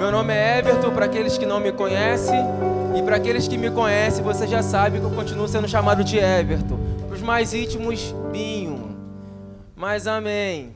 Meu 0.00 0.10
nome 0.10 0.32
é 0.32 0.60
Everton, 0.60 0.94
para 0.94 1.04
aqueles 1.04 1.36
que 1.36 1.44
não 1.44 1.60
me 1.60 1.70
conhecem, 1.72 2.40
e 2.98 3.02
para 3.02 3.16
aqueles 3.16 3.46
que 3.46 3.58
me 3.58 3.70
conhecem, 3.70 4.24
você 4.24 4.46
já 4.46 4.62
sabe 4.62 4.98
que 4.98 5.04
eu 5.04 5.10
continuo 5.10 5.46
sendo 5.46 5.68
chamado 5.68 6.02
de 6.02 6.16
Everton. 6.16 6.78
Para 7.06 7.16
os 7.16 7.20
mais 7.20 7.52
íntimos, 7.52 8.14
Binho. 8.32 8.96
Mas 9.76 10.06
amém. 10.06 10.74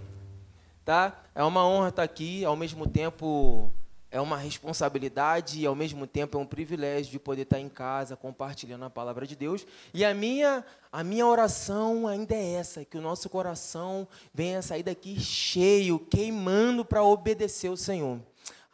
Tá? 0.85 1.23
É 1.35 1.43
uma 1.43 1.67
honra 1.67 1.89
estar 1.89 2.03
aqui, 2.03 2.45
ao 2.45 2.55
mesmo 2.55 2.87
tempo 2.87 3.73
é 4.11 4.21
uma 4.21 4.37
responsabilidade 4.37 5.59
e 5.59 5.65
ao 5.65 5.75
mesmo 5.75 6.07
tempo 6.07 6.37
é 6.37 6.41
um 6.41 6.47
privilégio 6.47 7.11
de 7.11 7.19
poder 7.19 7.43
estar 7.43 7.59
em 7.59 7.71
casa 7.71 8.17
compartilhando 8.17 8.85
a 8.85 8.91
palavra 8.91 9.27
de 9.27 9.35
Deus. 9.35 9.67
E 9.95 10.05
a 10.05 10.13
minha 10.13 10.63
a 10.93 11.03
minha 11.03 11.27
oração 11.27 12.07
ainda 12.07 12.35
é 12.35 12.53
essa, 12.53 12.85
que 12.85 12.99
o 12.99 13.01
nosso 13.01 13.31
coração 13.31 14.07
venha 14.35 14.61
sair 14.61 14.83
daqui 14.83 15.19
cheio, 15.19 15.99
queimando 15.99 16.85
para 16.85 17.03
obedecer 17.03 17.71
o 17.71 17.77
Senhor. 17.77 18.21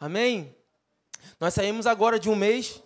Amém? 0.01 0.53
Nós 1.39 1.53
saímos 1.53 1.87
agora 1.87 2.19
de 2.19 2.29
um 2.29 2.35
mês. 2.35 2.81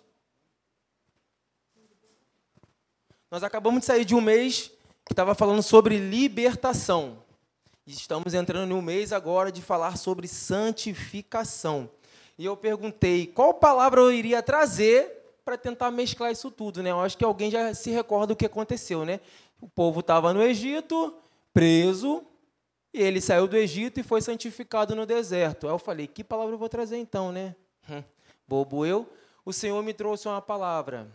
Nós 3.28 3.42
acabamos 3.42 3.80
de 3.80 3.86
sair 3.86 4.04
de 4.04 4.14
um 4.14 4.20
mês 4.20 4.70
que 5.04 5.12
estava 5.12 5.34
falando 5.34 5.62
sobre 5.62 5.98
libertação. 5.98 7.18
E 7.84 7.92
estamos 7.92 8.34
entrando 8.34 8.70
em 8.70 8.74
um 8.74 8.82
mês 8.82 9.12
agora 9.12 9.50
de 9.50 9.62
falar 9.62 9.96
sobre 9.96 10.28
santificação 10.28 11.90
e 12.38 12.44
eu 12.44 12.56
perguntei 12.56 13.26
qual 13.26 13.54
palavra 13.54 14.00
eu 14.00 14.12
iria 14.12 14.42
trazer 14.42 15.10
para 15.44 15.56
tentar 15.56 15.90
mesclar 15.90 16.30
isso 16.30 16.50
tudo, 16.50 16.82
né? 16.82 16.90
Eu 16.90 17.00
acho 17.00 17.16
que 17.16 17.24
alguém 17.24 17.50
já 17.50 17.72
se 17.72 17.90
recorda 17.90 18.28
do 18.28 18.36
que 18.36 18.44
aconteceu, 18.44 19.04
né? 19.04 19.20
O 19.60 19.68
povo 19.68 20.00
estava 20.00 20.34
no 20.34 20.42
Egito, 20.42 21.14
preso, 21.54 22.22
e 22.92 23.00
ele 23.00 23.20
saiu 23.20 23.46
do 23.46 23.56
Egito 23.56 24.00
e 24.00 24.02
foi 24.02 24.20
santificado 24.22 24.94
no 24.94 25.04
deserto. 25.04 25.66
Aí 25.66 25.72
eu 25.72 25.78
falei, 25.78 26.06
que 26.06 26.24
palavra 26.24 26.54
eu 26.54 26.58
vou 26.58 26.68
trazer 26.68 26.96
então, 26.96 27.30
né? 27.30 27.54
Hum, 27.88 28.02
bobo 28.46 28.86
eu. 28.86 29.10
O 29.44 29.52
Senhor 29.52 29.82
me 29.82 29.92
trouxe 29.92 30.26
uma 30.26 30.40
palavra 30.40 31.06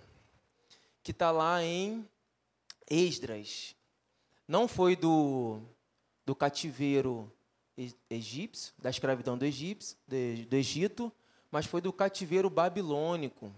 que 1.04 1.12
está 1.12 1.32
lá 1.32 1.64
em 1.64 2.08
Esdras. 2.90 3.76
Não 4.48 4.68
foi 4.68 4.96
do, 4.96 5.60
do 6.26 6.36
cativeiro 6.36 7.32
egípcio, 8.10 8.74
da 8.78 8.90
escravidão 8.90 9.38
do, 9.38 9.46
egípcio, 9.46 9.98
do 10.08 10.56
Egito, 10.56 11.12
mas 11.50 11.66
foi 11.66 11.82
do 11.82 11.92
cativeiro 11.92 12.50
babilônico. 12.50 13.52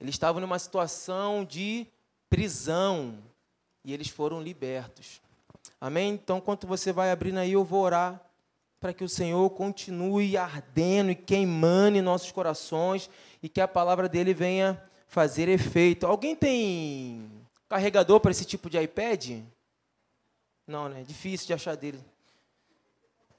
Eles 0.00 0.14
estavam 0.14 0.40
numa 0.40 0.58
situação 0.58 1.44
de 1.44 1.86
prisão 2.28 3.22
e 3.84 3.92
eles 3.92 4.08
foram 4.08 4.42
libertos. 4.42 5.20
Amém? 5.80 6.14
Então, 6.14 6.38
enquanto 6.38 6.66
você 6.66 6.92
vai 6.92 7.10
abrindo 7.10 7.38
aí, 7.38 7.52
eu 7.52 7.64
vou 7.64 7.82
orar 7.82 8.20
para 8.80 8.92
que 8.92 9.04
o 9.04 9.08
Senhor 9.08 9.48
continue 9.50 10.36
ardendo 10.36 11.10
e 11.10 11.14
queimando 11.14 11.98
em 11.98 12.02
nossos 12.02 12.30
corações 12.30 13.10
e 13.42 13.48
que 13.48 13.60
a 13.60 13.68
palavra 13.68 14.08
dele 14.08 14.32
venha 14.32 14.82
fazer 15.06 15.48
efeito. 15.48 16.06
Alguém 16.06 16.36
tem 16.36 17.30
carregador 17.68 18.20
para 18.20 18.30
esse 18.30 18.44
tipo 18.44 18.70
de 18.70 18.78
iPad? 18.78 19.40
Não, 20.66 20.88
né? 20.88 21.02
Difícil 21.06 21.48
de 21.48 21.54
achar 21.54 21.76
dele 21.76 22.00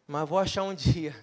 mas 0.09 0.27
vou 0.27 0.39
achar 0.39 0.63
um 0.63 0.73
dia. 0.75 1.15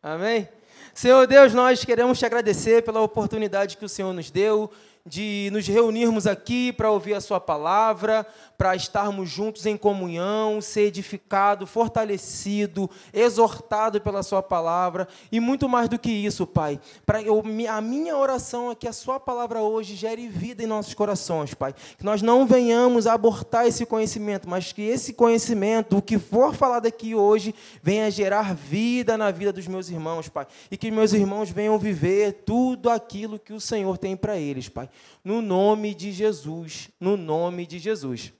Amém? 0.00 0.48
Senhor 0.94 1.26
Deus, 1.26 1.52
nós 1.52 1.84
queremos 1.84 2.16
te 2.16 2.24
agradecer 2.24 2.84
pela 2.84 3.00
oportunidade 3.00 3.76
que 3.76 3.84
o 3.84 3.88
Senhor 3.88 4.12
nos 4.12 4.30
deu 4.30 4.70
de 5.06 5.50
nos 5.52 5.68
reunirmos 5.68 6.26
aqui 6.26 6.72
para 6.72 6.90
ouvir 6.90 7.12
a 7.12 7.20
Sua 7.20 7.38
palavra, 7.38 8.26
para 8.56 8.74
estarmos 8.74 9.28
juntos 9.28 9.66
em 9.66 9.76
comunhão, 9.76 10.62
ser 10.62 10.86
edificado, 10.86 11.66
fortalecido, 11.66 12.90
exortado 13.12 14.00
pela 14.00 14.22
Sua 14.22 14.42
palavra 14.42 15.06
e 15.30 15.38
muito 15.40 15.68
mais 15.68 15.90
do 15.90 15.98
que 15.98 16.10
isso, 16.10 16.46
Pai. 16.46 16.80
Para 17.04 17.18
a 17.18 17.80
minha 17.82 18.16
oração 18.16 18.70
é 18.70 18.74
que 18.74 18.88
a 18.88 18.94
Sua 18.94 19.20
palavra 19.20 19.60
hoje 19.60 19.94
gere 19.94 20.26
vida 20.26 20.62
em 20.62 20.66
nossos 20.66 20.94
corações, 20.94 21.52
Pai. 21.52 21.74
Que 21.98 22.04
nós 22.04 22.22
não 22.22 22.46
venhamos 22.46 23.06
abortar 23.06 23.66
esse 23.66 23.84
conhecimento, 23.84 24.48
mas 24.48 24.72
que 24.72 24.80
esse 24.80 25.12
conhecimento, 25.12 25.98
o 25.98 26.02
que 26.02 26.18
for 26.18 26.54
falado 26.54 26.86
aqui 26.86 27.14
hoje, 27.14 27.54
venha 27.82 28.10
gerar 28.10 28.54
vida 28.54 29.18
na 29.18 29.30
vida 29.30 29.52
dos 29.52 29.66
meus 29.66 29.90
irmãos, 29.90 30.30
Pai. 30.30 30.46
E 30.70 30.78
que 30.78 30.90
meus 30.90 31.12
irmãos 31.12 31.50
venham 31.50 31.78
viver 31.78 32.44
tudo 32.46 32.88
aquilo 32.88 33.38
que 33.38 33.52
o 33.52 33.60
Senhor 33.60 33.98
tem 33.98 34.16
para 34.16 34.38
eles, 34.38 34.66
Pai 34.66 34.88
no 35.22 35.40
nome 35.40 35.94
de 35.94 36.12
Jesus, 36.12 36.90
no 37.00 37.16
nome 37.16 37.66
de 37.66 37.78
Jesus. 37.78 38.32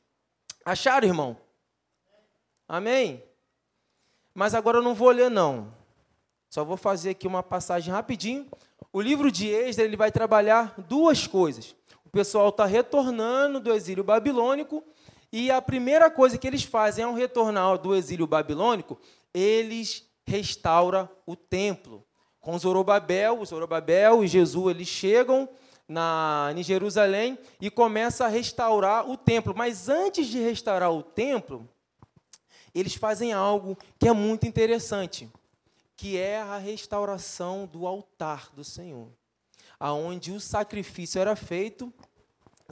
Acharam, 0.65 1.07
irmão? 1.07 1.37
Amém? 2.69 3.23
Mas 4.35 4.55
agora 4.55 4.79
eu 4.79 4.83
não 4.83 4.95
vou 4.95 5.11
ler, 5.11 5.31
não. 5.31 5.73
Só 6.49 6.65
vou 6.65 6.77
fazer 6.77 7.11
aqui 7.11 7.27
uma 7.27 7.43
passagem 7.43 7.93
rapidinho. 7.93 8.49
O 8.93 9.01
livro 9.01 9.31
de 9.31 9.49
Esdras 9.49 9.87
ele 9.87 9.97
vai 9.97 10.11
trabalhar 10.13 10.75
duas 10.89 11.27
coisas. 11.27 11.75
O 12.05 12.11
pessoal 12.11 12.49
está 12.49 12.65
retornando 12.65 13.61
do 13.61 13.73
exílio 13.73 14.05
babilônico 14.05 14.85
e 15.33 15.51
a 15.51 15.61
primeira 15.61 16.09
coisa 16.09 16.39
que 16.39 16.47
eles 16.47 16.63
fazem 16.63 17.05
ao 17.05 17.13
retornar 17.13 17.77
do 17.79 17.93
exílio 17.93 18.25
babilônico, 18.25 18.97
eles 19.35 20.09
restauram 20.25 21.09
o 21.27 21.35
templo. 21.35 22.05
Com 22.41 22.57
Zorobabel, 22.57 23.45
Zorobabel 23.45 24.23
e 24.23 24.29
Jesus, 24.29 24.75
eles 24.75 24.87
chegam 24.87 25.49
na, 25.89 26.53
em 26.57 26.63
Jerusalém 26.63 27.39
e 27.61 27.71
começa 27.71 28.25
a 28.25 28.29
restaurar 28.29 29.09
o 29.09 29.17
templo. 29.17 29.55
Mas 29.57 29.89
antes 29.89 30.27
de 30.27 30.39
restaurar 30.39 30.91
o 30.91 31.03
templo, 31.03 31.69
eles 32.75 32.95
fazem 32.95 33.33
algo 33.33 33.79
que 33.99 34.09
é 34.09 34.13
muito 34.13 34.47
interessante, 34.47 35.29
que 35.97 36.19
é 36.19 36.41
a 36.41 36.59
restauração 36.59 37.67
do 37.67 37.87
altar 37.87 38.51
do 38.53 38.65
Senhor, 38.65 39.09
aonde 39.79 40.33
o 40.33 40.41
sacrifício 40.41 41.21
era 41.21 41.37
feito, 41.37 41.93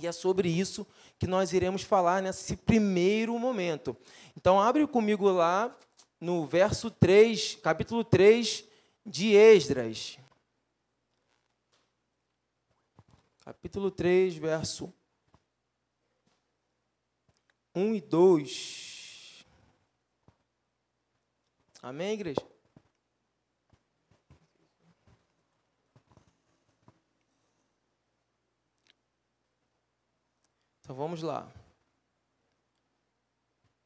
e 0.00 0.06
é 0.06 0.12
sobre 0.12 0.48
isso 0.48 0.86
que 1.18 1.26
nós 1.26 1.52
iremos 1.52 1.82
falar 1.82 2.22
nesse 2.22 2.56
primeiro 2.56 3.38
momento. 3.38 3.96
Então 4.36 4.60
abre 4.60 4.86
comigo 4.86 5.30
lá 5.30 5.74
no 6.20 6.46
verso 6.46 6.90
3, 6.90 7.58
capítulo 7.62 8.02
3 8.02 8.64
de 9.04 9.34
Esdras. 9.34 10.18
Capítulo 13.44 13.90
3, 13.90 14.36
verso 14.36 14.94
1 17.74 17.94
e 17.96 18.00
2. 18.00 19.44
Amém, 21.82 22.12
igreja? 22.12 22.40
Então 30.80 30.94
vamos 30.94 31.20
lá. 31.22 31.52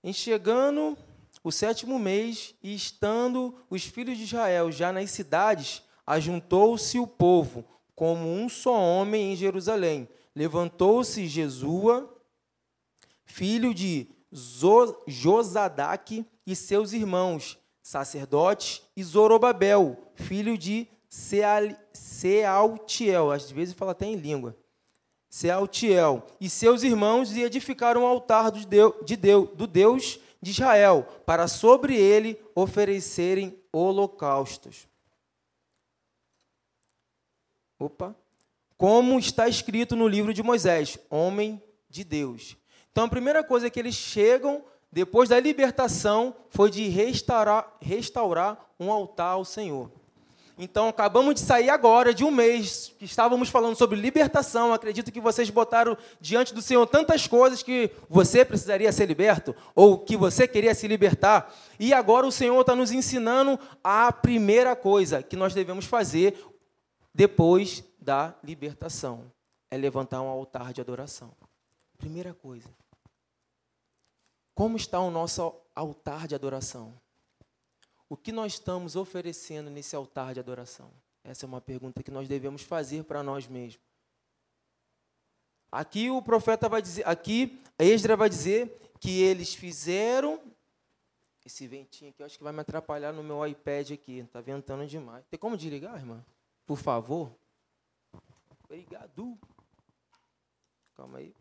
Em 0.05 0.13
chegando 0.13 0.99
o 1.43 1.51
sétimo 1.51 1.99
mês 1.99 2.55
e 2.63 2.75
estando 2.75 3.65
os 3.71 3.85
filhos 3.85 4.19
de 4.19 4.25
Israel 4.25 4.71
já 4.71 4.93
nas 4.93 5.11
cidades, 5.11 5.83
ajuntou-se 6.05 6.99
o 6.99 7.07
povo 7.07 7.76
como 7.97 8.29
um 8.29 8.49
só 8.49 8.79
homem 8.79 9.33
em 9.33 9.37
Jerusalém. 9.37 10.09
Levantou-se 10.35 11.27
Jesua, 11.27 12.15
filho 13.25 13.75
de 13.75 14.07
Josadaque, 15.07 16.27
e 16.47 16.55
seus 16.55 16.93
irmãos, 16.93 17.59
sacerdotes, 17.83 18.83
e 18.95 19.03
Zorobabel, 19.03 19.97
filho 20.15 20.57
de 20.57 20.87
Sealtiel, 21.95 23.33
às 23.33 23.51
vezes 23.51 23.75
fala 23.75 23.93
até 23.93 24.07
em 24.07 24.17
língua, 24.17 24.55
Sealtiel, 25.31 26.27
e 26.41 26.51
seus 26.51 26.83
irmãos, 26.83 27.35
e 27.35 27.43
edificaram 27.43 28.03
um 28.03 28.07
altar 28.07 28.51
do 28.51 28.65
Deus, 28.67 28.95
de 29.05 29.17
do 29.17 29.67
Deus 29.67 30.21
de 30.43 30.51
Israel, 30.51 31.07
para 31.25 31.49
sobre 31.49 31.97
ele 31.97 32.39
oferecerem 32.55 33.59
holocaustos. 33.73 34.87
Opa. 37.79 38.15
Como 38.77 39.19
está 39.19 39.49
escrito 39.49 39.97
no 39.97 40.07
livro 40.07 40.35
de 40.35 40.43
Moisés, 40.43 40.99
homem 41.11 41.63
de 41.89 42.05
Deus. 42.05 42.57
Então 42.93 43.05
a 43.05 43.09
primeira 43.09 43.43
coisa 43.43 43.71
que 43.71 43.79
eles 43.79 43.95
chegam 43.95 44.65
depois 44.93 45.29
da 45.29 45.39
libertação 45.39 46.35
foi 46.49 46.71
de 46.71 46.89
restaurar, 46.89 47.77
restaurar 47.81 48.59
um 48.79 48.91
altar 48.91 49.33
ao 49.33 49.45
Senhor. 49.45 49.91
Então, 50.59 50.89
acabamos 50.89 51.35
de 51.35 51.41
sair 51.41 51.69
agora 51.69 52.15
de 52.15 52.25
um 52.25 52.31
mês 52.31 52.91
que 52.99 53.05
estávamos 53.05 53.51
falando 53.51 53.77
sobre 53.77 54.01
libertação. 54.01 54.73
Acredito 54.73 55.13
que 55.13 55.21
vocês 55.21 55.51
botaram 55.51 55.99
diante 56.19 56.55
do 56.55 56.63
Senhor 56.63 56.87
tantas 56.87 57.27
coisas 57.27 57.63
que 57.63 57.91
você 58.09 58.43
precisaria 58.43 58.91
ser 58.91 59.05
liberto, 59.05 59.55
ou 59.75 59.99
que 59.99 60.17
você 60.17 60.49
queria 60.49 60.75
se 60.75 60.89
libertar. 60.89 61.55
E 61.79 61.93
agora 61.93 62.27
o 62.27 62.33
Senhor 62.33 62.59
está 62.59 62.75
nos 62.75 62.91
ensinando 62.91 63.61
a 63.85 64.11
primeira 64.11 64.75
coisa 64.75 65.23
que 65.23 65.37
nós 65.37 65.53
devemos 65.53 65.85
fazer, 65.85 66.43
depois 67.17 67.83
da 67.99 68.39
libertação. 68.45 69.33
É 69.71 69.77
levantar 69.77 70.21
um 70.21 70.29
altar 70.29 70.73
de 70.73 70.83
adoração. 70.83 71.33
Primeira 71.97 72.35
coisa. 72.35 72.69
Como 74.55 74.77
está 74.77 75.01
o 75.01 75.11
nosso 75.11 75.55
altar 75.75 76.29
de 76.29 76.35
adoração? 76.35 76.95
O 78.09 78.17
que 78.17 78.31
nós 78.31 78.53
estamos 78.53 78.95
oferecendo 78.97 79.71
nesse 79.71 79.97
altar 79.97 80.35
de 80.35 80.41
adoração? 80.41 80.91
Essa 81.25 81.47
é 81.47 81.49
uma 81.49 81.61
pergunta 81.61 82.03
que 82.03 82.11
nós 82.11 82.29
devemos 82.29 82.63
fazer 82.63 83.03
para 83.05 83.23
nós 83.23 83.49
mesmos. 83.49 83.81
Aqui 85.73 86.11
o 86.11 86.23
profeta 86.23 86.69
vai 86.69 86.81
dizer, 86.81 87.09
aqui 87.09 87.61
Esdra 87.79 88.17
vai 88.17 88.29
dizer 88.29 88.93
que 89.01 89.21
eles 89.21 89.55
fizeram 89.55 90.41
esse 91.45 91.67
ventinho 91.67 92.11
aqui, 92.11 92.23
eu 92.23 92.27
acho 92.27 92.39
que 92.39 92.45
vai 92.45 92.53
me 92.53 92.61
atrapalhar 92.61 93.13
no 93.13 93.23
meu 93.23 93.45
iPad 93.47 93.93
aqui, 93.93 94.27
tá 94.33 94.41
ventando 94.41 94.87
demais. 94.87 95.25
Tem 95.27 95.39
como 95.39 95.57
desligar, 95.57 95.97
irmã? 95.97 96.25
Por 96.67 96.77
favor. 96.77 97.33
Obrigado. 98.65 99.39
Calma 100.97 101.19
aí. 101.19 101.33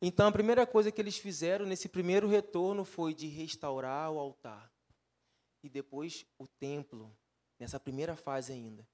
Então, 0.00 0.28
a 0.28 0.32
primeira 0.32 0.66
coisa 0.66 0.90
que 0.90 1.00
eles 1.00 1.18
fizeram 1.18 1.66
nesse 1.66 1.88
primeiro 1.88 2.26
retorno 2.26 2.84
foi 2.84 3.14
de 3.14 3.28
restaurar 3.28 4.10
o 4.10 4.18
altar. 4.18 4.72
E 5.62 5.68
depois 5.68 6.24
o 6.38 6.46
templo, 6.46 7.14
nessa 7.58 7.78
primeira 7.78 8.16
fase 8.16 8.52
ainda. 8.52 8.86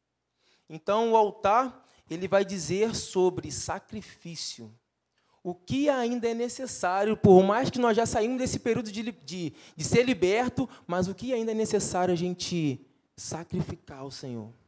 Então, 0.69 1.13
o 1.13 1.17
altar, 1.17 1.87
ele 2.09 2.27
vai 2.27 2.45
dizer 2.45 2.95
sobre 2.95 3.53
sacrifício. 3.53 4.73
O 5.45 5.55
que 5.55 5.89
ainda 5.89 6.29
é 6.29 6.35
necessário, 6.35 7.17
por 7.17 7.43
mais 7.43 7.69
que 7.69 7.79
nós 7.79 7.97
já 7.97 8.07
saímos 8.07 8.39
desse 8.39 8.61
período 8.61 8.91
de, 8.91 9.13
de, 9.13 9.53
de 9.77 9.85
ser 9.85 10.05
liberto, 10.05 10.69
mas 10.87 11.09
o 11.09 11.15
que 11.15 11.35
ainda 11.35 11.51
é 11.51 11.55
necessário 11.55 12.15
a 12.15 12.17
gente 12.17 12.87
sacrificar 13.17 13.99
ao 13.99 14.11
Senhor. 14.11 14.62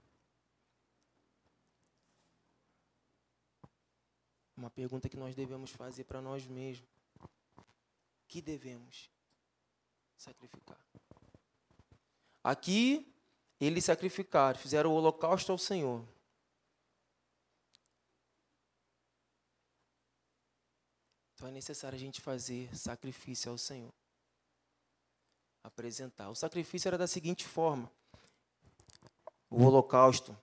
Uma 4.56 4.70
pergunta 4.70 5.08
que 5.08 5.16
nós 5.16 5.34
devemos 5.34 5.70
fazer 5.70 6.04
para 6.04 6.20
nós 6.20 6.46
mesmos. 6.46 6.88
Que 8.28 8.40
devemos 8.40 9.10
sacrificar? 10.16 10.78
Aqui, 12.42 13.12
eles 13.60 13.84
sacrificaram, 13.84 14.58
fizeram 14.58 14.90
o 14.90 14.94
holocausto 14.94 15.50
ao 15.50 15.58
Senhor. 15.58 16.06
Então 21.34 21.48
é 21.48 21.50
necessário 21.50 21.96
a 21.96 21.98
gente 21.98 22.20
fazer 22.20 22.74
sacrifício 22.76 23.50
ao 23.50 23.58
Senhor. 23.58 23.92
Apresentar. 25.62 26.30
O 26.30 26.34
sacrifício 26.34 26.88
era 26.88 26.96
da 26.96 27.06
seguinte 27.06 27.46
forma: 27.46 27.90
o 29.50 29.62
holocausto, 29.62 30.36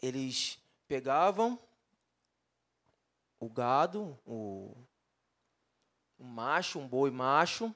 eles 0.00 0.58
pegavam 0.86 1.58
o 3.46 3.48
gado, 3.48 4.18
o, 4.26 4.76
um 6.18 6.26
macho, 6.26 6.78
um 6.78 6.88
boi 6.88 7.10
macho, 7.10 7.74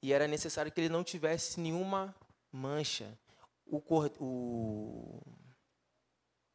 e 0.00 0.12
era 0.12 0.26
necessário 0.26 0.70
que 0.70 0.80
ele 0.80 0.88
não 0.88 1.04
tivesse 1.04 1.60
nenhuma 1.60 2.14
mancha. 2.50 3.18
O, 3.66 3.82
o, 4.20 5.22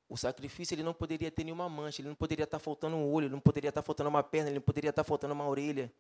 o 0.09 0.18
sacrifício 0.18 0.74
ele 0.74 0.83
não 0.83 0.94
poderia 0.94 1.30
ter 1.30 1.44
nenhuma 1.44 1.68
mancha, 1.68 2.01
ele 2.01 2.09
não 2.09 2.15
poderia 2.15 2.44
estar 2.44 2.59
faltando 2.59 2.95
um 2.95 3.12
olho, 3.12 3.25
ele 3.25 3.33
não 3.33 3.39
poderia 3.39 3.69
estar 3.69 3.81
faltando 3.81 4.10
uma 4.10 4.24
perna, 4.24 4.50
ele 4.50 4.60
não 4.60 4.65
poderia 4.65 4.89
estar 4.89 5.03
faltando 5.03 5.33
uma 5.33 5.48
orelha, 5.48 5.92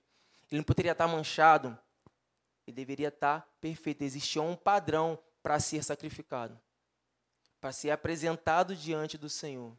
ele 0.51 0.59
não 0.59 0.63
poderia 0.63 0.93
estar 0.93 1.07
manchado. 1.07 1.77
Ele 2.65 2.75
deveria 2.75 3.07
estar 3.07 3.47
perfeito. 3.61 4.01
Existia 4.01 4.41
um 4.41 4.55
padrão 4.55 5.17
para 5.41 5.59
ser 5.59 5.83
sacrificado, 5.83 6.59
para 7.61 7.71
ser 7.71 7.91
apresentado 7.91 8.75
diante 8.75 9.17
do 9.17 9.29
Senhor. 9.29 9.73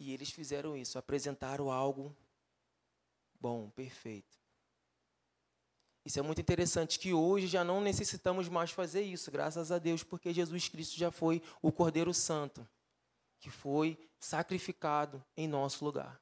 E 0.00 0.14
eles 0.14 0.30
fizeram 0.30 0.74
isso, 0.74 0.98
apresentaram 0.98 1.70
algo 1.70 2.16
bom, 3.38 3.68
perfeito. 3.68 4.40
Isso 6.02 6.18
é 6.18 6.22
muito 6.22 6.40
interessante 6.40 6.98
que 6.98 7.12
hoje 7.12 7.46
já 7.46 7.62
não 7.62 7.82
necessitamos 7.82 8.48
mais 8.48 8.70
fazer 8.70 9.02
isso, 9.02 9.30
graças 9.30 9.70
a 9.70 9.78
Deus, 9.78 10.02
porque 10.02 10.32
Jesus 10.32 10.70
Cristo 10.70 10.96
já 10.96 11.10
foi 11.10 11.42
o 11.60 11.70
Cordeiro 11.70 12.14
Santo, 12.14 12.66
que 13.38 13.50
foi 13.50 13.98
sacrificado 14.18 15.22
em 15.36 15.46
nosso 15.46 15.84
lugar. 15.84 16.18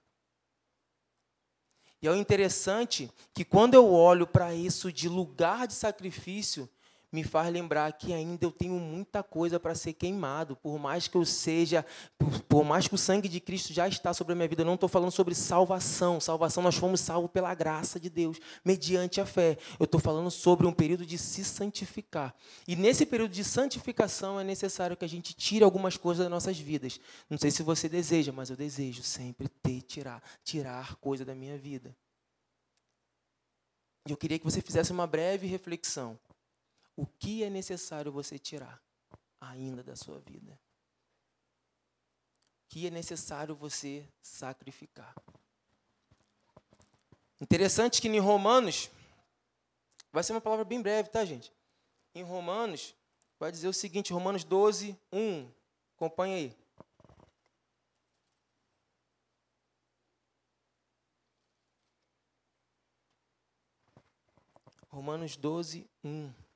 E 2.03 2.09
é 2.09 2.17
interessante 2.17 3.09
que 3.33 3.45
quando 3.45 3.75
eu 3.75 3.93
olho 3.93 4.27
para 4.27 4.53
isso 4.53 4.93
de 4.93 5.09
lugar 5.09 5.69
de 5.69 5.75
sacrifício, 5.75 6.69
me 7.11 7.25
faz 7.25 7.51
lembrar 7.51 7.91
que 7.93 8.13
ainda 8.13 8.45
eu 8.45 8.51
tenho 8.51 8.75
muita 8.75 9.23
coisa 9.23 9.59
para 9.59 9.75
ser 9.75 9.95
queimado, 9.95 10.57
por 10.57 10.79
mais 10.79 11.09
que 11.09 11.17
eu 11.17 11.25
seja, 11.25 11.85
por, 12.19 12.41
por, 12.43 12.65
mais 12.65 12.87
que 12.87 12.95
o 12.95 12.99
sangue 12.99 13.29
de 13.29 13.41
Cristo 13.41 13.73
já 13.73 13.89
está 13.89 14.13
sobre 14.13 14.35
a 14.35 14.37
minha 14.37 14.49
vida. 14.49 14.63
Eu 14.63 14.67
não 14.67 14.75
estou 14.75 14.89
falando 14.89 15.11
sobre 15.11 15.35
salvação. 15.35 16.21
Salvação, 16.21 16.63
nós 16.63 16.77
fomos 16.77 17.01
salvos 17.01 17.31
pela 17.31 17.55
graça 17.55 17.99
de 17.99 18.11
Deus, 18.11 18.39
mediante 18.65 19.21
a 19.21 19.27
fé. 19.27 19.57
Eu 19.79 19.85
estou 19.85 20.01
falando 20.01 20.31
sobre 20.31 20.67
um 20.67 20.73
período 20.73 21.07
de 21.07 21.17
se 21.17 21.45
santificar. 21.45 22.35
E 22.67 22.77
nesse 22.77 23.07
período 23.07 23.33
de 23.33 23.43
santificação 23.43 24.39
é 24.39 24.45
necessário 24.45 24.97
que 24.97 25.05
a 25.05 25.09
gente 25.09 25.35
tire 25.35 25.65
algumas 25.65 25.97
coisas 25.97 26.25
das 26.25 26.31
nossas 26.31 26.59
vidas. 26.59 27.01
Não 27.31 27.39
sei 27.39 27.51
se 27.51 27.63
você 27.63 27.89
deseja, 27.89 28.33
mas 28.33 28.51
eu 28.51 28.57
desejo 28.57 29.03
sempre 29.03 29.49
ter, 29.49 29.81
tirar, 29.83 30.23
tirar 30.45 30.97
coisa 30.97 31.25
da 31.25 31.35
minha 31.35 31.57
vida. 31.57 31.97
Eu 34.07 34.17
queria 34.17 34.39
que 34.39 34.45
você 34.45 34.61
fizesse 34.61 34.91
uma 34.91 35.07
breve 35.07 35.47
reflexão 35.47 36.19
o 36.99 37.06
que 37.06 37.45
é 37.45 37.49
necessário 37.49 38.11
você 38.11 38.41
tirar 38.41 38.83
ainda 39.41 39.85
da 39.85 39.95
sua 39.95 40.19
vida? 40.19 40.59
O 42.65 42.69
que 42.71 42.89
é 42.89 42.91
necessário 42.91 43.55
você 43.55 44.05
sacrificar? 44.21 45.15
Interessante 47.41 48.03
que 48.03 48.09
em 48.09 48.19
Romanos, 48.19 48.91
vai 50.12 50.25
ser 50.25 50.33
uma 50.33 50.41
palavra 50.41 50.65
bem 50.65 50.83
breve, 50.83 51.09
tá, 51.09 51.25
gente? 51.25 51.53
Em 52.12 52.25
Romanos, 52.25 52.97
vai 53.39 53.53
dizer 53.53 53.69
o 53.69 53.73
seguinte: 53.73 54.12
Romanos 54.12 54.43
12, 54.43 54.99
1. 55.12 55.49
Acompanha 55.95 56.35
aí. 56.35 56.56
Romanos 64.89 65.37
12, 65.37 65.89
1. 66.03 66.48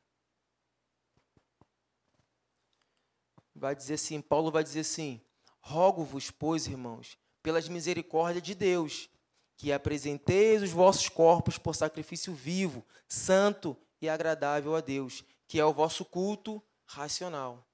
Vai 3.63 3.77
dizer 3.77 3.95
assim, 3.95 4.21
Paulo 4.21 4.51
vai 4.51 4.65
dizer 4.65 4.81
assim: 4.81 5.21
Rogo-vos, 5.61 6.33
pois, 6.33 6.67
irmãos, 6.67 7.17
pelas 7.41 7.69
misericórdias 7.69 8.43
de 8.43 8.57
Deus, 8.57 9.09
que 9.57 9.73
apresenteis 9.73 10.63
os 10.63 10.71
vossos 10.71 11.09
corpos 11.09 11.59
por 11.59 11.77
sacrifício 11.77 12.35
vivo, 12.35 12.85
santo 13.07 13.77
e 14.01 14.09
agradável 14.09 14.75
a 14.75 14.81
Deus, 14.81 15.25
que 15.47 15.61
é 15.61 15.65
o 15.65 15.73
vosso 15.73 16.05
culto 16.05 16.61
racional. 16.85 17.65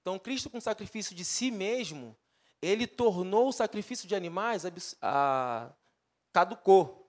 Então, 0.00 0.18
Cristo, 0.18 0.48
com 0.48 0.56
o 0.56 0.62
sacrifício 0.62 1.14
de 1.14 1.26
si 1.26 1.50
mesmo, 1.50 2.16
ele 2.62 2.86
tornou 2.86 3.48
o 3.48 3.52
sacrifício 3.52 4.08
de 4.08 4.14
animais 4.14 4.64
a, 5.02 5.70
caducou, 6.32 7.06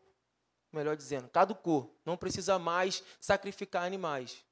melhor 0.73 0.97
dizendo, 0.97 1.29
caducou. 1.29 1.97
Não 2.05 2.17
precisa 2.17 2.59
mais 2.59 3.01
sacrificar 3.21 3.83
animais. 3.83 4.43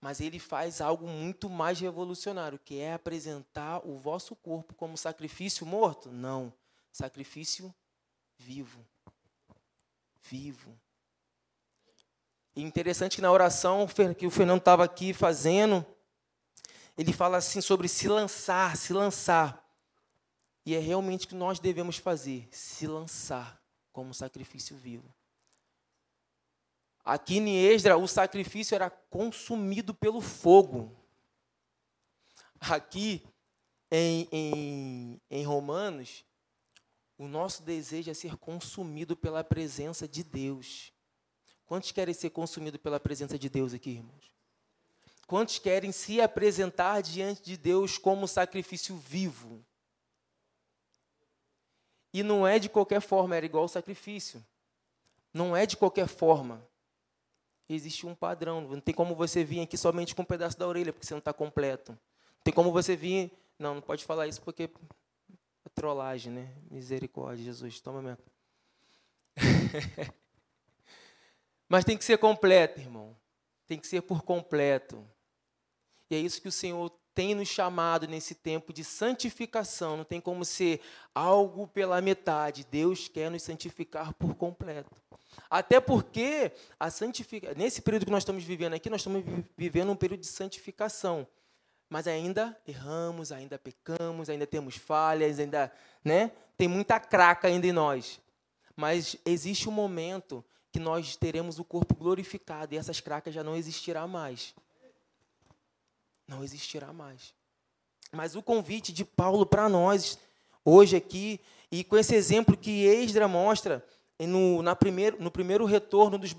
Mas 0.00 0.20
ele 0.20 0.38
faz 0.38 0.80
algo 0.80 1.08
muito 1.08 1.50
mais 1.50 1.80
revolucionário, 1.80 2.58
que 2.58 2.78
é 2.78 2.94
apresentar 2.94 3.84
o 3.84 3.98
vosso 3.98 4.36
corpo 4.36 4.74
como 4.74 4.96
sacrifício 4.96 5.66
morto? 5.66 6.10
Não, 6.10 6.52
sacrifício 6.92 7.74
vivo. 8.36 8.84
Vivo. 10.22 10.78
E 12.54 12.62
interessante 12.62 13.16
que 13.16 13.22
na 13.22 13.32
oração 13.32 13.86
que 14.16 14.26
o 14.26 14.30
Fernando 14.30 14.60
estava 14.60 14.84
aqui 14.84 15.12
fazendo, 15.12 15.84
ele 16.96 17.12
fala 17.12 17.36
assim 17.36 17.60
sobre 17.60 17.88
se 17.88 18.08
lançar, 18.08 18.76
se 18.76 18.92
lançar. 18.92 19.64
E 20.66 20.74
é 20.74 20.78
realmente 20.78 21.24
o 21.24 21.28
que 21.28 21.34
nós 21.34 21.58
devemos 21.58 21.96
fazer, 21.96 22.48
se 22.52 22.86
lançar 22.86 23.60
como 23.92 24.12
sacrifício 24.12 24.76
vivo. 24.76 25.12
Aqui 27.08 27.38
em 27.38 27.56
Esdra, 27.56 27.96
o 27.96 28.06
sacrifício 28.06 28.74
era 28.74 28.90
consumido 28.90 29.94
pelo 29.94 30.20
fogo. 30.20 30.94
Aqui 32.60 33.26
em, 33.90 34.28
em, 34.30 35.20
em 35.30 35.42
Romanos, 35.42 36.22
o 37.16 37.26
nosso 37.26 37.62
desejo 37.62 38.10
é 38.10 38.14
ser 38.14 38.36
consumido 38.36 39.16
pela 39.16 39.42
presença 39.42 40.06
de 40.06 40.22
Deus. 40.22 40.92
Quantos 41.64 41.92
querem 41.92 42.12
ser 42.12 42.28
consumidos 42.28 42.78
pela 42.78 43.00
presença 43.00 43.38
de 43.38 43.48
Deus 43.48 43.72
aqui, 43.72 43.92
irmãos? 43.92 44.30
Quantos 45.26 45.58
querem 45.58 45.92
se 45.92 46.20
apresentar 46.20 47.00
diante 47.00 47.40
de 47.42 47.56
Deus 47.56 47.96
como 47.96 48.28
sacrifício 48.28 48.94
vivo? 48.98 49.64
E 52.12 52.22
não 52.22 52.46
é 52.46 52.58
de 52.58 52.68
qualquer 52.68 53.00
forma, 53.00 53.34
era 53.34 53.46
igual 53.46 53.62
ao 53.62 53.68
sacrifício. 53.68 54.44
Não 55.32 55.56
é 55.56 55.64
de 55.64 55.74
qualquer 55.74 56.06
forma 56.06 56.67
existe 57.68 58.06
um 58.06 58.14
padrão. 58.14 58.60
Não 58.60 58.80
tem 58.80 58.94
como 58.94 59.14
você 59.14 59.44
vir 59.44 59.60
aqui 59.60 59.76
somente 59.76 60.14
com 60.14 60.22
um 60.22 60.24
pedaço 60.24 60.58
da 60.58 60.66
orelha, 60.66 60.92
porque 60.92 61.06
você 61.06 61.14
não 61.14 61.18
está 61.18 61.32
completo. 61.32 61.92
Não 61.92 62.42
tem 62.44 62.54
como 62.54 62.72
você 62.72 62.96
vir. 62.96 63.30
Não, 63.58 63.74
não 63.74 63.82
pode 63.82 64.04
falar 64.04 64.26
isso 64.26 64.40
porque 64.42 64.64
é 64.64 65.68
trollagem, 65.74 66.32
né? 66.32 66.54
Misericórdia, 66.70 67.44
Jesus. 67.44 67.80
Toma 67.80 68.00
mesmo. 68.00 68.24
Mas 71.68 71.84
tem 71.84 71.96
que 71.96 72.04
ser 72.04 72.18
completo, 72.18 72.80
irmão. 72.80 73.16
Tem 73.66 73.78
que 73.78 73.86
ser 73.86 74.00
por 74.02 74.22
completo. 74.22 75.04
E 76.10 76.14
é 76.14 76.18
isso 76.18 76.40
que 76.40 76.48
o 76.48 76.52
Senhor 76.52 76.90
tem 77.18 77.34
nos 77.34 77.48
chamado 77.48 78.06
nesse 78.06 78.32
tempo 78.32 78.72
de 78.72 78.84
santificação. 78.84 79.96
Não 79.96 80.04
tem 80.04 80.20
como 80.20 80.44
ser 80.44 80.80
algo 81.12 81.66
pela 81.66 82.00
metade. 82.00 82.64
Deus 82.70 83.08
quer 83.08 83.28
nos 83.28 83.42
santificar 83.42 84.14
por 84.14 84.36
completo. 84.36 84.94
Até 85.50 85.80
porque 85.80 86.52
a 86.78 86.92
santifica... 86.92 87.52
nesse 87.54 87.82
período 87.82 88.06
que 88.06 88.12
nós 88.12 88.22
estamos 88.22 88.44
vivendo 88.44 88.74
aqui, 88.74 88.88
nós 88.88 89.00
estamos 89.00 89.24
vivendo 89.56 89.90
um 89.90 89.96
período 89.96 90.20
de 90.20 90.28
santificação. 90.28 91.26
Mas 91.90 92.06
ainda 92.06 92.56
erramos, 92.64 93.32
ainda 93.32 93.58
pecamos, 93.58 94.30
ainda 94.30 94.46
temos 94.46 94.76
falhas, 94.76 95.40
ainda, 95.40 95.72
né? 96.04 96.30
Tem 96.56 96.68
muita 96.68 97.00
craca 97.00 97.48
ainda 97.48 97.66
em 97.66 97.72
nós. 97.72 98.20
Mas 98.76 99.16
existe 99.26 99.68
um 99.68 99.72
momento 99.72 100.44
que 100.70 100.78
nós 100.78 101.16
teremos 101.16 101.58
o 101.58 101.64
corpo 101.64 101.96
glorificado 101.96 102.76
e 102.76 102.78
essas 102.78 103.00
cracas 103.00 103.34
já 103.34 103.42
não 103.42 103.56
existirá 103.56 104.06
mais. 104.06 104.54
Não 106.28 106.44
existirá 106.44 106.92
mais. 106.92 107.34
Mas 108.12 108.36
o 108.36 108.42
convite 108.42 108.92
de 108.92 109.04
Paulo 109.04 109.46
para 109.46 109.68
nós 109.68 110.18
hoje 110.64 110.94
aqui 110.94 111.40
e 111.72 111.82
com 111.82 111.96
esse 111.96 112.14
exemplo 112.14 112.56
que 112.56 112.84
Esdra 112.84 113.26
mostra 113.26 113.84
no, 114.20 114.62
na 114.62 114.76
primeiro, 114.76 115.20
no 115.22 115.30
primeiro 115.30 115.64
retorno 115.64 116.18
dos, 116.18 116.34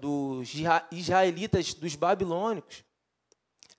dos 0.00 0.52
israelitas 0.90 1.74
dos 1.74 1.94
babilônicos, 1.96 2.84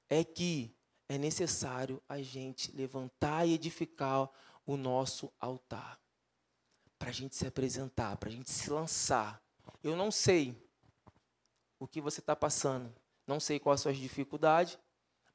é 0.10 0.24
que 0.24 0.76
é 1.08 1.18
necessário 1.18 2.02
a 2.08 2.22
gente 2.22 2.76
levantar 2.76 3.48
e 3.48 3.54
edificar 3.54 4.30
o 4.66 4.78
nosso 4.78 5.32
altar. 5.40 6.00
Para 6.98 7.10
a 7.10 7.14
gente 7.14 7.36
se 7.36 7.46
apresentar, 7.46 8.16
para 8.18 8.30
a 8.30 8.32
gente 8.32 8.50
se 8.50 8.70
lançar. 8.70 9.42
Eu 9.84 9.96
não 9.96 10.12
sei 10.12 10.56
o 11.80 11.88
que 11.88 12.00
você 12.00 12.22
está 12.22 12.36
passando, 12.36 12.94
não 13.28 13.40
sei 13.40 13.60
quais 13.60 13.82
são 13.82 13.92
as 13.92 13.98
dificuldades, 13.98 14.78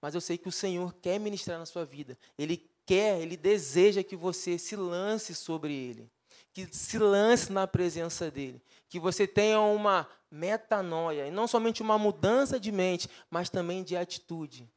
mas 0.01 0.15
eu 0.15 0.21
sei 0.21 0.39
que 0.39 0.49
o 0.49 0.53
Senhor 0.53 0.95
quer 0.95 1.19
ministrar 1.19 1.59
na 1.59 1.67
sua 1.67 1.85
vida. 1.85 2.17
Ele 2.39 2.69
quer, 2.87 3.21
ele 3.21 3.37
deseja 3.37 4.03
que 4.03 4.17
você 4.17 4.59
se 4.59 4.77
lance 4.77 5.35
sobre 5.35 5.75
ele 5.75 6.11
que 6.53 6.69
se 6.73 6.99
lance 6.99 7.53
na 7.53 7.69
presença 7.69 8.31
dele, 8.33 8.61
que 8.89 8.99
você 8.99 9.29
tenha 9.29 9.61
uma 9.61 10.09
metanoia, 10.29 11.29
e 11.29 11.31
não 11.31 11.47
somente 11.47 11.83
uma 11.83 11.97
mudança 11.97 12.59
de 12.59 12.73
mente, 12.73 13.09
mas 13.31 13.49
também 13.49 13.85
de 13.85 13.97
atitude. 13.97 14.69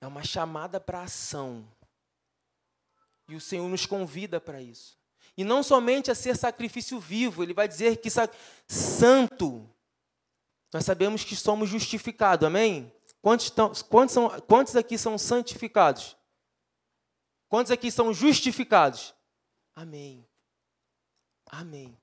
É 0.00 0.06
uma 0.06 0.22
chamada 0.22 0.78
para 0.78 1.02
ação. 1.02 1.66
E 3.28 3.34
o 3.34 3.40
Senhor 3.40 3.68
nos 3.68 3.84
convida 3.84 4.40
para 4.40 4.62
isso. 4.62 4.96
E 5.36 5.42
não 5.42 5.64
somente 5.64 6.10
a 6.10 6.14
ser 6.14 6.36
sacrifício 6.36 7.00
vivo, 7.00 7.42
ele 7.42 7.54
vai 7.54 7.66
dizer 7.66 7.96
que 7.96 8.08
santo. 8.68 9.68
Nós 10.72 10.84
sabemos 10.84 11.24
que 11.24 11.34
somos 11.34 11.68
justificados, 11.68 12.46
amém? 12.46 12.92
Quantos, 13.22 13.50
quantos, 13.82 14.12
são, 14.12 14.28
quantos 14.40 14.74
aqui 14.74 14.98
são 14.98 15.16
santificados? 15.16 16.16
Quantos 17.48 17.70
aqui 17.70 17.90
são 17.90 18.12
justificados? 18.12 19.14
Amém. 19.76 20.26
Amém. 21.46 21.96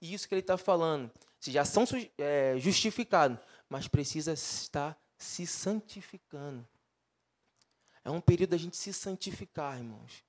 E 0.00 0.14
isso 0.14 0.26
que 0.26 0.34
ele 0.34 0.40
está 0.40 0.56
falando. 0.56 1.12
Já 1.40 1.64
são 1.64 1.84
é, 2.16 2.56
justificados, 2.58 3.38
mas 3.68 3.86
precisa 3.86 4.32
estar 4.32 4.98
se 5.18 5.46
santificando. 5.46 6.66
É 8.04 8.10
um 8.10 8.20
período 8.20 8.50
da 8.50 8.56
gente 8.56 8.76
se 8.76 8.92
santificar, 8.92 9.76
irmãos. 9.76 10.24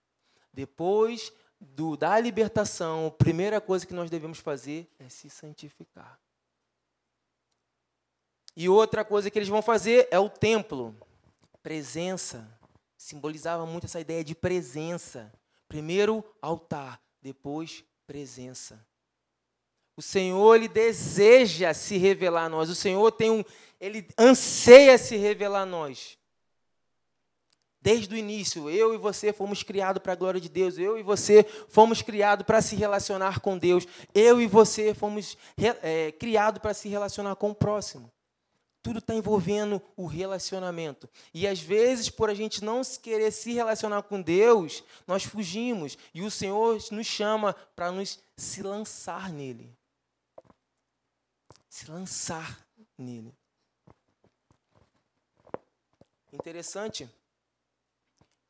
Depois 0.52 1.32
do, 1.60 1.96
da 1.96 2.20
libertação, 2.20 3.08
a 3.08 3.12
primeira 3.12 3.62
coisa 3.62 3.86
que 3.88 3.94
nós 3.94 4.10
devemos 4.10 4.40
fazer 4.40 4.92
é 5.00 5.08
se 5.08 5.30
santificar. 5.30 6.20
E 8.56 8.70
outra 8.70 9.04
coisa 9.04 9.30
que 9.30 9.38
eles 9.38 9.50
vão 9.50 9.62
fazer 9.62 10.08
é 10.12 10.20
o 10.20 10.30
templo. 10.30 10.96
Presença. 11.62 12.48
Simbolizava 12.98 13.66
muito 13.66 13.86
essa 13.86 14.00
ideia 14.00 14.24
de 14.24 14.36
presença. 14.36 15.32
Primeiro 15.68 16.24
altar, 16.42 17.02
depois 17.22 17.84
presença. 18.06 18.86
O 19.96 20.02
Senhor 20.02 20.56
ele 20.56 20.68
deseja 20.68 21.74
se 21.74 21.98
revelar 21.98 22.46
a 22.46 22.50
nós. 22.50 22.70
O 22.70 22.76
Senhor 22.76 23.12
tem 23.12 23.30
um, 23.30 23.44
ele 23.80 24.08
anseia 24.18 24.98
se 24.98 25.18
revelar 25.18 25.62
a 25.62 25.66
nós. 25.66 26.18
Desde 27.82 28.16
o 28.16 28.18
início, 28.18 28.70
eu 28.70 28.94
e 28.94 28.98
você 28.98 29.34
fomos 29.34 29.62
criados 29.62 30.02
para 30.02 30.14
a 30.14 30.16
glória 30.16 30.40
de 30.40 30.48
Deus. 30.48 30.78
Eu 30.78 30.98
e 30.98 31.04
você 31.04 31.44
fomos 31.68 32.02
criados 32.02 32.46
para 32.46 32.62
se 32.62 32.76
relacionar 32.76 33.42
com 33.42 33.58
Deus. 33.58 33.86
Eu 34.14 34.40
e 34.42 34.48
você 34.48 34.94
fomos 34.94 35.38
é, 35.82 36.12
criados 36.14 36.62
para 36.62 36.74
se 36.74 36.88
relacionar 36.88 37.36
com 37.36 37.50
o 37.50 37.56
próximo. 37.56 38.13
Tudo 38.84 39.00
está 39.00 39.16
envolvendo 39.16 39.82
o 39.96 40.06
relacionamento. 40.06 41.10
E 41.34 41.48
às 41.48 41.62
vezes, 41.62 42.10
por 42.10 42.30
a 42.30 42.34
gente 42.34 42.64
não 42.64 42.82
querer 43.02 43.32
se 43.32 43.54
relacionar 43.54 44.04
com 44.04 44.22
Deus, 44.22 44.84
nós 45.08 45.24
fugimos. 45.24 45.98
E 46.14 46.22
o 46.22 46.30
Senhor 46.30 46.78
nos 46.92 47.08
chama 47.08 47.54
para 47.76 47.94
nos 47.94 48.20
se 48.36 48.62
lançar 48.62 49.32
nele. 49.32 49.74
Se 51.70 51.90
lançar 51.90 52.68
nele. 52.98 53.34
Interessante 56.34 57.10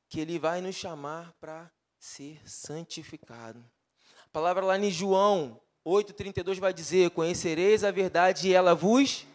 que 0.09 0.19
ele 0.19 0.39
vai 0.39 0.61
nos 0.61 0.75
chamar 0.75 1.31
para 1.39 1.71
ser 1.99 2.41
santificado. 2.49 3.63
A 4.25 4.29
palavra 4.29 4.65
lá 4.65 4.79
em 4.79 4.89
João 4.89 5.61
8,32 5.85 6.59
vai 6.59 6.73
dizer: 6.73 7.11
Conhecereis 7.11 7.83
a 7.83 7.91
verdade 7.91 8.47
e 8.47 8.53
ela 8.53 8.73
vos 8.73 9.27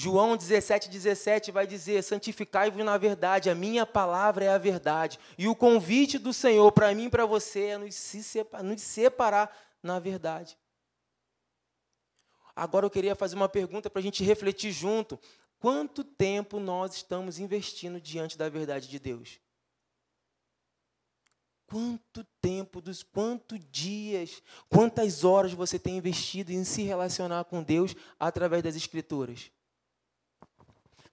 João 0.00 0.34
17, 0.34 0.88
17 0.88 1.52
vai 1.52 1.66
dizer: 1.66 2.02
santificai-vos 2.02 2.82
na 2.82 2.96
verdade, 2.96 3.50
a 3.50 3.54
minha 3.54 3.84
palavra 3.84 4.46
é 4.46 4.48
a 4.48 4.56
verdade. 4.56 5.18
E 5.36 5.46
o 5.46 5.54
convite 5.54 6.18
do 6.18 6.32
Senhor 6.32 6.72
para 6.72 6.94
mim 6.94 7.04
e 7.04 7.10
para 7.10 7.26
você 7.26 7.64
é 7.66 7.78
nos, 7.78 7.94
separar, 7.94 8.64
nos 8.64 8.80
separar 8.80 9.54
na 9.82 9.98
verdade. 9.98 10.56
Agora 12.56 12.86
eu 12.86 12.90
queria 12.90 13.14
fazer 13.14 13.36
uma 13.36 13.48
pergunta 13.48 13.90
para 13.90 14.00
a 14.00 14.02
gente 14.02 14.24
refletir 14.24 14.72
junto. 14.72 15.20
Quanto 15.58 16.02
tempo 16.02 16.58
nós 16.58 16.94
estamos 16.94 17.38
investindo 17.38 18.00
diante 18.00 18.38
da 18.38 18.48
verdade 18.48 18.88
de 18.88 18.98
Deus? 18.98 19.38
Quanto 21.66 22.24
tempo, 22.40 22.80
dos 22.80 23.02
quantos 23.02 23.60
dias, 23.70 24.42
quantas 24.66 25.24
horas 25.24 25.52
você 25.52 25.78
tem 25.78 25.98
investido 25.98 26.52
em 26.52 26.64
se 26.64 26.84
relacionar 26.84 27.44
com 27.44 27.62
Deus 27.62 27.94
através 28.18 28.62
das 28.62 28.74
Escrituras? 28.74 29.50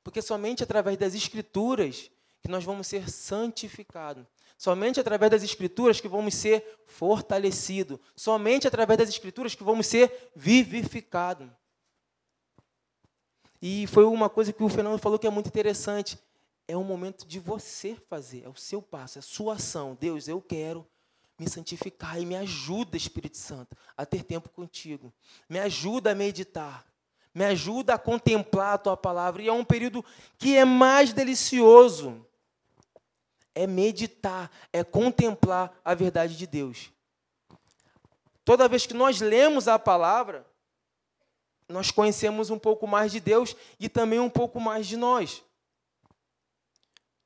Porque 0.08 0.22
somente 0.22 0.64
através 0.64 0.98
das 0.98 1.14
Escrituras 1.14 2.10
que 2.42 2.48
nós 2.48 2.64
vamos 2.64 2.88
ser 2.88 3.10
santificados. 3.10 4.26
Somente 4.58 5.02
através 5.02 5.30
das 5.30 5.44
Escrituras 5.44 6.00
que 6.00 6.08
vamos 6.08 6.34
ser 6.34 6.80
fortalecidos. 6.86 8.00
Somente 8.16 8.66
através 8.66 8.98
das 8.98 9.10
Escrituras 9.10 9.54
que 9.54 9.66
vamos 9.66 9.86
ser 9.86 10.32
vivificados. 10.34 11.50
E 13.62 13.86
foi 13.88 14.06
uma 14.06 14.30
coisa 14.30 14.54
que 14.54 14.64
o 14.64 14.70
Fernando 14.70 14.98
falou 14.98 15.20
que 15.20 15.28
é 15.28 15.30
muito 15.30 15.48
interessante. 15.48 16.18
É 16.70 16.78
o 16.78 16.86
momento 16.86 17.28
de 17.28 17.38
você 17.38 17.94
fazer, 18.10 18.44
é 18.46 18.48
o 18.48 18.56
seu 18.56 18.82
passo, 18.82 19.18
é 19.18 19.20
a 19.20 19.22
sua 19.22 19.56
ação. 19.56 19.98
Deus, 20.00 20.30
eu 20.30 20.40
quero 20.40 20.88
me 21.38 21.50
santificar 21.50 22.18
e 22.18 22.26
me 22.26 22.38
ajuda, 22.38 22.96
Espírito 22.96 23.36
Santo, 23.36 23.76
a 23.98 24.06
ter 24.06 24.24
tempo 24.24 24.48
contigo. 24.48 25.14
Me 25.50 25.60
ajuda 25.60 26.12
a 26.12 26.16
meditar. 26.16 26.88
Me 27.38 27.46
ajuda 27.46 27.94
a 27.94 28.00
contemplar 28.00 28.74
a 28.74 28.77
tua 28.79 28.98
palavra. 28.98 29.44
E 29.44 29.48
é 29.48 29.53
um 29.53 29.63
período 29.63 30.03
que 30.39 30.58
é 30.58 30.65
mais 30.65 31.13
delicioso. 31.13 32.25
É 33.53 33.67
meditar, 33.67 34.50
é 34.74 34.84
contemplar 34.84 35.79
a 35.86 35.94
verdade 35.94 36.36
de 36.36 36.48
Deus. 36.48 36.91
Toda 38.44 38.67
vez 38.67 38.88
que 38.88 38.96
nós 38.96 39.22
lemos 39.22 39.67
a 39.67 39.77
palavra, 39.77 40.48
nós 41.70 41.91
conhecemos 41.91 42.50
um 42.50 42.58
pouco 42.58 42.88
mais 42.88 43.12
de 43.12 43.20
Deus 43.20 43.56
e 43.79 43.88
também 43.88 44.20
um 44.20 44.32
pouco 44.32 44.60
mais 44.60 44.88
de 44.88 44.98
nós. 44.98 45.44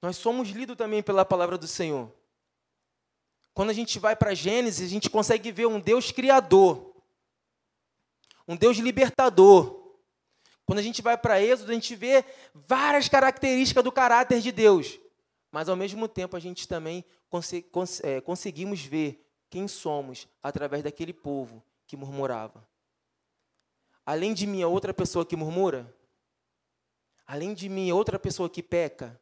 Nós 0.02 0.18
somos 0.18 0.50
lidos 0.50 0.76
também 0.76 1.02
pela 1.02 1.24
palavra 1.24 1.58
do 1.58 1.68
Senhor. 1.70 2.12
Quando 3.54 3.70
a 3.70 3.74
gente 3.74 3.98
vai 3.98 4.14
para 4.14 4.36
Gênesis, 4.36 4.88
a 4.88 4.92
gente 4.92 5.10
consegue 5.10 5.54
ver 5.54 5.68
um 5.68 5.80
Deus 5.80 6.12
criador, 6.12 7.02
um 8.46 8.58
Deus 8.58 8.76
libertador, 8.76 9.81
quando 10.72 10.80
a 10.80 10.84
gente 10.84 11.02
vai 11.02 11.18
para 11.18 11.42
Êxodo, 11.42 11.70
a 11.70 11.74
gente 11.74 11.94
vê 11.98 12.24
várias 12.54 13.10
características 13.10 13.84
do 13.84 13.92
caráter 13.92 14.40
de 14.40 14.54
Deus. 14.54 14.98
Mas, 15.52 15.68
ao 15.68 15.76
mesmo 15.76 16.08
tempo, 16.08 16.38
a 16.38 16.40
gente 16.40 16.66
também 16.66 17.04
cons 17.30 17.52
cons 17.70 18.00
é, 18.02 18.22
conseguimos 18.22 18.80
ver 18.80 19.22
quem 19.50 19.68
somos 19.68 20.30
através 20.42 20.82
daquele 20.82 21.12
povo 21.12 21.62
que 21.86 21.98
murmurava. 21.98 22.66
Além 24.06 24.34
de 24.34 24.48
mim, 24.48 24.64
outra 24.64 24.94
pessoa 24.94 25.26
que 25.26 25.36
murmura? 25.36 25.94
Além 27.28 27.54
de 27.54 27.68
mim, 27.68 27.92
outra 27.92 28.18
pessoa 28.18 28.50
que 28.50 28.64
peca? 28.64 29.20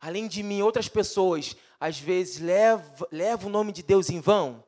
Além 0.00 0.28
de 0.28 0.44
mim, 0.44 0.62
outras 0.62 0.88
pessoas, 0.88 1.56
às 1.80 1.98
vezes, 1.98 2.38
levam 2.38 3.08
leva 3.10 3.48
o 3.48 3.50
nome 3.50 3.72
de 3.72 3.82
Deus 3.82 4.08
em 4.10 4.20
vão? 4.20 4.62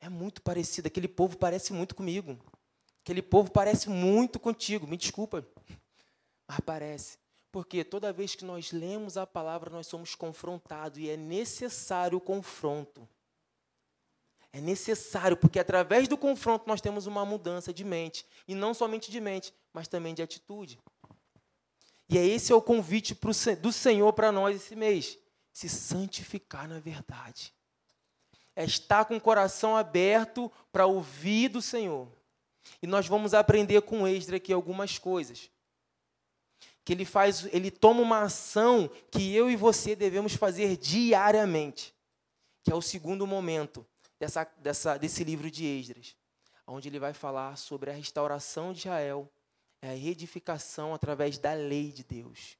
É 0.00 0.08
muito 0.08 0.42
parecido, 0.42 0.88
aquele 0.88 1.06
povo 1.06 1.38
parece 1.38 1.72
muito 1.72 1.94
comigo. 1.94 2.36
Aquele 3.02 3.22
povo 3.22 3.50
parece 3.50 3.88
muito 3.88 4.38
contigo, 4.38 4.86
me 4.86 4.96
desculpa, 4.96 5.46
mas 6.46 6.60
parece. 6.60 7.18
Porque 7.50 7.82
toda 7.82 8.12
vez 8.12 8.34
que 8.34 8.44
nós 8.44 8.70
lemos 8.70 9.16
a 9.16 9.26
palavra, 9.26 9.70
nós 9.70 9.86
somos 9.86 10.14
confrontados 10.14 10.98
e 10.98 11.08
é 11.08 11.16
necessário 11.16 12.18
o 12.18 12.20
confronto. 12.20 13.08
É 14.52 14.60
necessário, 14.60 15.36
porque 15.36 15.58
através 15.58 16.08
do 16.08 16.16
confronto 16.16 16.64
nós 16.66 16.80
temos 16.80 17.06
uma 17.06 17.24
mudança 17.24 17.72
de 17.72 17.84
mente. 17.84 18.26
E 18.46 18.54
não 18.54 18.74
somente 18.74 19.10
de 19.10 19.20
mente, 19.20 19.54
mas 19.72 19.88
também 19.88 20.14
de 20.14 20.22
atitude. 20.22 20.78
E 22.08 22.18
é 22.18 22.26
esse 22.26 22.52
é 22.52 22.54
o 22.54 22.62
convite 22.62 23.16
do 23.60 23.72
Senhor 23.72 24.12
para 24.12 24.32
nós 24.32 24.56
esse 24.56 24.74
mês. 24.74 25.16
Se 25.52 25.68
santificar 25.68 26.68
na 26.68 26.80
verdade. 26.80 27.54
É 28.54 28.64
estar 28.64 29.04
com 29.04 29.16
o 29.16 29.20
coração 29.20 29.76
aberto 29.76 30.50
para 30.72 30.86
ouvir 30.86 31.48
do 31.48 31.62
Senhor. 31.62 32.08
E 32.82 32.86
nós 32.86 33.06
vamos 33.06 33.34
aprender 33.34 33.82
com 33.82 34.06
Esdra 34.06 34.36
aqui 34.36 34.52
algumas 34.52 34.98
coisas. 34.98 35.50
Que 36.84 36.92
ele 36.92 37.04
faz, 37.04 37.46
ele 37.52 37.70
toma 37.70 38.00
uma 38.00 38.22
ação 38.22 38.90
que 39.10 39.34
eu 39.34 39.50
e 39.50 39.56
você 39.56 39.94
devemos 39.94 40.34
fazer 40.34 40.76
diariamente. 40.76 41.94
Que 42.62 42.72
é 42.72 42.74
o 42.74 42.82
segundo 42.82 43.26
momento 43.26 43.86
dessa, 44.18 44.44
dessa, 44.58 44.98
desse 44.98 45.24
livro 45.24 45.50
de 45.50 45.64
Esdras, 45.64 46.14
onde 46.66 46.88
ele 46.88 46.98
vai 46.98 47.14
falar 47.14 47.56
sobre 47.56 47.90
a 47.90 47.94
restauração 47.94 48.72
de 48.72 48.80
Israel, 48.80 49.30
a 49.82 49.86
reedificação 49.86 50.94
através 50.94 51.38
da 51.38 51.54
lei 51.54 51.90
de 51.90 52.04
Deus. 52.04 52.58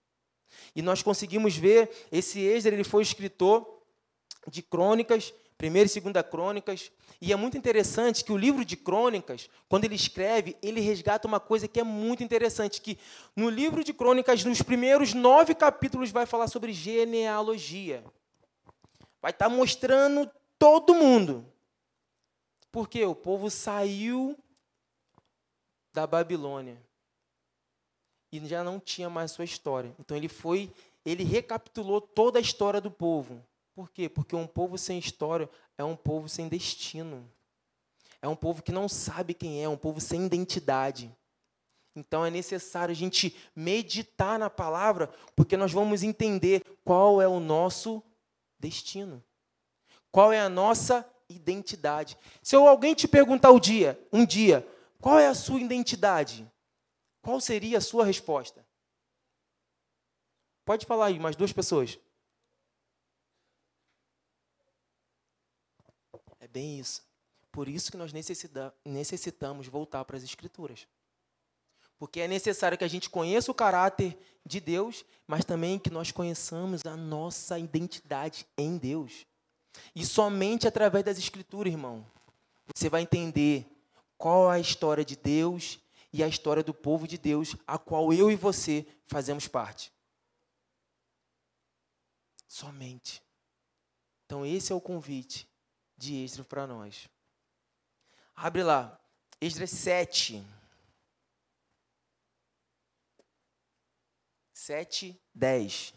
E 0.75 0.83
nós 0.83 1.03
conseguimos 1.03 1.57
ver, 1.57 1.91
esse 2.11 2.41
Esdras 2.41 2.75
ele 2.75 2.85
foi 2.85 3.03
escritor 3.03 3.81
de 4.49 4.63
crônicas, 4.63 5.35
primeira 5.61 5.85
e 5.85 5.91
segunda 5.91 6.25
crônicas, 6.25 6.91
e 7.21 7.35
é 7.35 7.37
muito 7.37 7.55
interessante 7.55 8.25
que 8.25 8.33
o 8.33 8.37
livro 8.39 8.65
de 8.65 8.79
crônicas, 8.79 9.51
quando 9.69 9.85
ele 9.85 9.95
escreve, 9.95 10.57
ele 10.63 10.81
resgata 10.81 11.29
uma 11.29 11.39
coisa 11.39 11.69
que 11.69 11.79
é 11.79 11.85
muito 11.85 12.23
interessante, 12.23 12.81
que 12.81 12.99
no 13.37 13.51
livro 13.51 13.85
de 13.85 13.93
crônicas, 13.93 14.43
nos 14.43 14.63
primeiros 14.63 15.13
nove 15.13 15.55
capítulos, 15.55 16.11
vai 16.11 16.25
falar 16.25 16.49
sobre 16.49 16.73
genealogia. 16.73 18.03
Vai 19.21 19.33
estar 19.33 19.51
mostrando 19.51 20.31
todo 20.59 20.95
mundo. 20.95 21.45
Porque 22.73 23.05
o 23.05 23.15
povo 23.15 23.51
saiu 23.51 24.39
da 25.93 26.07
Babilônia 26.07 26.81
e 28.33 28.41
já 28.47 28.65
não 28.65 28.81
tinha 28.81 29.11
mais 29.11 29.33
sua 29.33 29.45
história. 29.45 29.95
Então 29.99 30.17
ele 30.17 30.29
foi, 30.29 30.73
ele 31.05 31.23
recapitulou 31.23 32.01
toda 32.01 32.39
a 32.39 32.43
história 32.43 32.81
do 32.81 32.91
povo. 32.91 33.45
Por 33.75 33.91
quê? 33.91 34.09
Porque 34.09 34.37
um 34.37 34.47
povo 34.47 34.77
sem 34.77 34.99
história 34.99 35.49
é 35.79 35.85
um 35.85 35.97
povo 35.97 36.29
sem 36.29 36.49
destino. 36.49 37.31
É 38.23 38.29
um 38.29 38.37
povo 38.37 38.63
que 38.63 38.73
não 38.73 38.89
sabe 38.89 39.33
quem 39.33 39.63
é, 39.63 39.69
um 39.69 39.77
povo 39.77 40.01
sem 40.01 40.27
identidade. 40.27 41.15
Então 41.97 42.25
é 42.25 42.31
necessário 42.31 42.93
a 42.93 42.97
gente 42.97 43.37
meditar 43.55 44.39
na 44.39 44.51
palavra, 44.51 45.09
porque 45.35 45.57
nós 45.57 45.73
vamos 45.73 46.03
entender 46.03 46.63
qual 46.85 47.21
é 47.21 47.27
o 47.27 47.41
nosso 47.41 48.03
destino. 48.59 49.23
Qual 50.11 50.33
é 50.33 50.41
a 50.41 50.49
nossa 50.49 51.09
identidade. 51.29 52.19
Se 52.43 52.57
alguém 52.57 52.95
te 52.95 53.07
perguntar 53.07 53.51
o 53.51 53.61
dia, 53.61 53.99
um 54.13 54.27
dia, 54.27 54.67
qual 55.01 55.19
é 55.19 55.29
a 55.29 55.35
sua 55.35 55.61
identidade? 55.61 56.51
Qual 57.23 57.41
seria 57.41 57.79
a 57.79 57.83
sua 57.83 58.05
resposta? 58.05 58.67
Pode 60.65 60.87
falar 60.87 61.07
aí, 61.07 61.19
mais 61.19 61.37
duas 61.37 61.53
pessoas. 61.53 61.99
Bem 66.51 66.79
isso. 66.79 67.03
Por 67.53 67.69
isso 67.69 67.91
que 67.91 67.97
nós 67.97 68.13
necessitamos 68.13 69.67
voltar 69.67 70.05
para 70.05 70.17
as 70.17 70.23
Escrituras. 70.23 70.87
Porque 71.99 72.21
é 72.21 72.29
necessário 72.29 72.79
que 72.79 72.85
a 72.85 72.89
gente 72.89 73.11
conheça 73.11 73.51
o 73.51 73.55
caráter 73.55 74.17
de 74.47 74.61
Deus, 74.61 75.05
mas 75.27 75.45
também 75.45 75.79
que 75.79 75.91
nós 75.91 76.11
conheçamos 76.13 76.85
a 76.87 76.97
nossa 76.97 77.59
identidade 77.59 78.47
em 78.57 78.79
Deus. 78.79 79.27
E 79.95 80.07
somente 80.07 80.67
através 80.67 81.05
das 81.05 81.19
Escrituras, 81.19 81.73
irmão, 81.73 82.07
você 82.75 82.89
vai 82.89 83.03
entender 83.03 83.67
qual 84.17 84.51
é 84.51 84.57
a 84.57 84.61
história 84.61 85.05
de 85.05 85.17
Deus 85.17 85.79
e 86.13 86.23
a 86.23 86.29
história 86.29 86.63
do 86.63 86.73
povo 86.73 87.07
de 87.07 87.19
Deus, 87.19 87.57
a 87.67 87.79
qual 87.79 88.13
eu 88.13 88.31
e 88.31 88.37
você 88.37 88.87
fazemos 89.07 89.47
parte. 89.49 89.93
Somente. 92.49 93.23
Então, 94.27 94.47
esse 94.47 94.73
é 94.73 94.75
o 94.75 94.81
convite 94.81 95.50
de 96.01 96.25
Esdras 96.25 96.47
para 96.47 96.67
nós. 96.67 97.09
Abre 98.35 98.63
lá, 98.63 98.99
Esdras 99.41 99.71
7. 99.71 100.45
7, 104.53 105.21
10. 105.35 105.95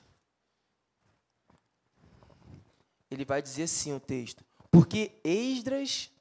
ele 3.13 3.25
vai 3.25 3.41
dizer 3.41 3.63
assim 3.63 3.93
o 3.93 3.99
texto: 3.99 4.43
Porque 4.71 5.19
Esdras 5.23 6.11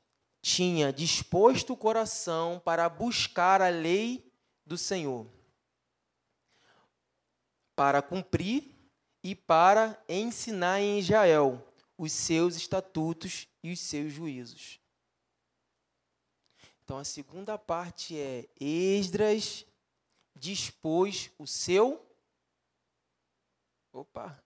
tinha 0.41 0.93
disposto 0.93 1.73
o 1.73 1.77
coração 1.77 2.61
para 2.65 2.89
buscar 2.89 3.63
a 3.63 3.69
lei 3.69 4.31
do 4.67 4.77
Senhor, 4.77 5.27
para 7.75 8.03
cumprir 8.03 8.71
e 9.23 9.35
para 9.35 10.01
ensinar 10.09 10.81
em 10.81 10.99
Israel 10.99 11.67
os 11.97 12.13
seus 12.13 12.57
estatutos 12.57 13.49
e 13.63 13.73
os 13.73 13.81
seus 13.81 14.13
juízos. 14.13 14.81
Então 16.85 16.99
a 16.99 17.05
segunda 17.05 17.57
parte 17.57 18.19
é 18.19 18.49
Esdras 18.61 19.65
dispôs 20.35 21.31
o 21.39 21.47
seu 21.47 22.05
Opa, 23.93 24.43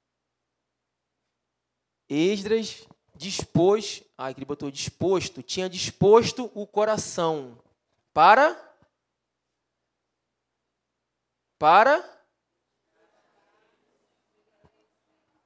Esdras 2.08 2.84
dispôs, 3.14 4.02
ah, 4.18 4.30
ele 4.30 4.44
botou 4.44 4.72
disposto, 4.72 5.40
tinha 5.40 5.68
disposto 5.68 6.50
o 6.52 6.66
coração 6.66 7.56
para 8.12 8.60
para 11.58 12.04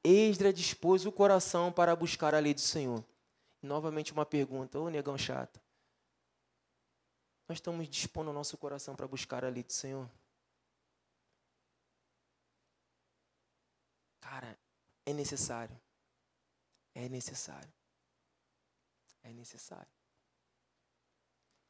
Esdras 0.03 0.55
dispôs 0.55 1.05
o 1.05 1.13
coração 1.13 1.71
para 1.71 1.95
buscar 1.95 2.35
a 2.35 2.39
lei 2.39 2.55
do 2.55 2.61
Senhor. 2.61 3.05
Novamente 3.63 4.13
uma 4.13 4.25
pergunta, 4.25 4.79
ô 4.79 4.89
negão 4.89 5.19
chato. 5.19 5.61
Nós 7.49 7.59
estamos 7.59 7.89
dispondo 7.89 8.31
o 8.31 8.33
nosso 8.33 8.57
coração 8.57 8.95
para 8.95 9.09
buscar 9.09 9.45
a 9.45 9.49
lei 9.49 9.63
do 9.63 9.73
Senhor? 9.73 10.09
Cara, 14.21 14.59
é 15.05 15.13
necessário. 15.13 15.79
É 16.95 17.09
necessário. 17.09 17.73
É 19.23 19.33
necessário. 19.33 19.91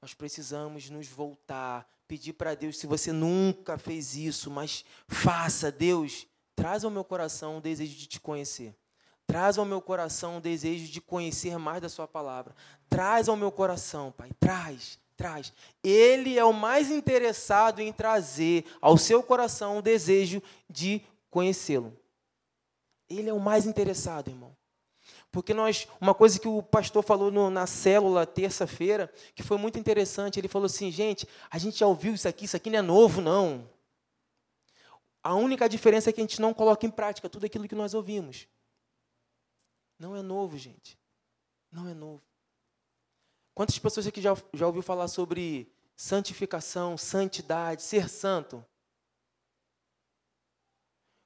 Nós 0.00 0.14
precisamos 0.14 0.88
nos 0.88 1.08
voltar, 1.08 1.90
pedir 2.06 2.32
para 2.32 2.54
Deus, 2.54 2.78
se 2.78 2.86
você 2.86 3.12
nunca 3.12 3.76
fez 3.76 4.14
isso, 4.14 4.50
mas 4.50 4.84
faça, 5.06 5.70
Deus, 5.70 6.26
traz 6.54 6.84
ao 6.84 6.90
meu 6.90 7.04
coração 7.04 7.58
o 7.58 7.60
desejo 7.60 7.96
de 7.96 8.06
te 8.06 8.20
conhecer. 8.20 8.78
Traz 9.30 9.58
ao 9.58 9.64
meu 9.64 9.80
coração 9.80 10.38
o 10.38 10.40
desejo 10.40 10.90
de 10.90 11.00
conhecer 11.00 11.56
mais 11.56 11.80
da 11.80 11.88
Sua 11.88 12.08
palavra. 12.08 12.52
Traz 12.88 13.28
ao 13.28 13.36
meu 13.36 13.52
coração, 13.52 14.10
Pai, 14.10 14.32
traz, 14.40 14.98
traz. 15.16 15.52
Ele 15.84 16.36
é 16.36 16.44
o 16.44 16.52
mais 16.52 16.90
interessado 16.90 17.78
em 17.78 17.92
trazer 17.92 18.64
ao 18.80 18.98
seu 18.98 19.22
coração 19.22 19.78
o 19.78 19.82
desejo 19.82 20.42
de 20.68 21.00
conhecê-lo. 21.30 21.96
Ele 23.08 23.30
é 23.30 23.32
o 23.32 23.38
mais 23.38 23.66
interessado, 23.66 24.26
irmão. 24.26 24.52
Porque 25.30 25.54
nós, 25.54 25.86
uma 26.00 26.12
coisa 26.12 26.40
que 26.40 26.48
o 26.48 26.60
pastor 26.60 27.04
falou 27.04 27.30
no, 27.30 27.50
na 27.50 27.68
célula 27.68 28.26
terça-feira, 28.26 29.12
que 29.32 29.44
foi 29.44 29.58
muito 29.58 29.78
interessante, 29.78 30.40
ele 30.40 30.48
falou 30.48 30.66
assim, 30.66 30.90
gente, 30.90 31.28
a 31.48 31.56
gente 31.56 31.78
já 31.78 31.86
ouviu 31.86 32.14
isso 32.14 32.26
aqui, 32.26 32.46
isso 32.46 32.56
aqui 32.56 32.68
não 32.68 32.80
é 32.80 32.82
novo, 32.82 33.20
não. 33.20 33.70
A 35.22 35.36
única 35.36 35.68
diferença 35.68 36.10
é 36.10 36.12
que 36.12 36.20
a 36.20 36.24
gente 36.24 36.40
não 36.40 36.52
coloca 36.52 36.84
em 36.84 36.90
prática 36.90 37.28
tudo 37.28 37.46
aquilo 37.46 37.68
que 37.68 37.76
nós 37.76 37.94
ouvimos. 37.94 38.48
Não 40.00 40.16
é 40.16 40.22
novo, 40.22 40.56
gente. 40.56 40.98
Não 41.70 41.86
é 41.86 41.92
novo. 41.92 42.22
Quantas 43.54 43.78
pessoas 43.78 44.06
aqui 44.06 44.22
já, 44.22 44.34
já 44.54 44.66
ouviu 44.66 44.82
falar 44.82 45.06
sobre 45.08 45.70
santificação, 45.94 46.96
santidade, 46.96 47.82
ser 47.82 48.08
santo? 48.08 48.64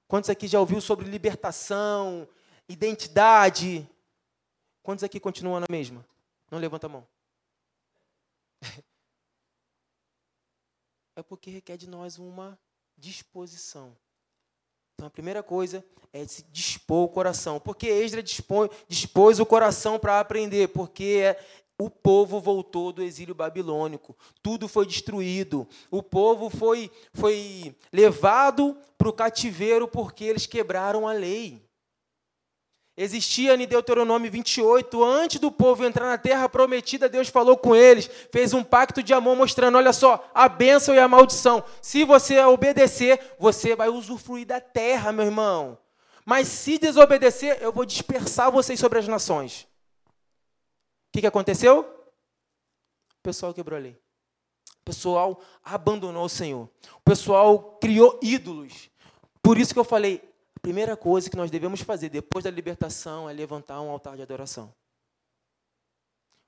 Quantos 0.09 0.29
aqui 0.29 0.49
já 0.49 0.59
ouviu 0.59 0.81
sobre 0.81 1.09
libertação, 1.09 2.29
identidade? 2.69 3.89
Quantos 4.83 5.05
aqui 5.05 5.21
continuam 5.21 5.61
na 5.61 5.67
mesma? 5.71 6.05
Não 6.51 6.59
levanta 6.59 6.87
a 6.87 6.91
mão. 6.91 7.07
É 11.17 11.23
porque 11.23 11.49
requer 11.49 11.77
de 11.77 11.87
nós 11.87 12.19
uma 12.19 12.59
disposição. 12.99 13.97
Então, 14.95 15.07
a 15.07 15.11
primeira 15.11 15.43
coisa 15.43 15.85
é 16.13 16.25
se 16.27 16.45
dispor 16.53 17.05
o 17.05 17.09
coração. 17.09 17.59
Porque 17.59 17.89
Esdra 17.89 18.23
dispôs, 18.23 19.41
o 19.41 19.47
coração 19.47 19.99
para 19.99 20.21
aprender? 20.21 20.69
Porque 20.69 21.37
o 21.77 21.91
povo 21.91 22.41
voltou 22.41 22.93
do 22.93 23.03
exílio 23.03 23.35
babilônico, 23.35 24.17
tudo 24.41 24.69
foi 24.69 24.87
destruído, 24.87 25.67
o 25.91 26.03
povo 26.05 26.49
foi, 26.49 26.89
foi 27.13 27.75
levado 27.93 28.77
para 28.97 29.09
o 29.09 29.13
cativeiro 29.13 29.89
porque 29.89 30.25
eles 30.25 30.47
quebraram 30.47 31.09
a 31.09 31.13
lei. 31.13 31.64
Existia 32.97 33.55
em 33.55 33.67
Deuteronômio 33.67 34.31
28, 34.31 35.03
antes 35.03 35.41
do 35.41 35.51
povo 35.51 35.85
entrar 35.85 36.07
na 36.07 36.17
terra 36.17 36.49
prometida, 36.49 37.09
Deus 37.09 37.29
falou 37.29 37.57
com 37.57 37.75
eles, 37.75 38.09
fez 38.31 38.55
um 38.55 38.63
pacto 38.63 39.03
de 39.03 39.13
amor, 39.13 39.35
mostrando: 39.35 39.77
olha 39.77 39.93
só, 39.93 40.31
a 40.33 40.49
bênção 40.49 40.95
e 40.95 40.99
a 41.01 41.09
maldição. 41.09 41.65
Se 41.83 42.05
você 42.05 42.41
obedecer, 42.45 43.35
você 43.37 43.75
vai 43.75 43.89
usufruir 43.89 44.47
da 44.47 44.61
terra, 44.61 45.11
meu 45.11 45.25
irmão. 45.25 45.77
Mas 46.25 46.47
se 46.47 46.79
desobedecer, 46.79 47.59
eu 47.61 47.73
vou 47.73 47.85
dispersar 47.85 48.51
vocês 48.51 48.79
sobre 48.79 49.01
as 49.01 49.09
nações. 49.09 49.67
O 51.09 51.13
que, 51.13 51.21
que 51.21 51.27
aconteceu? 51.27 51.81
O 51.81 53.23
pessoal 53.23 53.53
quebrou 53.53 53.77
a 53.77 53.83
lei. 53.83 53.99
O 54.81 54.85
pessoal 54.85 55.41
abandonou 55.65 56.25
o 56.25 56.29
Senhor. 56.29 56.69
O 56.99 57.03
pessoal 57.05 57.77
criou 57.81 58.21
ídolos. 58.23 58.89
Por 59.43 59.59
isso 59.59 59.75
que 59.75 59.81
eu 59.81 59.85
falei, 59.85 60.23
primeira 60.65 60.97
coisa 60.97 61.29
que 61.29 61.37
nós 61.37 61.51
devemos 61.51 61.83
fazer 61.83 62.09
depois 62.09 62.43
da 62.43 62.51
libertação 62.51 63.29
é 63.29 63.35
levantar 63.35 63.83
um 63.83 63.91
altar 63.91 64.17
de 64.17 64.23
adoração. 64.23 64.73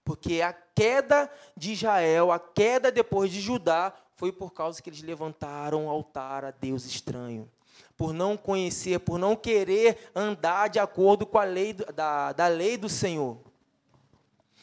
Porque 0.02 0.40
a 0.40 0.54
queda 0.54 1.30
de 1.54 1.72
Israel, 1.72 2.32
a 2.32 2.38
queda 2.38 2.90
depois 2.90 3.30
de 3.30 3.42
Judá, 3.42 3.92
foi 4.14 4.32
por 4.32 4.54
causa 4.54 4.80
que 4.80 4.88
eles 4.88 5.02
levantaram 5.02 5.84
um 5.84 5.90
altar 5.90 6.46
a 6.46 6.50
Deus 6.50 6.86
estranho 6.86 7.46
por 7.94 8.14
não 8.14 8.38
conhecer, 8.38 9.00
por 9.00 9.18
não 9.18 9.36
querer 9.36 10.10
andar 10.14 10.68
de 10.68 10.78
acordo 10.78 11.26
com 11.26 11.38
a 11.38 11.44
lei 11.44 11.74
da, 11.74 12.32
da 12.32 12.48
lei 12.48 12.78
do 12.78 12.88
Senhor. 12.88 13.38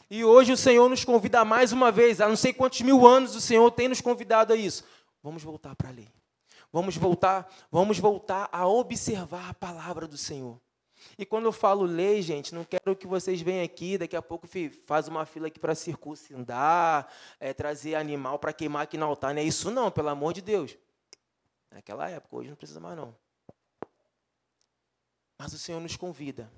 E 0.10 0.26
hoje 0.26 0.52
o 0.52 0.58
Senhor 0.58 0.90
nos 0.90 1.06
convida 1.06 1.46
mais 1.46 1.72
uma 1.72 1.92
vez, 1.92 2.20
há 2.20 2.28
não 2.28 2.36
sei 2.36 2.54
quantos 2.54 2.82
mil 2.82 3.06
anos 3.06 3.36
o 3.36 3.42
Senhor 3.42 3.70
tem 3.70 3.88
nos 3.88 4.02
convidado 4.02 4.52
a 4.52 4.56
isso. 4.56 4.84
Vamos 5.22 5.44
voltar 5.44 5.76
para 5.76 5.90
a 5.90 5.92
lei. 5.92 6.23
Vamos 6.74 6.98
voltar, 6.98 7.48
vamos 7.72 8.00
voltar 8.00 8.50
a 8.52 8.68
observar 8.68 9.52
a 9.52 9.54
palavra 9.54 10.08
do 10.08 10.18
Senhor. 10.18 10.60
E 11.20 11.24
quando 11.24 11.46
eu 11.46 11.52
falo 11.52 11.84
lei, 11.84 12.20
gente, 12.24 12.56
não 12.56 12.64
quero 12.64 12.96
que 12.96 13.06
vocês 13.06 13.40
venham 13.42 13.64
aqui, 13.64 13.96
daqui 13.96 14.16
a 14.16 14.24
pouco 14.24 14.48
faz 14.88 15.08
uma 15.08 15.24
fila 15.24 15.48
aqui 15.48 15.60
para 15.60 15.76
circuncidar, 15.76 17.08
é, 17.40 17.54
trazer 17.54 17.94
animal 17.94 18.40
para 18.40 18.52
queimar 18.52 18.82
aqui 18.82 18.98
no 18.98 19.06
altar. 19.06 19.36
Não 19.36 19.42
é 19.42 19.44
isso 19.44 19.70
não, 19.70 19.92
pelo 19.92 20.10
amor 20.10 20.34
de 20.34 20.42
Deus. 20.42 20.76
Naquela 21.70 22.10
época, 22.10 22.38
hoje 22.38 22.50
não 22.50 22.56
precisa 22.56 22.80
mais 22.80 22.98
não. 22.98 23.16
Mas 25.38 25.54
o 25.54 25.60
Senhor 25.60 25.80
nos 25.80 25.96
convida. 25.96 26.52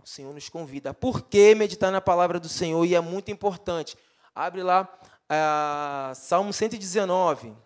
O 0.00 0.06
Senhor 0.06 0.32
nos 0.32 0.48
convida. 0.48 0.94
Por 0.94 1.22
que 1.22 1.56
meditar 1.56 1.90
na 1.90 2.00
palavra 2.00 2.38
do 2.38 2.48
Senhor? 2.48 2.84
E 2.84 2.94
é 2.94 3.00
muito 3.00 3.32
importante. 3.32 3.96
Abre 4.32 4.62
lá 4.62 4.88
uh, 5.28 6.14
Salmo 6.14 6.52
119. 6.52 7.56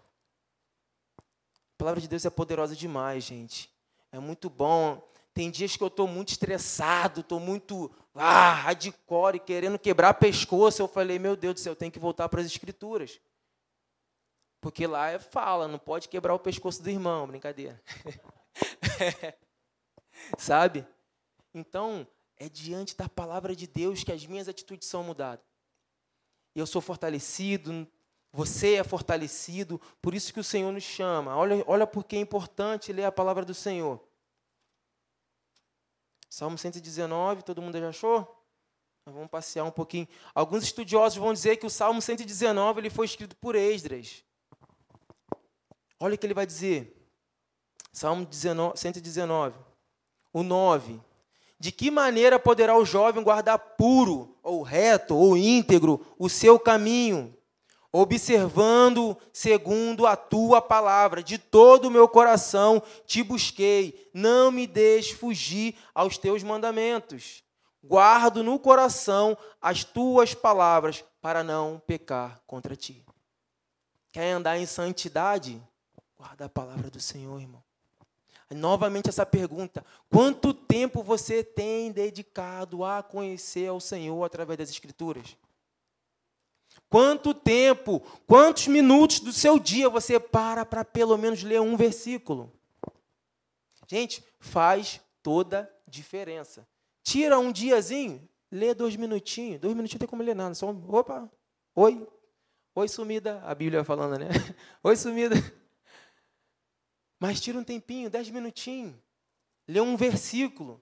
Palavra 1.82 2.00
de 2.00 2.06
Deus 2.06 2.24
é 2.24 2.30
poderosa 2.30 2.76
demais, 2.76 3.24
gente. 3.24 3.68
É 4.12 4.18
muito 4.20 4.48
bom. 4.48 5.02
Tem 5.34 5.50
dias 5.50 5.76
que 5.76 5.82
eu 5.82 5.88
estou 5.88 6.06
muito 6.06 6.28
estressado, 6.28 7.22
estou 7.22 7.40
muito 7.40 7.90
ah, 8.14 8.52
hardcore, 8.52 9.40
querendo 9.40 9.76
quebrar 9.80 10.14
pescoço. 10.14 10.80
Eu 10.80 10.86
falei, 10.86 11.18
meu 11.18 11.34
Deus 11.34 11.54
do 11.54 11.60
céu, 11.60 11.72
eu 11.72 11.76
tenho 11.76 11.90
que 11.90 11.98
voltar 11.98 12.28
para 12.28 12.40
as 12.40 12.46
Escrituras. 12.46 13.20
Porque 14.60 14.86
lá 14.86 15.10
é 15.10 15.18
fala, 15.18 15.66
não 15.66 15.76
pode 15.76 16.08
quebrar 16.08 16.32
o 16.34 16.38
pescoço 16.38 16.80
do 16.80 16.88
irmão, 16.88 17.26
brincadeira. 17.26 17.82
Sabe? 20.38 20.86
Então, 21.52 22.06
é 22.36 22.48
diante 22.48 22.96
da 22.96 23.08
palavra 23.08 23.56
de 23.56 23.66
Deus 23.66 24.04
que 24.04 24.12
as 24.12 24.24
minhas 24.24 24.48
atitudes 24.48 24.86
são 24.86 25.02
mudadas. 25.02 25.44
Eu 26.54 26.64
sou 26.64 26.80
fortalecido, 26.80 27.88
você 28.32 28.76
é 28.76 28.84
fortalecido, 28.84 29.80
por 30.00 30.14
isso 30.14 30.32
que 30.32 30.40
o 30.40 30.44
Senhor 30.44 30.72
nos 30.72 30.82
chama. 30.82 31.36
Olha, 31.36 31.62
olha 31.66 31.86
porque 31.86 32.16
é 32.16 32.20
importante 32.20 32.92
ler 32.92 33.04
a 33.04 33.12
palavra 33.12 33.44
do 33.44 33.52
Senhor. 33.52 34.00
Salmo 36.30 36.56
119, 36.56 37.42
todo 37.42 37.60
mundo 37.60 37.78
já 37.78 37.90
achou? 37.90 38.20
Nós 39.04 39.14
vamos 39.14 39.30
passear 39.30 39.64
um 39.64 39.70
pouquinho. 39.70 40.08
Alguns 40.34 40.62
estudiosos 40.62 41.18
vão 41.18 41.32
dizer 41.32 41.56
que 41.58 41.66
o 41.66 41.70
Salmo 41.70 42.00
119 42.00 42.80
ele 42.80 42.90
foi 42.90 43.04
escrito 43.04 43.36
por 43.36 43.54
Esdras. 43.54 44.24
Olha 46.00 46.14
o 46.14 46.18
que 46.18 46.24
ele 46.24 46.32
vai 46.32 46.46
dizer. 46.46 46.96
Salmo 47.92 48.24
19, 48.24 48.78
119 48.78 49.72
o 50.32 50.42
9. 50.42 51.00
De 51.58 51.70
que 51.70 51.90
maneira 51.90 52.38
poderá 52.38 52.76
o 52.76 52.84
jovem 52.84 53.22
guardar 53.22 53.58
puro, 53.58 54.36
ou 54.42 54.62
reto, 54.62 55.14
ou 55.14 55.36
íntegro 55.36 56.04
o 56.18 56.28
seu 56.28 56.58
caminho, 56.58 57.36
observando 57.92 59.16
segundo 59.32 60.06
a 60.06 60.16
tua 60.16 60.62
palavra? 60.62 61.22
De 61.22 61.36
todo 61.36 61.86
o 61.86 61.90
meu 61.90 62.08
coração 62.08 62.82
te 63.06 63.22
busquei, 63.22 64.10
não 64.14 64.50
me 64.50 64.66
deixes 64.66 65.12
fugir 65.12 65.76
aos 65.94 66.16
teus 66.16 66.42
mandamentos. 66.42 67.44
Guardo 67.84 68.42
no 68.42 68.58
coração 68.58 69.36
as 69.60 69.84
tuas 69.84 70.34
palavras 70.34 71.04
para 71.20 71.44
não 71.44 71.82
pecar 71.86 72.40
contra 72.46 72.74
ti. 72.74 73.04
Quer 74.10 74.32
andar 74.32 74.58
em 74.58 74.66
santidade? 74.66 75.60
Guarda 76.16 76.44
a 76.44 76.48
palavra 76.48 76.88
do 76.90 77.00
Senhor, 77.00 77.40
irmão. 77.40 77.62
Novamente 78.50 79.08
essa 79.08 79.24
pergunta: 79.24 79.84
quanto 80.10 80.52
tempo 80.52 81.02
você 81.02 81.42
tem 81.42 81.90
dedicado 81.90 82.84
a 82.84 83.02
conhecer 83.02 83.68
ao 83.68 83.80
Senhor 83.80 84.22
através 84.22 84.58
das 84.58 84.70
Escrituras? 84.70 85.36
Quanto 86.92 87.32
tempo, 87.32 88.00
quantos 88.26 88.66
minutos 88.66 89.18
do 89.18 89.32
seu 89.32 89.58
dia 89.58 89.88
você 89.88 90.20
para 90.20 90.62
para 90.62 90.84
pelo 90.84 91.16
menos 91.16 91.42
ler 91.42 91.58
um 91.58 91.74
versículo? 91.74 92.52
Gente, 93.88 94.22
faz 94.38 95.00
toda 95.22 95.74
diferença. 95.88 96.68
Tira 97.02 97.38
um 97.38 97.50
diazinho, 97.50 98.28
lê 98.50 98.74
dois 98.74 98.94
minutinhos. 98.94 99.58
Dois 99.58 99.74
minutinhos 99.74 99.94
não 99.94 100.06
tem 100.06 100.08
como 100.10 100.22
ler 100.22 100.36
nada. 100.36 100.54
Só, 100.54 100.68
opa, 100.68 101.32
oi, 101.74 102.06
oi 102.74 102.88
sumida. 102.88 103.42
A 103.42 103.54
Bíblia 103.54 103.82
falando, 103.84 104.18
né? 104.18 104.28
Oi 104.84 104.94
sumida. 104.94 105.36
Mas 107.18 107.40
tira 107.40 107.56
um 107.58 107.64
tempinho, 107.64 108.10
dez 108.10 108.28
minutinhos, 108.28 108.94
lê 109.66 109.80
um 109.80 109.96
versículo. 109.96 110.78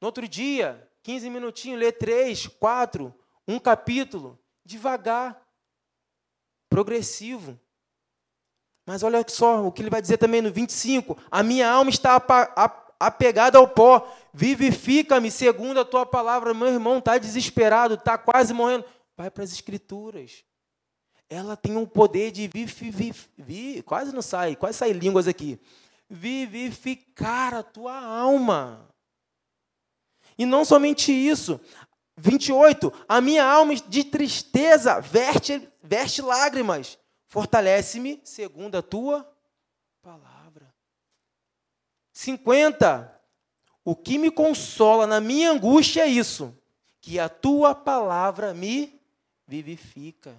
No 0.00 0.06
outro 0.06 0.26
dia, 0.26 0.90
15 1.04 1.30
minutinhos, 1.30 1.78
lê 1.78 1.92
três, 1.92 2.48
quatro, 2.48 3.14
um 3.46 3.60
capítulo, 3.60 4.36
devagar, 4.64 5.40
progressivo. 6.68 7.58
Mas 8.86 9.02
olha 9.02 9.24
só 9.28 9.66
o 9.66 9.72
que 9.72 9.82
ele 9.82 9.90
vai 9.90 10.02
dizer 10.02 10.18
também 10.18 10.42
no 10.42 10.52
25: 10.52 11.16
A 11.30 11.42
minha 11.42 11.70
alma 11.70 11.90
está 11.90 12.22
apegada 13.00 13.58
ao 13.58 13.68
pó, 13.68 14.06
vivifica-me 14.32 15.30
segundo 15.30 15.80
a 15.80 15.84
tua 15.84 16.04
palavra. 16.04 16.54
Meu 16.54 16.68
irmão 16.68 16.98
está 16.98 17.18
desesperado, 17.18 17.94
está 17.94 18.18
quase 18.18 18.52
morrendo. 18.52 18.84
Vai 19.16 19.30
para 19.30 19.44
as 19.44 19.52
Escrituras 19.52 20.44
ela 21.28 21.56
tem 21.56 21.76
um 21.76 21.86
poder 21.86 22.30
de 22.30 22.46
vivificar, 22.46 23.84
quase 23.84 24.14
não 24.14 24.22
sai, 24.22 24.56
quase 24.56 24.78
sai 24.78 24.92
línguas 24.92 25.26
aqui, 25.26 25.58
vivificar 26.08 27.54
a 27.54 27.62
tua 27.62 27.98
alma. 27.98 28.88
E 30.36 30.44
não 30.44 30.64
somente 30.64 31.12
isso, 31.12 31.60
28, 32.16 32.92
a 33.08 33.20
minha 33.20 33.44
alma 33.44 33.74
de 33.74 34.04
tristeza 34.04 35.00
veste, 35.00 35.68
veste 35.82 36.22
lágrimas, 36.22 36.98
fortalece-me 37.26 38.20
segundo 38.24 38.76
a 38.76 38.82
tua 38.82 39.28
palavra. 40.00 40.72
50, 42.12 43.20
o 43.84 43.96
que 43.96 44.16
me 44.16 44.30
consola 44.30 45.06
na 45.06 45.20
minha 45.20 45.50
angústia 45.50 46.02
é 46.02 46.06
isso, 46.06 46.56
que 47.00 47.18
a 47.18 47.28
tua 47.28 47.74
palavra 47.74 48.54
me 48.54 49.00
vivifica. 49.46 50.36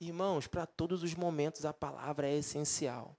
Irmãos, 0.00 0.46
para 0.46 0.64
todos 0.64 1.02
os 1.02 1.14
momentos 1.14 1.64
a 1.64 1.72
palavra 1.72 2.28
é 2.28 2.36
essencial. 2.36 3.16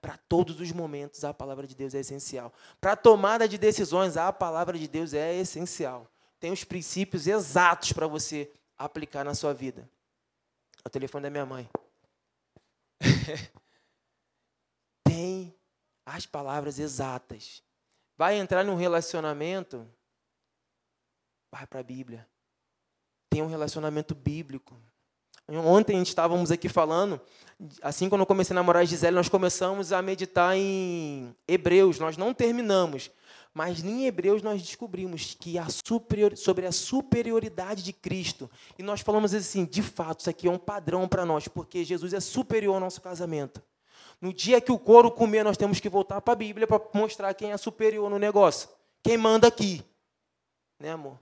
Para 0.00 0.18
todos 0.28 0.60
os 0.60 0.70
momentos 0.70 1.24
a 1.24 1.32
palavra 1.32 1.66
de 1.66 1.74
Deus 1.74 1.94
é 1.94 2.00
essencial. 2.00 2.52
Para 2.80 2.92
a 2.92 2.96
tomada 2.96 3.48
de 3.48 3.56
decisões 3.56 4.16
a 4.16 4.32
palavra 4.32 4.78
de 4.78 4.86
Deus 4.86 5.14
é 5.14 5.34
essencial. 5.34 6.08
Tem 6.46 6.52
os 6.52 6.62
princípios 6.62 7.26
exatos 7.26 7.92
para 7.92 8.06
você 8.06 8.48
aplicar 8.78 9.24
na 9.24 9.34
sua 9.34 9.52
vida. 9.52 9.90
O 10.84 10.88
telefone 10.88 11.24
da 11.24 11.28
minha 11.28 11.44
mãe. 11.44 11.68
Tem 15.02 15.52
as 16.06 16.24
palavras 16.24 16.78
exatas. 16.78 17.64
Vai 18.16 18.38
entrar 18.38 18.64
num 18.64 18.76
relacionamento? 18.76 19.84
Vai 21.50 21.66
para 21.66 21.80
a 21.80 21.82
Bíblia. 21.82 22.24
Tem 23.28 23.42
um 23.42 23.48
relacionamento 23.48 24.14
bíblico. 24.14 24.80
Ontem 25.48 26.00
estávamos 26.00 26.52
aqui 26.52 26.68
falando, 26.68 27.20
assim 27.82 28.08
quando 28.08 28.20
eu 28.20 28.26
comecei 28.26 28.54
a 28.54 28.56
namorar 28.56 28.82
a 28.82 28.84
Gisele, 28.84 29.16
nós 29.16 29.28
começamos 29.28 29.92
a 29.92 30.00
meditar 30.00 30.56
em 30.56 31.34
Hebreus, 31.48 31.98
nós 31.98 32.16
não 32.16 32.32
terminamos, 32.32 33.10
Mas 33.56 33.82
em 33.82 34.04
Hebreus 34.04 34.42
nós 34.42 34.60
descobrimos 34.60 35.34
que 35.34 35.58
a 35.58 35.66
superior, 35.70 36.36
sobre 36.36 36.66
a 36.66 36.72
superioridade 36.72 37.82
de 37.82 37.90
Cristo. 37.90 38.50
E 38.78 38.82
nós 38.82 39.00
falamos 39.00 39.32
assim, 39.32 39.64
de 39.64 39.82
fato, 39.82 40.20
isso 40.20 40.28
aqui 40.28 40.46
é 40.46 40.50
um 40.50 40.58
padrão 40.58 41.08
para 41.08 41.24
nós, 41.24 41.48
porque 41.48 41.82
Jesus 41.82 42.12
é 42.12 42.20
superior 42.20 42.74
ao 42.74 42.80
nosso 42.80 43.00
casamento. 43.00 43.62
No 44.20 44.30
dia 44.30 44.60
que 44.60 44.70
o 44.70 44.78
couro 44.78 45.10
comer, 45.10 45.42
nós 45.42 45.56
temos 45.56 45.80
que 45.80 45.88
voltar 45.88 46.20
para 46.20 46.34
a 46.34 46.36
Bíblia 46.36 46.66
para 46.66 46.82
mostrar 46.92 47.32
quem 47.32 47.50
é 47.50 47.56
superior 47.56 48.10
no 48.10 48.18
negócio. 48.18 48.68
Quem 49.02 49.16
manda 49.16 49.48
aqui. 49.48 49.82
Né, 50.78 50.90
amor? 50.90 51.18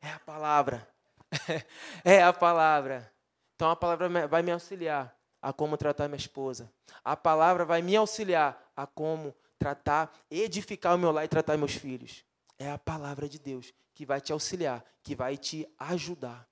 É 0.00 0.08
a 0.08 0.18
palavra. 0.20 0.88
é 2.02 2.22
a 2.22 2.32
palavra. 2.32 3.12
Então 3.56 3.68
a 3.68 3.76
palavra 3.76 4.26
vai 4.26 4.40
me 4.40 4.52
auxiliar 4.52 5.14
a 5.42 5.52
como 5.52 5.76
tratar 5.76 6.08
minha 6.08 6.16
esposa. 6.16 6.72
A 7.04 7.14
palavra 7.14 7.66
vai 7.66 7.82
me 7.82 7.94
auxiliar 7.94 8.72
a 8.74 8.86
como 8.86 9.34
tratar, 9.60 10.10
edificar 10.30 10.96
o 10.96 10.98
meu 10.98 11.12
lar 11.12 11.24
e 11.24 11.28
tratar 11.28 11.56
meus 11.58 11.74
filhos. 11.74 12.24
É 12.58 12.70
a 12.70 12.78
palavra 12.78 13.28
de 13.28 13.38
Deus 13.38 13.72
que 13.94 14.06
vai 14.06 14.20
te 14.20 14.32
auxiliar, 14.32 14.82
que 15.02 15.14
vai 15.14 15.36
te 15.36 15.68
ajudar. 15.78 16.48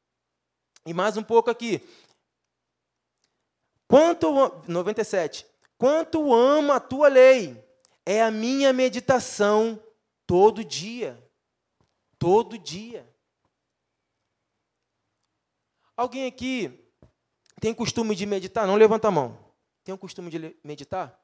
E 0.84 0.92
mais 0.92 1.16
um 1.16 1.22
pouco 1.22 1.50
aqui. 1.50 1.82
Quanto 3.88 4.30
97. 4.68 5.46
Quanto 5.78 6.34
amo 6.34 6.72
a 6.72 6.80
tua 6.80 7.08
lei, 7.08 7.64
é 8.04 8.22
a 8.22 8.30
minha 8.30 8.72
meditação 8.72 9.82
todo 10.26 10.62
dia. 10.62 11.18
Todo 12.18 12.58
dia. 12.58 13.08
Alguém 15.96 16.26
aqui 16.26 16.84
tem 17.60 17.72
costume 17.72 18.14
de 18.14 18.26
meditar? 18.26 18.66
Não 18.66 18.76
levanta 18.76 19.08
a 19.08 19.10
mão. 19.10 19.38
Tem 19.82 19.94
o 19.94 19.98
costume 19.98 20.30
de 20.30 20.56
meditar? 20.62 21.18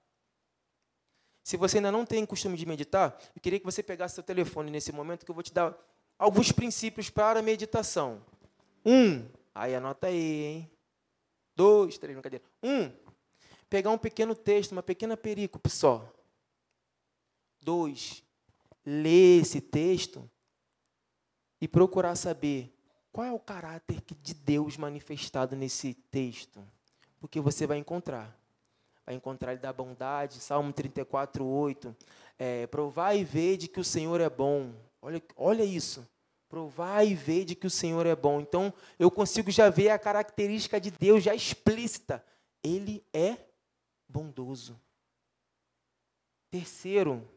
Se 1.45 1.59
você 1.59 1.77
ainda 1.77 1.93
não 1.93 2.07
tem 2.07 2.25
costume 2.25 2.57
de 2.57 2.65
meditar, 2.65 3.21
eu 3.37 3.41
queria 3.43 3.61
que 3.61 3.67
você 3.67 3.83
pegasse 3.83 4.15
seu 4.15 4.25
telefone 4.25 4.71
nesse 4.71 4.91
momento, 4.91 5.27
que 5.27 5.31
eu 5.31 5.35
vou 5.35 5.43
te 5.45 5.53
dar 5.53 5.77
alguns 6.19 6.51
princípios 6.51 7.11
para 7.11 7.41
a 7.41 7.43
meditação. 7.43 8.25
Um, 8.83 9.29
aí 9.55 9.75
anota 9.75 10.07
aí, 10.07 10.43
hein? 10.43 10.71
Dois, 11.55 11.99
três, 11.99 12.15
brincadeira. 12.15 12.43
Um, 12.63 12.91
pegar 13.69 13.91
um 13.91 13.99
pequeno 13.99 14.35
texto, 14.35 14.73
uma 14.73 14.83
pequena 14.83 15.19
perícope 15.19 15.69
só. 15.69 16.11
Dois, 17.61 18.25
ler 18.85 19.43
esse 19.43 19.61
texto 19.61 20.29
e 21.61 21.69
procurar 21.69 22.17
saber 22.17 22.75
qual 23.13 23.27
é 23.27 23.33
o 23.33 23.39
caráter 23.39 24.03
de 24.23 24.33
Deus 24.33 24.79
manifestado 24.79 25.55
nesse 25.55 25.93
texto. 26.11 26.67
Porque 27.21 27.39
você 27.39 27.67
vai 27.67 27.77
encontrar 27.77 28.35
vai 29.05 29.15
encontrar 29.15 29.53
ele 29.53 29.61
da 29.61 29.73
bondade. 29.73 30.41
Salmo 30.41 30.73
34, 30.73 31.45
8. 31.45 31.97
É, 32.39 32.67
Provar 32.67 33.15
e 33.15 33.25
ver 33.25 33.57
de 33.57 33.69
que 33.69 33.81
o 33.81 33.85
Senhor 33.85 34.21
é 34.21 34.31
bom. 34.31 34.73
Olha, 35.01 35.23
olha 35.37 35.65
isso. 35.65 36.09
Provar 36.49 37.05
e 37.05 37.15
ver 37.15 37.45
de 37.45 37.55
que 37.55 37.67
o 37.67 37.71
Senhor 37.71 38.07
é 38.07 38.15
bom. 38.15 38.41
Então, 38.41 38.73
eu 38.99 39.11
consigo 39.11 39.51
já 39.51 39.69
ver 39.69 39.91
a 39.91 39.99
característica 39.99 40.81
de 40.81 40.91
Deus 40.91 41.23
já 41.23 41.35
explícita. 41.35 42.25
Ele 42.63 43.05
é 43.13 43.37
bondoso. 44.09 44.81
Terceiro, 46.51 47.29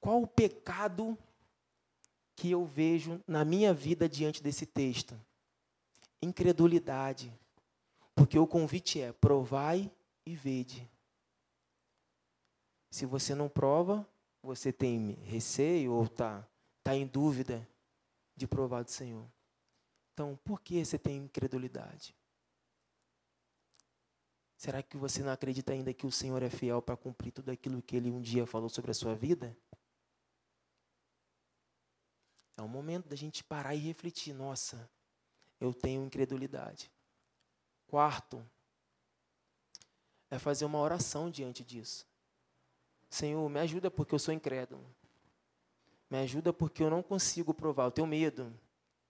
qual 0.00 0.22
o 0.22 0.26
pecado 0.26 1.16
que 2.36 2.50
eu 2.50 2.64
vejo 2.64 3.20
na 3.26 3.44
minha 3.44 3.72
vida 3.72 4.08
diante 4.08 4.42
desse 4.42 4.66
texto? 4.66 5.18
Incredulidade. 6.20 7.32
Porque 8.14 8.38
o 8.38 8.46
convite 8.46 9.00
é: 9.00 9.12
provai 9.12 9.90
e 10.24 10.34
vede. 10.34 10.90
Se 12.90 13.06
você 13.06 13.34
não 13.34 13.48
prova, 13.48 14.06
você 14.42 14.72
tem 14.72 15.12
receio 15.22 15.92
ou 15.92 16.04
está 16.04 16.46
tá 16.82 16.94
em 16.94 17.06
dúvida 17.06 17.66
de 18.36 18.46
provar 18.46 18.82
do 18.82 18.90
Senhor. 18.90 19.26
Então, 20.12 20.38
por 20.44 20.60
que 20.60 20.84
você 20.84 20.98
tem 20.98 21.16
incredulidade? 21.16 22.14
Será 24.56 24.82
que 24.82 24.96
você 24.96 25.22
não 25.22 25.32
acredita 25.32 25.72
ainda 25.72 25.92
que 25.92 26.06
o 26.06 26.12
Senhor 26.12 26.40
é 26.42 26.50
fiel 26.50 26.80
para 26.80 26.96
cumprir 26.96 27.32
tudo 27.32 27.50
aquilo 27.50 27.82
que 27.82 27.96
Ele 27.96 28.10
um 28.10 28.20
dia 28.20 28.46
falou 28.46 28.68
sobre 28.68 28.90
a 28.90 28.94
sua 28.94 29.14
vida? 29.14 29.56
É 32.56 32.62
um 32.62 32.68
momento 32.68 33.08
da 33.08 33.16
gente 33.16 33.42
parar 33.42 33.74
e 33.74 33.78
refletir. 33.78 34.32
Nossa, 34.32 34.88
eu 35.58 35.74
tenho 35.74 36.04
incredulidade. 36.04 36.92
Quarto, 37.88 38.48
é 40.32 40.38
fazer 40.38 40.64
uma 40.64 40.78
oração 40.78 41.30
diante 41.30 41.62
disso. 41.62 42.06
Senhor, 43.10 43.46
me 43.50 43.60
ajuda 43.60 43.90
porque 43.90 44.14
eu 44.14 44.18
sou 44.18 44.32
incrédulo. 44.32 44.82
Me 46.08 46.16
ajuda 46.20 46.54
porque 46.54 46.82
eu 46.82 46.88
não 46.88 47.02
consigo 47.02 47.52
provar. 47.52 47.84
Eu 47.84 47.90
tenho 47.90 48.06
medo 48.06 48.50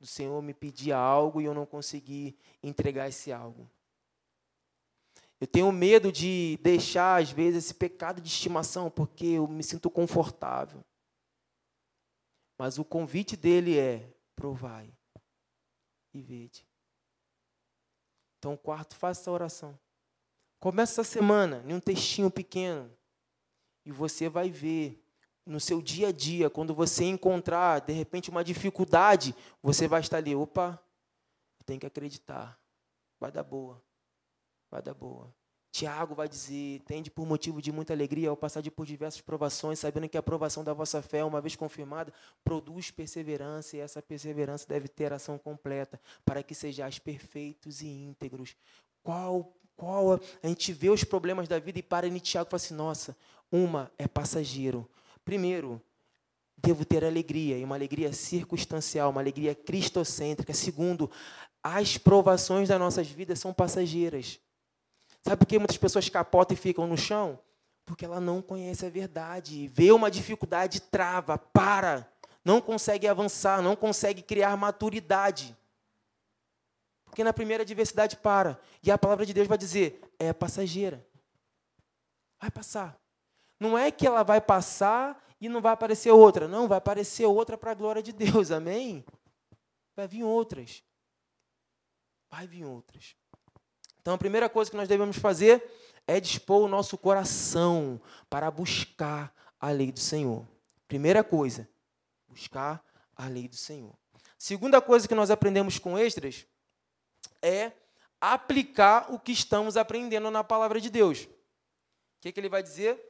do 0.01 0.07
Senhor 0.07 0.43
me 0.43 0.53
pedir 0.53 0.91
algo 0.91 1.41
e 1.41 1.45
eu 1.45 1.55
não 1.55 1.65
conseguir 1.65 2.37
entregar 2.61 3.09
esse 3.09 3.31
algo. 3.31 3.71
Eu 5.41 5.47
tenho 5.47 5.71
medo 5.71 6.11
de 6.11 6.59
deixar, 6.61 7.23
às 7.23 7.31
vezes, 7.31 7.67
esse 7.67 7.75
pecado 7.75 8.21
de 8.21 8.29
estimação 8.29 8.91
porque 8.91 9.27
eu 9.27 9.47
me 9.47 9.63
sinto 9.63 9.89
confortável. 9.89 10.85
Mas 12.59 12.79
o 12.79 12.85
convite 12.85 13.37
dele 13.37 13.79
é: 13.79 14.13
provai 14.35 14.93
e 16.13 16.21
vede. 16.21 16.67
Então, 18.39 18.57
quarto, 18.57 18.97
faça 18.97 19.21
essa 19.21 19.31
oração. 19.31 19.79
Começa 20.63 21.01
essa 21.01 21.03
semana 21.03 21.61
em 21.67 21.75
um 21.75 21.81
textinho 21.81 22.31
pequeno 22.31 22.89
e 23.85 23.91
você 23.91 24.29
vai 24.29 24.49
ver 24.49 25.05
no 25.45 25.59
seu 25.59 25.83
dia 25.83 26.11
a 26.11 26.13
dia, 26.13 26.49
quando 26.49 26.73
você 26.73 27.03
encontrar 27.03 27.81
de 27.81 27.93
repente 27.93 28.31
uma 28.31 28.45
dificuldade, 28.45 29.35
você 29.61 29.89
vai 29.89 30.01
estar 30.01 30.19
ali, 30.19 30.37
opa, 30.37 30.81
tem 31.67 31.81
que 31.81 31.87
acreditar, 31.87 32.57
vai 33.19 33.33
dar 33.33 33.43
boa, 33.43 33.83
vai 34.71 34.81
dar 34.81 34.95
boa. 34.95 35.35
Tiago 35.73 36.15
vai 36.15 36.29
dizer: 36.29 36.81
tende 36.83 37.11
por 37.11 37.27
motivo 37.27 37.61
de 37.61 37.73
muita 37.73 37.93
alegria 37.93 38.31
ao 38.31 38.37
passar 38.37 38.63
por 38.71 38.87
diversas 38.87 39.21
provações, 39.21 39.81
sabendo 39.81 40.09
que 40.09 40.17
a 40.17 40.23
provação 40.23 40.63
da 40.63 40.73
vossa 40.73 41.03
fé, 41.03 41.25
uma 41.25 41.41
vez 41.41 41.57
confirmada, 41.57 42.15
produz 42.45 42.89
perseverança, 42.89 43.77
e 43.77 43.81
essa 43.81 44.01
perseverança 44.01 44.65
deve 44.69 44.87
ter 44.87 45.13
ação 45.13 45.37
completa, 45.39 46.01
para 46.25 46.41
que 46.41 46.55
sejais 46.55 47.01
perfeitos 47.01 47.83
e 47.83 47.89
íntegros. 47.89 48.55
Qual 49.03 49.53
qual 49.77 50.15
a 50.15 50.47
gente 50.47 50.73
vê 50.73 50.91
os 50.91 51.05
problemas 51.05 51.49
da 51.49 51.59
vida 51.59 51.79
e 51.79 51.83
para 51.83 52.07
em 52.07 52.19
Tiago 52.19 52.49
e 52.49 52.51
fala 52.51 52.63
assim: 52.63 52.75
nossa, 52.75 53.17
uma 53.51 53.91
é 53.99 54.07
passageiro. 54.07 54.89
Primeiro, 55.25 55.81
devo 56.57 56.85
ter 56.85 57.05
alegria, 57.05 57.59
e 57.59 57.65
uma 57.65 57.75
alegria 57.75 58.13
circunstancial, 58.13 59.11
uma 59.11 59.21
alegria 59.21 59.55
cristocêntrica. 59.55 60.55
Segundo, 60.55 61.11
as 61.63 61.99
provações 61.99 62.69
das 62.69 62.79
nossas 62.79 63.09
vidas 63.09 63.39
são 63.39 63.53
passageiras. 63.53 64.39
Sabe 65.23 65.37
por 65.37 65.47
que 65.47 65.59
muitas 65.59 65.77
pessoas 65.77 66.09
capotam 66.09 66.55
e 66.55 66.59
ficam 66.59 66.87
no 66.87 66.97
chão? 66.97 67.39
Porque 67.85 68.05
ela 68.05 68.21
não 68.21 68.41
conhece 68.41 68.87
a 68.87 68.91
verdade. 68.91 69.69
Vê 69.69 69.93
uma 69.93 70.11
dificuldade, 70.11 70.81
trava, 70.81 71.39
para, 71.39 72.09
não 72.45 72.61
consegue 72.61 73.07
avançar, 73.07 73.63
não 73.63 73.77
consegue 73.77 74.23
criar 74.23 74.57
maturidade. 74.57 75.57
Porque 77.13 77.23
na 77.23 77.33
primeira 77.35 77.63
adversidade 77.63 78.17
para. 78.17 78.59
E 78.83 78.91
a 78.91 78.97
palavra 78.97 79.27
de 79.27 79.35
Deus 79.35 79.47
vai 79.47 79.59
dizer: 79.59 80.01
é 80.19 80.33
passageira. 80.33 81.07
Vai 82.41 82.51
passar. 82.51 82.99
Não 83.61 83.77
é 83.77 83.91
que 83.91 84.07
ela 84.07 84.23
vai 84.23 84.41
passar 84.41 85.23
e 85.39 85.47
não 85.47 85.61
vai 85.61 85.75
aparecer 85.75 86.11
outra. 86.11 86.49
Não, 86.49 86.67
vai 86.67 86.79
aparecer 86.79 87.27
outra 87.27 87.59
para 87.59 87.73
a 87.73 87.75
glória 87.75 88.03
de 88.03 88.13
Deus. 88.15 88.51
Amém? 88.51 89.05
Vai 89.95 90.09
vir 90.09 90.25
outras. 90.25 90.83
Vai 92.31 92.47
vir 92.47 92.65
outras. 92.65 93.15
Então 94.01 94.15
a 94.15 94.19
primeira 94.19 94.49
coisa 94.49 94.71
que 94.71 94.77
nós 94.79 94.89
devemos 94.89 95.19
fazer 95.19 95.63
é 96.07 96.19
dispor 96.19 96.63
o 96.63 96.69
nosso 96.69 96.97
coração 96.97 98.01
para 98.31 98.51
buscar 98.51 99.35
a 99.61 99.71
lei 99.71 99.93
do 99.93 100.01
Senhor. 100.01 100.49
Primeira 100.89 101.23
coisa, 101.23 101.69
buscar 102.27 102.83
a 103.15 103.29
lei 103.29 103.49
do 103.49 103.57
Senhor. 103.57 103.95
Segunda 104.39 104.81
coisa 104.81 105.07
que 105.07 105.15
nós 105.15 105.31
aprendemos 105.31 105.79
com 105.79 105.99
Extras 105.99 106.47
é 107.43 107.73
aplicar 108.23 109.13
o 109.13 109.19
que 109.19 109.33
estamos 109.33 109.77
aprendendo 109.77 110.31
na 110.31 110.45
palavra 110.45 110.81
de 110.81 110.89
Deus. 110.89 111.25
O 111.25 111.29
que, 112.21 112.31
que 112.31 112.39
ele 112.39 112.49
vai 112.49 112.63
dizer? 112.63 113.05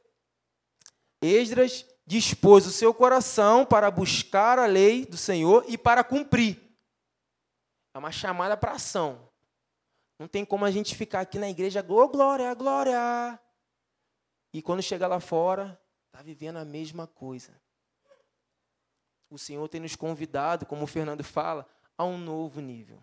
Esdras 1.21 1.85
dispôs 2.05 2.65
o 2.65 2.71
seu 2.71 2.91
coração 2.93 3.63
para 3.63 3.91
buscar 3.91 4.57
a 4.57 4.65
lei 4.65 5.05
do 5.05 5.15
Senhor 5.15 5.63
e 5.67 5.77
para 5.77 6.03
cumprir. 6.03 6.59
É 7.93 7.99
uma 7.99 8.11
chamada 8.11 8.57
para 8.57 8.71
ação. 8.71 9.29
Não 10.17 10.27
tem 10.27 10.43
como 10.43 10.65
a 10.65 10.71
gente 10.71 10.95
ficar 10.95 11.21
aqui 11.21 11.37
na 11.37 11.49
igreja, 11.49 11.85
oh, 11.87 12.07
glória, 12.07 12.51
glória. 12.55 13.39
E 14.51 14.63
quando 14.63 14.81
chegar 14.81 15.07
lá 15.07 15.19
fora, 15.19 15.79
está 16.07 16.23
vivendo 16.23 16.57
a 16.57 16.65
mesma 16.65 17.05
coisa. 17.05 17.53
O 19.29 19.37
Senhor 19.37 19.67
tem 19.67 19.79
nos 19.79 19.95
convidado, 19.95 20.65
como 20.65 20.83
o 20.83 20.87
Fernando 20.87 21.23
fala, 21.23 21.67
a 21.95 22.03
um 22.03 22.17
novo 22.17 22.59
nível 22.59 23.01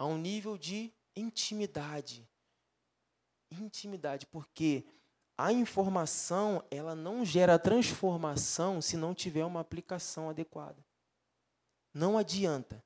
a 0.00 0.06
um 0.06 0.16
nível 0.16 0.56
de 0.56 0.90
intimidade. 1.14 2.26
Intimidade, 3.52 4.24
porque 4.24 4.82
a 5.36 5.52
informação, 5.52 6.64
ela 6.70 6.94
não 6.94 7.22
gera 7.22 7.58
transformação 7.58 8.80
se 8.80 8.96
não 8.96 9.14
tiver 9.14 9.44
uma 9.44 9.60
aplicação 9.60 10.30
adequada. 10.30 10.82
Não 11.92 12.16
adianta. 12.16 12.82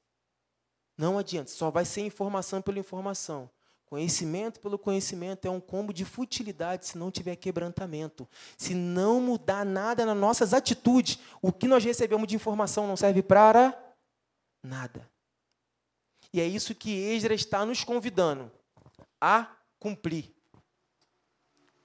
Não 0.98 1.16
adianta. 1.16 1.52
Só 1.52 1.70
vai 1.70 1.84
ser 1.84 2.00
informação 2.00 2.60
pela 2.60 2.80
informação. 2.80 3.48
Conhecimento 3.86 4.58
pelo 4.58 4.76
conhecimento 4.76 5.46
é 5.46 5.50
um 5.50 5.60
combo 5.60 5.92
de 5.92 6.04
futilidade 6.04 6.84
se 6.84 6.98
não 6.98 7.12
tiver 7.12 7.36
quebrantamento. 7.36 8.28
Se 8.58 8.74
não 8.74 9.20
mudar 9.20 9.64
nada 9.64 10.04
nas 10.04 10.16
nossas 10.16 10.52
atitudes, 10.52 11.20
o 11.40 11.52
que 11.52 11.68
nós 11.68 11.84
recebemos 11.84 12.26
de 12.26 12.34
informação 12.34 12.88
não 12.88 12.96
serve 12.96 13.22
para 13.22 13.72
nada. 14.64 15.13
E 16.34 16.40
é 16.40 16.44
isso 16.44 16.74
que 16.74 16.90
Esdras 16.90 17.42
está 17.42 17.64
nos 17.64 17.84
convidando 17.84 18.50
a 19.20 19.56
cumprir. 19.78 20.34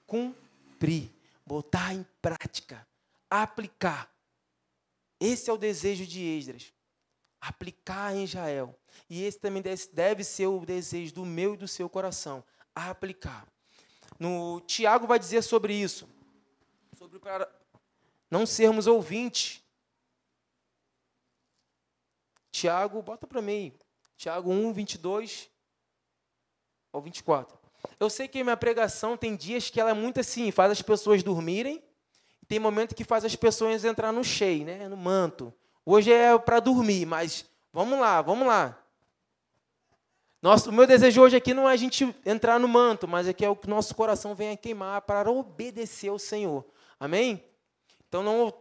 Cumprir 0.04 1.08
botar 1.46 1.94
em 1.94 2.04
prática, 2.20 2.84
aplicar. 3.30 4.12
Esse 5.20 5.50
é 5.50 5.52
o 5.52 5.56
desejo 5.56 6.04
de 6.04 6.20
Esdras. 6.20 6.72
Aplicar 7.40 8.12
em 8.12 8.24
Israel. 8.24 8.76
E 9.08 9.22
esse 9.22 9.38
também 9.38 9.62
deve 9.92 10.24
ser 10.24 10.48
o 10.48 10.66
desejo 10.66 11.14
do 11.14 11.24
meu 11.24 11.54
e 11.54 11.56
do 11.56 11.68
seu 11.68 11.88
coração. 11.88 12.42
Aplicar. 12.74 13.46
No 14.18 14.60
Tiago 14.62 15.06
vai 15.06 15.20
dizer 15.20 15.42
sobre 15.42 15.74
isso. 15.74 16.08
Sobre 16.98 17.20
para 17.20 17.48
não 18.28 18.44
sermos 18.44 18.88
ouvintes. 18.88 19.62
Tiago, 22.50 23.00
bota 23.00 23.28
para 23.28 23.40
mim. 23.40 23.72
Tiago 24.20 24.52
1, 24.52 24.74
22 24.74 25.48
ao 26.92 27.00
24. 27.00 27.58
Eu 27.98 28.10
sei 28.10 28.28
que 28.28 28.44
minha 28.44 28.54
pregação 28.54 29.16
tem 29.16 29.34
dias 29.34 29.70
que 29.70 29.80
ela 29.80 29.92
é 29.92 29.94
muito 29.94 30.20
assim, 30.20 30.50
faz 30.50 30.70
as 30.70 30.82
pessoas 30.82 31.22
dormirem, 31.22 31.82
e 32.42 32.44
tem 32.44 32.58
momento 32.58 32.94
que 32.94 33.02
faz 33.02 33.24
as 33.24 33.34
pessoas 33.34 33.82
entrar 33.82 34.12
no 34.12 34.22
cheio, 34.22 34.66
né, 34.66 34.86
no 34.90 34.96
manto. 34.96 35.50
Hoje 35.86 36.12
é 36.12 36.38
para 36.38 36.60
dormir, 36.60 37.06
mas 37.06 37.46
vamos 37.72 37.98
lá, 37.98 38.20
vamos 38.20 38.46
lá. 38.46 38.78
Nosso, 40.42 40.68
o 40.68 40.72
meu 40.74 40.86
desejo 40.86 41.22
hoje 41.22 41.36
aqui 41.36 41.54
não 41.54 41.66
é 41.66 41.72
a 41.72 41.76
gente 41.76 42.14
entrar 42.26 42.60
no 42.60 42.68
manto, 42.68 43.08
mas 43.08 43.26
é 43.26 43.32
que 43.32 43.42
é 43.42 43.48
o 43.48 43.56
que 43.56 43.70
nosso 43.70 43.94
coração 43.94 44.34
venha 44.34 44.54
queimar 44.54 45.00
para 45.00 45.30
obedecer 45.30 46.10
ao 46.10 46.18
Senhor. 46.18 46.66
Amém? 46.98 47.42
Então 48.06 48.22
não 48.22 48.52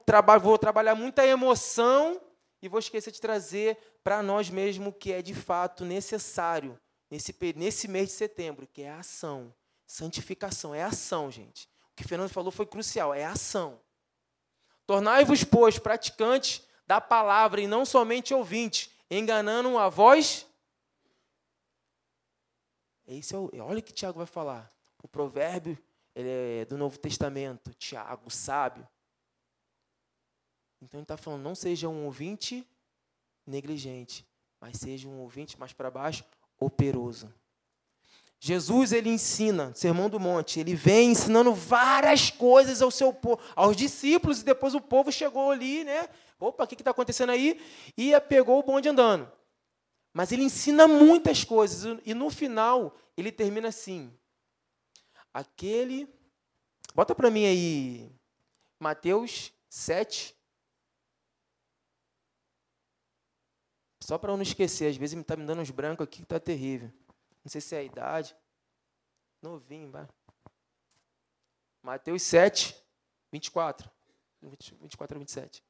vou 0.42 0.58
trabalhar 0.58 0.96
muita 0.96 1.28
emoção 1.28 2.22
e 2.62 2.70
vou 2.70 2.80
esquecer 2.80 3.12
de 3.12 3.20
trazer 3.20 3.78
para 4.04 4.24
nós 4.24 4.50
mesmo 4.50 4.90
o 4.90 4.94
que 4.94 5.12
é 5.12 5.22
de 5.22 5.34
fato 5.34 5.86
necessário 5.86 6.80
nesse, 7.10 7.36
nesse 7.56 7.88
mês 7.88 8.10
de 8.10 8.16
setembro, 8.16 8.68
que 8.68 8.82
é 8.82 8.90
a 8.92 9.00
ação. 9.00 9.54
Santificação, 9.86 10.74
é 10.74 10.84
ação, 10.84 11.32
gente. 11.32 11.68
O 11.92 11.96
que 11.96 12.04
Fernando 12.04 12.30
falou 12.30 12.52
foi 12.52 12.66
crucial, 12.66 13.14
é 13.14 13.26
ação. 13.26 13.80
Tornai-vos, 14.86 15.44
pois, 15.44 15.78
praticantes 15.78 16.64
da 16.86 17.02
palavra 17.02 17.62
e 17.62 17.68
não 17.68 17.86
somente 17.86 18.34
ouvintes, 18.34 18.90
enganando 19.10 19.78
a 19.78 19.90
voz. 19.90 20.46
Esse 23.08 23.34
é 23.34 23.38
o, 23.38 23.50
olha 23.62 23.80
o 23.80 23.84
que 23.84 23.94
Tiago 23.94 24.18
vai 24.18 24.28
falar. 24.28 24.70
O 25.02 25.08
provérbio 25.08 25.78
é 26.16 26.66
do 26.66 26.78
Novo 26.78 26.98
Testamento, 26.98 27.74
Tiago, 27.74 28.30
sábio. 28.30 28.88
Então 30.82 31.00
ele 31.00 31.04
está 31.04 31.18
falando, 31.18 31.44
não 31.44 31.56
seja 31.56 31.90
um 31.90 32.06
ouvinte 32.06 32.68
negligente, 33.50 34.26
mas 34.60 34.78
seja 34.78 35.08
um 35.08 35.20
ouvinte 35.20 35.60
mais 35.60 35.74
para 35.74 35.92
baixo, 35.92 36.24
operoso. 36.60 37.34
Jesus 38.40 38.94
ele 38.94 39.10
ensina, 39.10 39.74
Sermão 39.76 40.10
do 40.10 40.20
Monte, 40.20 40.62
ele 40.62 40.74
vem 40.74 41.12
ensinando 41.12 41.54
várias 41.54 42.30
coisas 42.30 42.82
ao 42.82 42.90
seu 42.90 43.14
povo, 43.14 43.42
aos 43.54 43.76
discípulos, 43.76 44.40
e 44.40 44.46
depois 44.46 44.74
o 44.74 44.80
povo 44.80 45.12
chegou 45.12 45.52
ali, 45.52 45.84
né? 45.84 46.08
Opa, 46.40 46.64
o 46.64 46.68
que 46.68 46.76
está 46.76 46.92
acontecendo 46.92 47.32
aí? 47.32 47.60
E 47.98 48.18
pegou 48.22 48.58
o 48.58 48.64
bonde 48.64 48.88
andando. 48.88 49.30
Mas 50.14 50.32
ele 50.32 50.44
ensina 50.44 50.88
muitas 50.88 51.44
coisas, 51.44 52.00
e 52.06 52.14
no 52.14 52.30
final 52.30 52.96
ele 53.18 53.32
termina 53.32 53.68
assim: 53.68 54.12
aquele. 55.34 56.08
Bota 56.96 57.14
para 57.14 57.30
mim 57.30 57.46
aí, 57.46 58.12
Mateus 58.80 59.52
7, 59.70 60.36
Só 64.10 64.18
para 64.18 64.32
eu 64.32 64.38
não 64.38 64.42
esquecer, 64.42 64.90
às 64.90 64.98
vezes 64.98 65.16
está 65.16 65.36
me 65.36 65.46
dando 65.46 65.62
uns 65.62 65.70
brancos 65.70 66.04
aqui 66.04 66.18
que 66.18 66.24
está 66.24 66.40
terrível. 66.40 66.92
Não 67.46 67.52
sei 67.52 67.62
se 67.62 67.76
é 67.76 67.78
a 67.78 67.84
idade. 67.84 68.36
Novinho, 69.40 69.92
vai. 69.92 70.08
Mateus 71.84 72.24
7, 72.24 72.76
24. 73.32 73.88
24 74.42 75.16
a 75.16 75.20
27. 75.20 75.64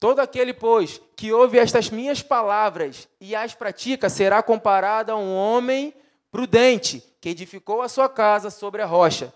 Todo 0.00 0.20
aquele, 0.20 0.54
pois, 0.54 1.02
que 1.14 1.30
ouve 1.30 1.58
estas 1.58 1.90
minhas 1.90 2.22
palavras 2.22 3.10
e 3.20 3.36
as 3.36 3.54
pratica, 3.54 4.08
será 4.08 4.42
comparado 4.42 5.12
a 5.12 5.16
um 5.16 5.36
homem 5.36 5.92
prudente, 6.30 7.00
que 7.20 7.28
edificou 7.28 7.82
a 7.82 7.90
sua 7.90 8.08
casa 8.08 8.48
sobre 8.48 8.80
a 8.80 8.86
rocha. 8.86 9.34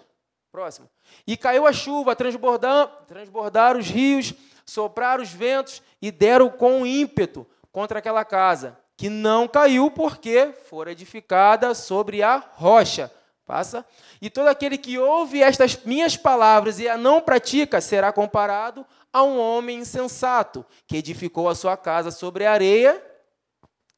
Próximo. 0.51 0.89
E 1.27 1.37
caiu 1.37 1.67
a 1.67 1.75
chuva, 1.75 2.17
transbordar, 2.17 3.05
transbordar 3.07 3.77
os 3.77 3.91
rios, 3.91 4.33
sopraram 4.69 5.23
os 5.23 5.31
ventos 5.31 5.83
e 6.01 6.11
deram 6.11 6.51
com 6.51 6.85
ímpeto 6.85 7.47
contra 7.73 8.01
aquela 8.01 8.23
casa, 8.23 8.79
que 8.99 9.09
não 9.09 9.49
caiu 9.49 9.91
porque 9.91 10.53
fora 10.69 10.93
edificada 10.93 11.75
sobre 11.75 12.23
a 12.23 12.37
rocha. 12.37 13.11
Passa. 13.47 13.83
E 14.21 14.29
todo 14.29 14.49
aquele 14.49 14.77
que 14.77 14.99
ouve 14.99 15.43
estas 15.43 15.83
minhas 15.85 16.19
palavras 16.19 16.79
e 16.79 16.87
a 16.87 16.99
não 16.99 17.19
pratica 17.19 17.81
será 17.81 18.13
comparado 18.13 18.85
a 19.11 19.23
um 19.23 19.41
homem 19.41 19.79
insensato, 19.79 20.67
que 20.87 20.99
edificou 20.99 21.49
a 21.49 21.55
sua 21.55 21.75
casa 21.75 22.11
sobre 22.11 22.45
a 22.45 22.53
areia 22.53 23.03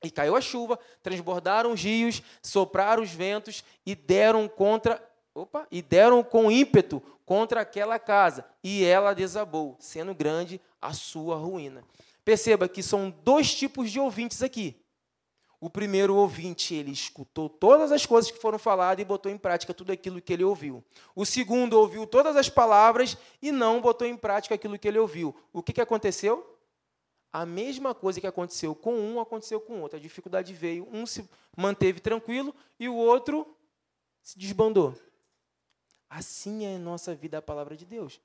e 0.05 0.11
caiu 0.11 0.37
a 0.37 0.41
chuva, 0.41 0.79
transbordaram 1.03 1.73
os 1.73 1.83
rios, 1.83 2.23
sopraram 2.41 3.03
os 3.03 3.11
ventos 3.11 3.65
e 3.85 3.97
deram 3.97 4.47
contra 4.47 5.03
opa, 5.35 5.67
e 5.71 5.83
deram 5.83 6.23
com 6.23 6.51
ímpeto 6.51 7.03
contra 7.25 7.61
aquela 7.61 7.99
casa, 7.99 8.45
e 8.63 8.85
ela 8.85 9.15
desabou, 9.15 9.77
sendo 9.79 10.15
grande 10.15 10.61
a 10.81 10.93
sua 10.93 11.37
ruína. 11.37 11.85
Perceba 12.25 12.69
que 12.69 12.83
são 12.83 13.11
dois 13.25 13.55
tipos 13.55 13.91
de 13.91 14.01
ouvintes 14.01 14.43
aqui. 14.43 14.77
O 15.61 15.69
primeiro 15.69 16.17
ouvinte, 16.17 16.75
ele 16.75 16.91
escutou 16.91 17.49
todas 17.49 17.93
as 17.93 18.07
coisas 18.07 18.31
que 18.31 18.41
foram 18.41 18.59
faladas 18.59 19.03
e 19.03 19.05
botou 19.05 19.31
em 19.31 19.37
prática 19.37 19.75
tudo 19.75 19.93
aquilo 19.93 20.21
que 20.21 20.33
ele 20.33 20.43
ouviu. 20.43 20.83
O 21.15 21.27
segundo 21.27 21.75
ouviu 21.75 22.07
todas 22.07 22.35
as 22.35 22.49
palavras 22.49 23.17
e 23.43 23.53
não 23.53 23.79
botou 23.79 24.07
em 24.07 24.17
prática 24.17 24.55
aquilo 24.55 24.79
que 24.79 24.89
ele 24.89 24.99
ouviu. 24.99 25.37
O 25.53 25.63
que, 25.63 25.75
que 25.75 25.81
aconteceu? 25.81 26.57
A 27.31 27.45
mesma 27.45 27.95
coisa 27.95 28.21
que 28.21 28.27
aconteceu 28.27 28.75
com 28.75 28.95
um, 28.95 29.21
aconteceu 29.21 29.61
com 29.61 29.75
o 29.75 29.81
outro. 29.83 29.99
A 29.99 30.01
dificuldade 30.01 30.55
veio, 30.55 30.89
um 30.91 31.05
se 31.05 31.29
manteve 31.55 32.01
tranquilo 32.01 32.55
e 32.79 32.89
o 32.89 32.97
outro 32.97 33.47
se 34.23 34.39
desbandou. 34.39 34.95
Assim 36.11 36.67
é 36.67 36.75
a 36.75 36.79
nossa 36.79 37.15
vida 37.15 37.39
a 37.39 37.43
palavra 37.43 37.77
de 37.77 37.87
Deus. 37.87 38.21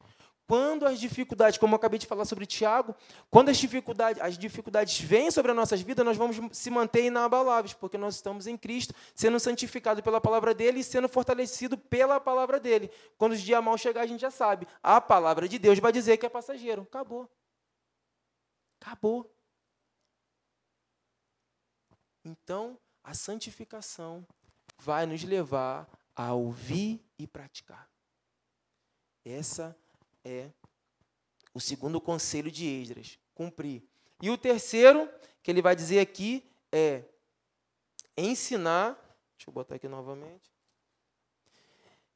Quando 0.47 0.85
as 0.85 0.99
dificuldades, 0.99 1.57
como 1.57 1.73
eu 1.73 1.77
acabei 1.77 1.97
de 1.97 2.05
falar 2.05 2.25
sobre 2.25 2.45
Tiago, 2.45 2.95
quando 3.31 3.49
as 3.49 3.57
dificuldades, 3.57 4.21
as 4.21 4.37
dificuldades 4.37 4.99
vêm 4.99 5.31
sobre 5.31 5.51
as 5.51 5.55
nossas 5.55 5.81
vidas, 5.81 6.05
nós 6.05 6.17
vamos 6.17 6.37
se 6.55 6.69
manter 6.69 7.05
inabaláveis, 7.05 7.73
porque 7.73 7.97
nós 7.97 8.15
estamos 8.15 8.45
em 8.45 8.55
Cristo, 8.55 8.93
sendo 9.15 9.39
santificado 9.39 10.03
pela 10.03 10.19
palavra 10.19 10.53
dele 10.53 10.79
e 10.79 10.83
sendo 10.83 11.07
fortalecido 11.07 11.77
pela 11.77 12.19
palavra 12.19 12.59
dele. 12.59 12.91
Quando 13.17 13.33
os 13.33 13.41
dias 13.41 13.63
mal 13.63 13.77
chegar, 13.77 14.01
a 14.01 14.07
gente 14.07 14.21
já 14.21 14.31
sabe. 14.31 14.67
A 14.83 14.99
palavra 14.99 15.47
de 15.47 15.57
Deus 15.57 15.79
vai 15.79 15.91
dizer 15.91 16.17
que 16.17 16.25
é 16.25 16.29
passageiro. 16.29 16.83
Acabou. 16.83 17.29
Acabou. 18.79 19.31
Então, 22.23 22.77
a 23.03 23.15
santificação 23.15 24.25
vai 24.77 25.07
nos 25.07 25.23
levar 25.23 25.87
a 26.15 26.33
ouvir 26.33 27.03
e 27.19 27.27
praticar. 27.27 27.89
Essa 29.23 29.75
é 30.23 30.49
o 31.53 31.59
segundo 31.59 31.99
conselho 31.99 32.51
de 32.51 32.65
Esdras, 32.65 33.19
cumprir. 33.33 33.83
E 34.21 34.29
o 34.29 34.37
terceiro, 34.37 35.09
que 35.43 35.51
ele 35.51 35.61
vai 35.61 35.75
dizer 35.75 35.99
aqui, 35.99 36.43
é 36.71 37.03
ensinar, 38.17 38.93
deixa 39.37 39.49
eu 39.49 39.53
botar 39.53 39.75
aqui 39.75 39.87
novamente, 39.87 40.51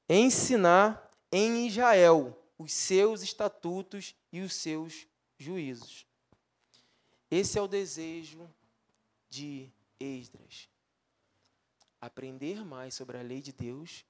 ensinar 0.08 1.12
em 1.32 1.68
Israel 1.68 2.38
os 2.58 2.74
seus 2.74 3.22
estatutos 3.22 4.16
e 4.32 4.42
os 4.42 4.54
seus 4.54 5.08
juízos. 5.38 6.06
Esse 7.30 7.58
é 7.58 7.62
o 7.62 7.68
desejo 7.68 8.50
de 9.30 9.72
Esdras 10.00 10.70
aprender 12.02 12.64
mais 12.64 12.94
sobre 12.94 13.18
a 13.18 13.22
lei 13.22 13.42
de 13.42 13.52
Deus, 13.52 14.06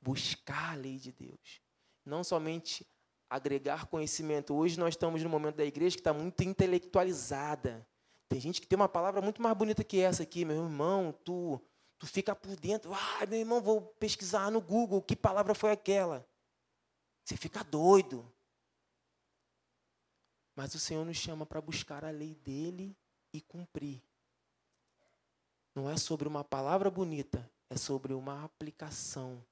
buscar 0.00 0.72
a 0.72 0.76
lei 0.76 0.98
de 0.98 1.12
Deus. 1.12 1.60
Não 2.04 2.22
somente 2.22 2.86
agregar 3.28 3.86
conhecimento. 3.86 4.54
Hoje 4.54 4.78
nós 4.78 4.94
estamos 4.94 5.22
no 5.22 5.28
momento 5.28 5.56
da 5.56 5.64
igreja 5.64 5.96
que 5.96 6.00
está 6.00 6.12
muito 6.12 6.42
intelectualizada. 6.42 7.86
Tem 8.28 8.40
gente 8.40 8.60
que 8.60 8.66
tem 8.66 8.76
uma 8.76 8.88
palavra 8.88 9.20
muito 9.20 9.42
mais 9.42 9.56
bonita 9.56 9.84
que 9.84 10.00
essa 10.00 10.22
aqui, 10.22 10.44
meu 10.44 10.64
irmão, 10.64 11.12
tu, 11.24 11.60
tu 11.98 12.06
fica 12.06 12.34
por 12.34 12.56
dentro, 12.56 12.92
ah, 12.92 13.26
meu 13.26 13.38
irmão, 13.38 13.60
vou 13.60 13.80
pesquisar 13.80 14.50
no 14.50 14.60
Google 14.60 15.02
que 15.02 15.16
palavra 15.16 15.54
foi 15.54 15.72
aquela. 15.72 16.26
Você 17.24 17.36
fica 17.36 17.64
doido. 17.64 18.30
Mas 20.54 20.74
o 20.74 20.78
Senhor 20.78 21.04
nos 21.04 21.16
chama 21.16 21.44
para 21.44 21.60
buscar 21.60 22.04
a 22.04 22.10
lei 22.10 22.34
dele 22.34 22.96
e 23.32 23.40
cumprir. 23.40 24.02
Não 25.74 25.90
é 25.90 25.96
sobre 25.96 26.28
uma 26.28 26.44
palavra 26.44 26.90
bonita, 26.90 27.50
é 27.68 27.76
sobre 27.76 28.12
uma 28.12 28.44
aplicação. 28.44 29.44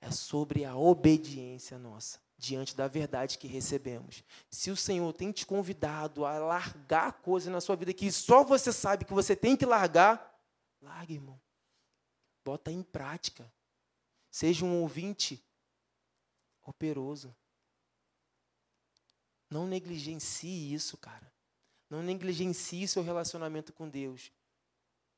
É 0.00 0.10
sobre 0.10 0.64
a 0.64 0.74
obediência 0.74 1.78
nossa 1.78 2.18
diante 2.40 2.74
da 2.74 2.88
verdade 2.88 3.36
que 3.36 3.46
recebemos. 3.46 4.24
Se 4.50 4.70
o 4.70 4.76
Senhor 4.76 5.12
tem 5.12 5.30
te 5.30 5.44
convidado 5.44 6.24
a 6.24 6.38
largar 6.38 7.12
coisas 7.20 7.52
na 7.52 7.60
sua 7.60 7.76
vida 7.76 7.92
que 7.92 8.10
só 8.10 8.42
você 8.42 8.72
sabe 8.72 9.04
que 9.04 9.12
você 9.12 9.36
tem 9.36 9.54
que 9.54 9.66
largar, 9.66 10.42
largue, 10.80 11.14
irmão. 11.14 11.38
Bota 12.42 12.72
em 12.72 12.82
prática. 12.82 13.52
Seja 14.30 14.64
um 14.64 14.80
ouvinte 14.80 15.44
operoso. 16.62 17.34
Não 19.50 19.66
negligencie 19.66 20.72
isso, 20.72 20.96
cara. 20.96 21.30
Não 21.90 22.02
negligencie 22.02 22.88
seu 22.88 23.02
relacionamento 23.02 23.72
com 23.72 23.88
Deus. 23.88 24.32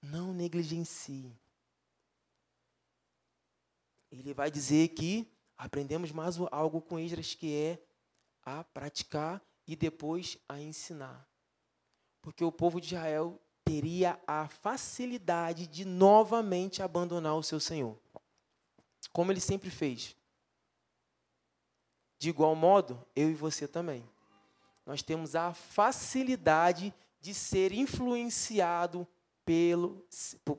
Não 0.03 0.35
negligencie. 0.35 1.33
Ele 4.11 4.35
vai 4.35 4.51
dizer 4.51 4.89
que 4.89 5.31
aprendemos 5.57 6.11
mais 6.13 6.37
algo 6.51 6.83
com 6.83 6.99
Esdras 6.99 7.35
que 7.35 7.55
é 7.55 7.83
a 8.45 8.65
praticar 8.65 9.41
e 9.67 9.77
depois 9.77 10.37
a 10.49 10.61
ensinar. 10.61 11.27
Porque 12.21 12.45
o 12.45 12.53
povo 12.53 12.81
de 12.81 12.89
Israel 12.89 13.41
teria 13.65 14.21
a 14.27 14.49
facilidade 14.49 15.67
de 15.67 15.85
novamente 15.85 16.83
abandonar 16.83 17.37
o 17.37 17.43
seu 17.43 17.61
Senhor, 17.61 17.99
como 19.13 19.33
ele 19.33 19.41
sempre 19.41 19.71
fez. 19.71 20.17
De 22.19 22.29
igual 22.29 22.55
modo, 22.55 23.05
eu 23.17 23.31
e 23.31 23.35
você 23.35 23.67
também. 23.67 24.09
Nós 24.85 25.03
temos 25.03 25.35
a 25.35 25.55
facilidade 25.55 26.93
de 27.21 27.33
ser 27.33 27.73
influenciado 27.73 29.07
pelo, 29.45 30.07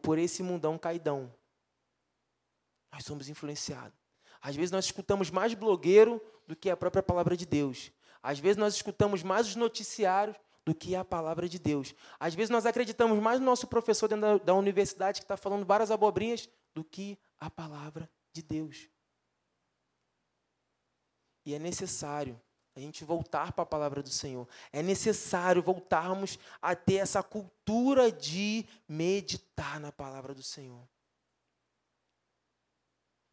por 0.02 0.18
esse 0.18 0.44
mundão 0.44 0.78
caidão. 0.78 1.34
Nós 2.92 3.04
somos 3.06 3.30
influenciados. 3.30 3.98
Às 4.42 4.56
vezes 4.56 4.72
nós 4.72 4.86
escutamos 4.86 5.32
mais 5.32 5.54
blogueiro 5.54 6.22
do 6.48 6.56
que 6.56 6.70
a 6.70 6.78
própria 6.78 7.02
palavra 7.02 7.36
de 7.36 7.46
Deus. 7.46 7.92
Às 8.22 8.40
vezes 8.40 8.58
nós 8.58 8.76
escutamos 8.76 9.24
mais 9.24 9.48
os 9.48 9.56
noticiários 9.56 10.38
do 10.66 10.74
que 10.74 10.96
a 10.96 11.04
palavra 11.04 11.48
de 11.50 11.60
Deus. 11.60 11.94
Às 12.20 12.36
vezes 12.36 12.50
nós 12.50 12.66
acreditamos 12.66 13.20
mais 13.20 13.40
no 13.40 13.46
nosso 13.46 13.68
professor 13.68 14.08
dentro 14.08 14.22
da, 14.22 14.38
da 14.38 14.54
universidade 14.54 15.20
que 15.20 15.26
está 15.26 15.36
falando 15.36 15.66
várias 15.66 15.92
abobrinhas 15.92 16.50
do 16.74 16.84
que 16.84 17.18
a 17.40 17.50
palavra 17.50 18.10
de 18.32 18.42
Deus. 18.42 18.90
E 21.46 21.54
é 21.54 21.60
necessário 21.60 22.40
a 22.76 22.80
gente 22.80 23.04
voltar 23.04 23.52
para 23.54 23.64
a 23.64 23.68
palavra 23.68 24.02
do 24.02 24.10
Senhor. 24.10 24.48
É 24.72 24.82
necessário 24.82 25.62
voltarmos 25.62 26.40
a 26.62 26.76
ter 26.76 26.96
essa 26.96 27.22
cultura 27.22 28.12
de 28.12 28.66
meditar 28.88 29.80
na 29.80 29.92
palavra 29.92 30.34
do 30.34 30.44
Senhor 30.44 30.88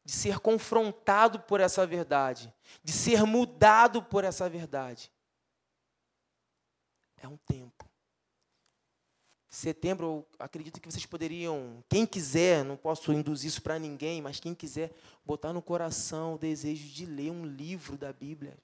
de 0.04 0.16
ser 0.16 0.40
confrontado 0.40 1.38
por 1.40 1.60
essa 1.60 1.86
verdade, 1.86 2.52
de 2.82 2.92
ser 2.92 3.22
mudado 3.24 4.02
por 4.02 4.24
essa 4.24 4.48
verdade. 4.48 5.12
É 7.16 7.28
um 7.28 7.36
tempo. 7.36 7.88
Setembro, 9.48 10.06
eu 10.06 10.28
acredito 10.38 10.80
que 10.80 10.90
vocês 10.90 11.06
poderiam, 11.06 11.84
quem 11.88 12.06
quiser, 12.06 12.64
não 12.64 12.76
posso 12.76 13.12
induzir 13.12 13.48
isso 13.48 13.62
para 13.62 13.78
ninguém, 13.78 14.22
mas 14.22 14.40
quem 14.40 14.54
quiser 14.54 14.92
botar 15.24 15.52
no 15.52 15.62
coração 15.62 16.34
o 16.34 16.38
desejo 16.38 16.88
de 16.88 17.04
ler 17.04 17.30
um 17.30 17.44
livro 17.44 17.96
da 17.96 18.12
Bíblia. 18.12 18.56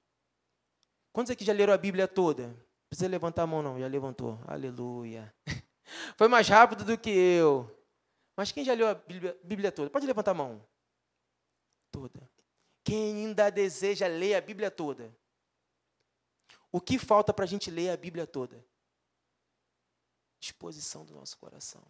Quantos 1.17 1.31
aqui 1.31 1.43
já 1.43 1.51
leram 1.51 1.73
a 1.73 1.77
Bíblia 1.79 2.07
toda? 2.07 2.49
Não 2.49 2.89
precisa 2.91 3.09
levantar 3.09 3.41
a 3.41 3.47
mão, 3.47 3.63
não, 3.63 3.79
já 3.79 3.87
levantou. 3.87 4.39
Aleluia. 4.45 5.33
Foi 6.15 6.27
mais 6.27 6.47
rápido 6.47 6.85
do 6.85 6.95
que 6.95 7.09
eu. 7.09 7.75
Mas 8.35 8.51
quem 8.51 8.63
já 8.63 8.75
leu 8.75 8.87
a 8.87 8.93
Bíblia, 8.93 9.35
Bíblia 9.43 9.71
toda? 9.71 9.89
Pode 9.89 10.05
levantar 10.05 10.29
a 10.29 10.35
mão 10.35 10.63
toda. 11.91 12.29
Quem 12.83 13.15
ainda 13.15 13.49
deseja 13.49 14.05
ler 14.05 14.35
a 14.35 14.41
Bíblia 14.41 14.69
toda? 14.69 15.11
O 16.71 16.79
que 16.79 16.99
falta 16.99 17.33
para 17.33 17.45
a 17.45 17.47
gente 17.47 17.71
ler 17.71 17.89
a 17.89 17.97
Bíblia 17.97 18.27
toda? 18.27 18.63
Disposição 20.39 21.03
do 21.03 21.15
nosso 21.15 21.35
coração. 21.39 21.83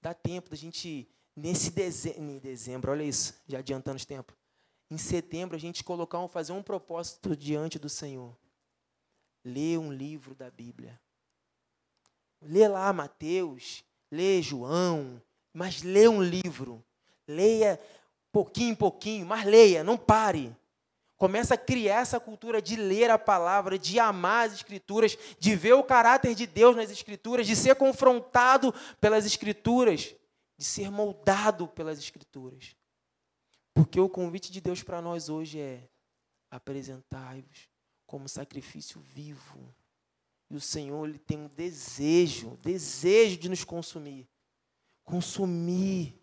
Dá 0.00 0.14
tempo 0.14 0.48
da 0.48 0.54
gente, 0.54 1.10
nesse 1.34 1.72
dezembro, 1.72 2.38
dezembro, 2.38 2.92
olha 2.92 3.02
isso, 3.02 3.34
já 3.48 3.58
adiantando 3.58 3.96
os 3.96 4.04
tempos. 4.04 4.45
Em 4.90 4.98
setembro, 4.98 5.56
a 5.56 5.58
gente 5.58 5.82
colocar 5.82 6.18
um, 6.20 6.28
fazer 6.28 6.52
um 6.52 6.62
propósito 6.62 7.36
diante 7.36 7.78
do 7.78 7.88
Senhor. 7.88 8.36
Ler 9.44 9.78
um 9.78 9.92
livro 9.92 10.34
da 10.34 10.50
Bíblia. 10.50 11.00
Lê 12.40 12.68
lá 12.68 12.92
Mateus, 12.92 13.84
lê 14.10 14.40
João, 14.40 15.20
mas 15.52 15.82
lê 15.82 16.06
um 16.06 16.22
livro. 16.22 16.84
Leia 17.26 17.80
pouquinho 18.30 18.72
em 18.72 18.74
pouquinho, 18.74 19.26
mas 19.26 19.44
leia, 19.44 19.82
não 19.82 19.96
pare. 19.96 20.54
Começa 21.16 21.54
a 21.54 21.58
criar 21.58 22.02
essa 22.02 22.20
cultura 22.20 22.60
de 22.60 22.76
ler 22.76 23.10
a 23.10 23.18
palavra, 23.18 23.78
de 23.78 23.98
amar 23.98 24.46
as 24.46 24.52
escrituras, 24.52 25.16
de 25.38 25.56
ver 25.56 25.72
o 25.72 25.82
caráter 25.82 26.34
de 26.34 26.46
Deus 26.46 26.76
nas 26.76 26.90
escrituras, 26.90 27.46
de 27.46 27.56
ser 27.56 27.74
confrontado 27.76 28.74
pelas 29.00 29.24
escrituras, 29.24 30.14
de 30.58 30.64
ser 30.64 30.90
moldado 30.90 31.66
pelas 31.66 31.98
escrituras. 31.98 32.76
Porque 33.76 34.00
o 34.00 34.08
convite 34.08 34.50
de 34.50 34.58
Deus 34.58 34.82
para 34.82 35.02
nós 35.02 35.28
hoje 35.28 35.60
é 35.60 35.86
apresentai-vos 36.50 37.68
como 38.06 38.26
sacrifício 38.26 38.98
vivo. 39.02 39.70
E 40.48 40.56
o 40.56 40.60
Senhor 40.62 41.06
ele 41.06 41.18
tem 41.18 41.36
um 41.40 41.48
desejo, 41.48 42.56
desejo 42.62 43.36
de 43.36 43.50
nos 43.50 43.64
consumir. 43.64 44.26
Consumir 45.04 46.18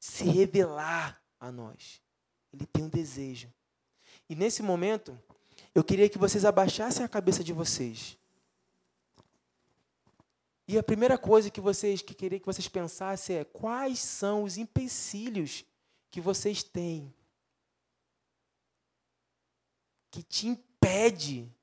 se 0.00 0.24
revelar 0.24 1.22
a 1.38 1.52
nós. 1.52 2.00
Ele 2.50 2.64
tem 2.64 2.84
um 2.84 2.88
desejo. 2.88 3.52
E 4.26 4.34
nesse 4.34 4.62
momento, 4.62 5.20
eu 5.74 5.84
queria 5.84 6.08
que 6.08 6.16
vocês 6.16 6.46
abaixassem 6.46 7.04
a 7.04 7.08
cabeça 7.08 7.44
de 7.44 7.52
vocês. 7.52 8.16
E 10.66 10.78
a 10.78 10.82
primeira 10.82 11.18
coisa 11.18 11.50
que 11.50 11.60
vocês 11.60 12.00
que 12.00 12.14
queria 12.14 12.40
que 12.40 12.46
vocês 12.46 12.68
pensassem 12.68 13.36
é 13.36 13.44
quais 13.44 13.98
são 13.98 14.44
os 14.44 14.56
empecilhos 14.56 15.62
que 16.16 16.20
vocês 16.22 16.62
têm 16.62 17.14
que 20.10 20.22
te 20.22 20.46
impede 20.46 21.54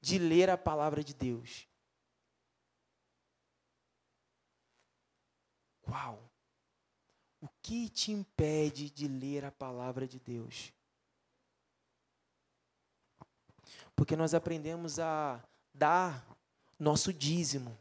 de 0.00 0.18
ler 0.18 0.48
a 0.48 0.56
palavra 0.56 1.04
de 1.04 1.12
Deus. 1.12 1.68
Qual? 5.82 6.32
O 7.42 7.48
que 7.60 7.90
te 7.90 8.10
impede 8.10 8.88
de 8.88 9.06
ler 9.06 9.44
a 9.44 9.52
palavra 9.52 10.08
de 10.08 10.18
Deus? 10.18 10.72
Porque 13.94 14.16
nós 14.16 14.32
aprendemos 14.32 14.98
a 14.98 15.46
dar 15.74 16.26
nosso 16.78 17.12
dízimo, 17.12 17.78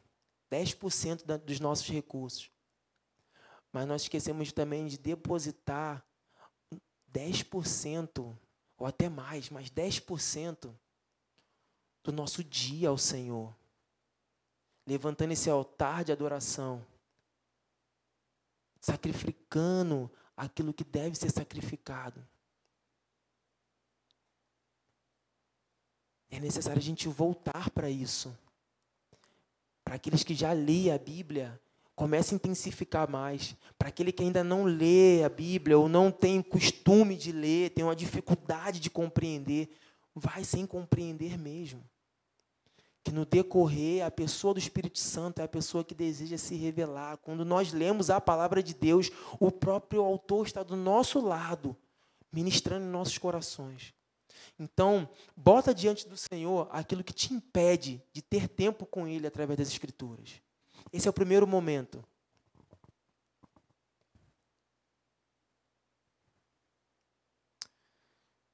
10% 0.51 1.37
dos 1.37 1.61
nossos 1.61 1.87
recursos. 1.87 2.51
Mas 3.71 3.87
nós 3.87 4.01
esquecemos 4.01 4.51
também 4.51 4.85
de 4.85 4.97
depositar 4.97 6.05
10%, 7.13 8.35
ou 8.77 8.87
até 8.87 9.09
mais, 9.09 9.49
mas 9.49 9.69
10% 9.69 10.73
do 12.03 12.11
nosso 12.11 12.43
dia 12.43 12.89
ao 12.89 12.97
Senhor. 12.97 13.55
Levantando 14.85 15.33
esse 15.33 15.49
altar 15.49 16.03
de 16.03 16.11
adoração 16.11 16.85
sacrificando 18.79 20.09
aquilo 20.35 20.73
que 20.73 20.83
deve 20.83 21.15
ser 21.15 21.29
sacrificado. 21.31 22.25
É 26.31 26.39
necessário 26.39 26.79
a 26.79 26.83
gente 26.83 27.07
voltar 27.07 27.69
para 27.71 27.89
isso. 27.89 28.35
Para 29.83 29.95
aqueles 29.95 30.23
que 30.23 30.35
já 30.35 30.53
lêem 30.53 30.91
a 30.91 30.97
Bíblia, 30.97 31.59
comece 31.99 32.33
a 32.33 32.37
intensificar 32.37 33.09
mais. 33.11 33.57
Para 33.77 33.89
aquele 33.89 34.13
que 34.13 34.23
ainda 34.23 34.41
não 34.41 34.63
lê 34.63 35.21
a 35.21 35.27
Bíblia 35.27 35.77
ou 35.77 35.89
não 35.89 36.09
tem 36.09 36.41
costume 36.41 37.17
de 37.17 37.33
ler, 37.33 37.71
tem 37.71 37.83
uma 37.83 37.95
dificuldade 37.95 38.79
de 38.79 38.89
compreender, 38.89 39.69
vai 40.15 40.45
sem 40.45 40.65
compreender 40.65 41.37
mesmo 41.37 41.83
que 43.03 43.11
no 43.11 43.25
decorrer 43.25 44.05
a 44.05 44.11
pessoa 44.11 44.53
do 44.53 44.59
Espírito 44.59 44.99
Santo 44.99 45.39
é 45.39 45.43
a 45.43 45.47
pessoa 45.47 45.83
que 45.83 45.93
deseja 45.93 46.37
se 46.37 46.55
revelar. 46.55 47.17
Quando 47.17 47.43
nós 47.43 47.73
lemos 47.73 48.09
a 48.09 48.21
palavra 48.21 48.63
de 48.63 48.73
Deus, 48.73 49.09
o 49.37 49.51
próprio 49.51 50.01
autor 50.01 50.45
está 50.45 50.63
do 50.63 50.75
nosso 50.77 51.19
lado, 51.19 51.75
ministrando 52.31 52.85
em 52.85 52.89
nossos 52.89 53.17
corações. 53.17 53.93
Então, 54.57 55.09
bota 55.35 55.73
diante 55.73 56.07
do 56.07 56.15
Senhor 56.15 56.69
aquilo 56.71 57.03
que 57.03 57.13
te 57.13 57.33
impede 57.33 58.01
de 58.13 58.21
ter 58.21 58.47
tempo 58.47 58.85
com 58.85 59.07
Ele 59.07 59.27
através 59.27 59.57
das 59.57 59.69
Escrituras. 59.69 60.41
Esse 60.91 61.07
é 61.07 61.09
o 61.09 61.13
primeiro 61.13 61.45
momento. 61.45 62.03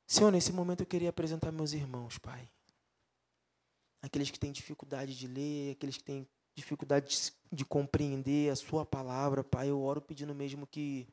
Senhor, 0.06 0.32
nesse 0.32 0.54
momento 0.54 0.82
eu 0.82 0.86
queria 0.86 1.10
apresentar 1.10 1.52
meus 1.52 1.74
irmãos, 1.74 2.18
Pai. 2.18 2.50
Aqueles 4.02 4.30
que 4.30 4.40
têm 4.40 4.52
dificuldade 4.52 5.18
de 5.18 5.28
ler, 5.28 5.72
aqueles 5.72 5.98
que 5.98 6.04
têm 6.04 6.28
dificuldade 6.54 7.10
de, 7.10 7.34
de 7.58 7.66
compreender 7.66 8.50
a 8.50 8.56
Sua 8.56 8.86
palavra, 8.86 9.44
Pai. 9.44 9.70
Eu 9.70 9.82
oro 9.82 10.02
pedindo 10.02 10.34
mesmo 10.34 10.66
que 10.66 11.08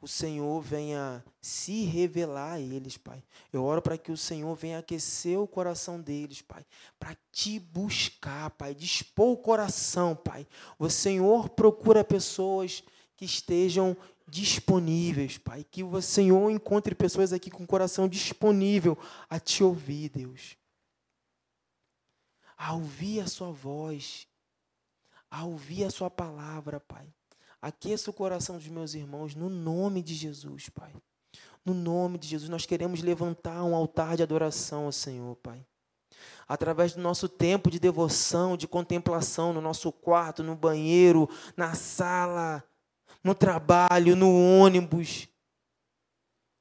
o 0.00 0.08
Senhor 0.08 0.60
venha 0.62 1.22
se 1.42 1.84
revelar 1.84 2.54
a 2.54 2.60
eles, 2.60 2.96
Pai. 2.96 3.22
Eu 3.52 3.64
oro 3.64 3.82
para 3.82 3.98
que 3.98 4.10
o 4.10 4.16
Senhor 4.16 4.54
venha 4.56 4.78
aquecer 4.78 5.38
o 5.38 5.46
coração 5.46 6.00
deles, 6.00 6.40
Pai, 6.40 6.64
para 6.98 7.16
te 7.30 7.58
buscar, 7.58 8.50
Pai, 8.50 8.74
dispor 8.74 9.32
o 9.32 9.36
coração, 9.36 10.16
Pai. 10.16 10.46
O 10.78 10.88
Senhor 10.88 11.50
procura 11.50 12.02
pessoas 12.02 12.82
que 13.14 13.26
estejam 13.26 13.94
disponíveis, 14.26 15.36
Pai. 15.36 15.66
Que 15.70 15.84
o 15.84 16.00
Senhor 16.00 16.50
encontre 16.50 16.94
pessoas 16.94 17.32
aqui 17.32 17.50
com 17.50 17.64
o 17.64 17.66
coração 17.66 18.08
disponível 18.08 18.96
a 19.28 19.38
te 19.38 19.62
ouvir, 19.62 20.08
Deus. 20.08 20.56
A 22.56 22.72
ouvir 22.72 23.20
a 23.20 23.26
Sua 23.26 23.52
voz, 23.52 24.26
a 25.30 25.44
ouvir 25.44 25.84
a 25.84 25.90
Sua 25.90 26.08
palavra, 26.08 26.80
Pai. 26.80 27.12
Aqueça 27.62 28.10
o 28.10 28.14
coração 28.14 28.56
dos 28.56 28.68
meus 28.68 28.94
irmãos 28.94 29.34
no 29.34 29.50
nome 29.50 30.02
de 30.02 30.14
Jesus, 30.14 30.68
Pai. 30.70 30.94
No 31.64 31.74
nome 31.74 32.16
de 32.16 32.26
Jesus, 32.26 32.48
nós 32.48 32.64
queremos 32.64 33.02
levantar 33.02 33.62
um 33.64 33.74
altar 33.74 34.16
de 34.16 34.22
adoração 34.22 34.86
ao 34.86 34.92
Senhor, 34.92 35.36
Pai. 35.36 35.64
Através 36.48 36.94
do 36.94 37.02
nosso 37.02 37.28
tempo 37.28 37.70
de 37.70 37.78
devoção, 37.78 38.56
de 38.56 38.66
contemplação, 38.66 39.52
no 39.52 39.60
nosso 39.60 39.92
quarto, 39.92 40.42
no 40.42 40.56
banheiro, 40.56 41.28
na 41.56 41.74
sala, 41.74 42.64
no 43.22 43.34
trabalho, 43.34 44.16
no 44.16 44.34
ônibus. 44.34 45.28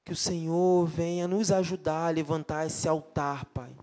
Que 0.03 0.11
o 0.11 0.17
Senhor 0.17 0.85
venha 0.85 1.27
nos 1.27 1.51
ajudar 1.51 2.07
a 2.07 2.11
levantar 2.11 2.67
esse 2.67 2.87
altar, 2.87 3.45
Pai. 3.45 3.73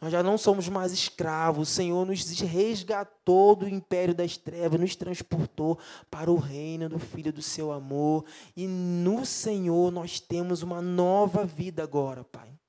Nós 0.00 0.12
já 0.12 0.22
não 0.22 0.38
somos 0.38 0.68
mais 0.68 0.92
escravos. 0.92 1.68
O 1.68 1.72
Senhor 1.72 2.06
nos 2.06 2.24
resgatou 2.40 3.54
do 3.54 3.68
império 3.68 4.14
das 4.14 4.36
trevas, 4.36 4.80
nos 4.80 4.96
transportou 4.96 5.78
para 6.10 6.30
o 6.30 6.36
reino 6.36 6.88
do 6.88 6.98
Filho 6.98 7.32
do 7.32 7.42
seu 7.42 7.70
amor. 7.70 8.24
E 8.56 8.66
no 8.66 9.26
Senhor 9.26 9.90
nós 9.92 10.18
temos 10.18 10.62
uma 10.62 10.80
nova 10.80 11.44
vida 11.44 11.82
agora, 11.82 12.24
Pai. 12.24 12.59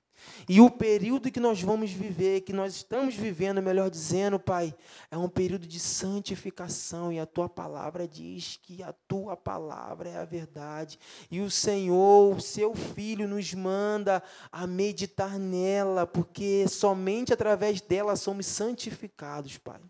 E 0.48 0.60
o 0.60 0.70
período 0.70 1.32
que 1.32 1.40
nós 1.40 1.62
vamos 1.62 1.92
viver, 1.92 2.42
que 2.42 2.54
nós 2.54 2.76
estamos 2.76 3.16
vivendo, 3.16 3.62
melhor 3.62 3.90
dizendo, 3.90 4.40
Pai, 4.40 4.76
é 5.10 5.18
um 5.18 5.30
período 5.30 5.68
de 5.68 5.80
santificação. 5.80 7.12
E 7.12 7.20
a 7.20 7.26
tua 7.26 7.48
palavra 7.48 8.08
diz 8.08 8.60
que 8.62 8.82
a 8.84 8.94
tua 9.08 9.36
palavra 9.38 10.10
é 10.10 10.18
a 10.18 10.26
verdade. 10.26 11.00
E 11.30 11.42
o 11.42 11.50
Senhor, 11.50 12.36
o 12.36 12.42
seu 12.42 12.74
Filho, 12.74 13.28
nos 13.28 13.54
manda 13.54 14.22
a 14.52 14.66
meditar 14.66 15.38
nela, 15.38 16.06
porque 16.06 16.68
somente 16.68 17.34
através 17.34 17.82
dela 17.82 18.16
somos 18.16 18.46
santificados, 18.46 19.58
Pai. 19.58 19.82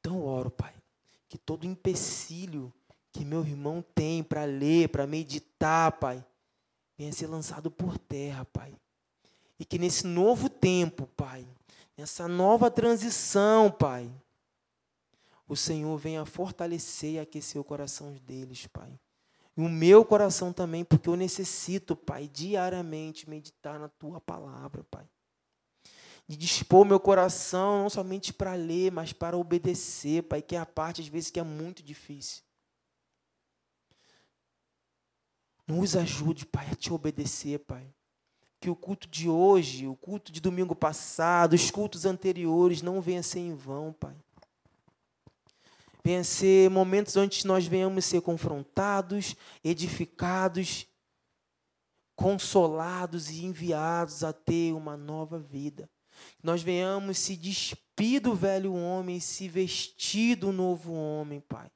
Então, 0.00 0.22
oro, 0.22 0.50
Pai, 0.50 0.74
que 1.28 1.36
todo 1.36 1.66
empecilho 1.66 2.72
que 3.12 3.24
meu 3.24 3.44
irmão 3.44 3.84
tem 3.94 4.22
para 4.22 4.44
ler, 4.44 4.88
para 4.90 5.06
meditar, 5.06 5.92
Pai, 5.92 6.24
venha 6.98 7.12
ser 7.12 7.28
lançado 7.28 7.70
por 7.70 7.96
terra, 7.96 8.44
Pai. 8.44 8.74
E 9.58 9.64
que 9.64 9.78
nesse 9.78 10.06
novo 10.06 10.50
tempo, 10.50 11.06
Pai, 11.16 11.46
nessa 11.96 12.26
nova 12.26 12.70
transição, 12.70 13.70
Pai, 13.70 14.10
o 15.46 15.56
Senhor 15.56 15.96
venha 15.96 16.26
fortalecer 16.26 17.12
e 17.12 17.18
aquecer 17.20 17.60
o 17.60 17.64
coração 17.64 18.12
deles, 18.26 18.66
Pai. 18.66 18.90
E 19.56 19.60
o 19.60 19.68
meu 19.68 20.04
coração 20.04 20.52
também, 20.52 20.84
porque 20.84 21.08
eu 21.08 21.16
necessito, 21.16 21.96
Pai, 21.96 22.28
diariamente 22.28 23.30
meditar 23.30 23.78
na 23.78 23.88
Tua 23.88 24.20
palavra, 24.20 24.84
Pai. 24.90 25.08
De 26.26 26.36
dispor 26.36 26.84
meu 26.84 27.00
coração 27.00 27.82
não 27.82 27.90
somente 27.90 28.34
para 28.34 28.52
ler, 28.54 28.92
mas 28.92 29.12
para 29.14 29.36
obedecer, 29.36 30.24
Pai, 30.24 30.42
que 30.42 30.54
é 30.54 30.58
a 30.58 30.66
parte, 30.66 31.00
às 31.00 31.08
vezes, 31.08 31.30
que 31.30 31.40
é 31.40 31.42
muito 31.42 31.82
difícil. 31.82 32.42
Nos 35.68 35.94
ajude, 35.94 36.46
Pai, 36.46 36.66
a 36.72 36.74
te 36.74 36.90
obedecer, 36.90 37.58
Pai. 37.58 37.86
Que 38.58 38.70
o 38.70 38.74
culto 38.74 39.06
de 39.06 39.28
hoje, 39.28 39.86
o 39.86 39.94
culto 39.94 40.32
de 40.32 40.40
domingo 40.40 40.74
passado, 40.74 41.52
os 41.52 41.70
cultos 41.70 42.06
anteriores 42.06 42.80
não 42.80 43.02
venham 43.02 43.22
ser 43.22 43.40
em 43.40 43.54
vão, 43.54 43.92
Pai. 43.92 44.16
Venha 46.02 46.24
ser 46.24 46.70
momentos 46.70 47.16
onde 47.16 47.46
nós 47.46 47.66
venhamos 47.66 48.06
ser 48.06 48.22
confrontados, 48.22 49.36
edificados, 49.62 50.86
consolados 52.16 53.28
e 53.28 53.44
enviados 53.44 54.24
a 54.24 54.32
ter 54.32 54.72
uma 54.72 54.96
nova 54.96 55.38
vida. 55.38 55.88
Nós 56.42 56.62
venhamos 56.62 57.18
se 57.18 57.36
despir 57.36 58.22
do 58.22 58.34
velho 58.34 58.74
homem 58.74 59.20
se 59.20 59.48
vestir 59.48 60.34
do 60.36 60.50
novo 60.50 60.94
homem, 60.94 61.40
Pai. 61.40 61.70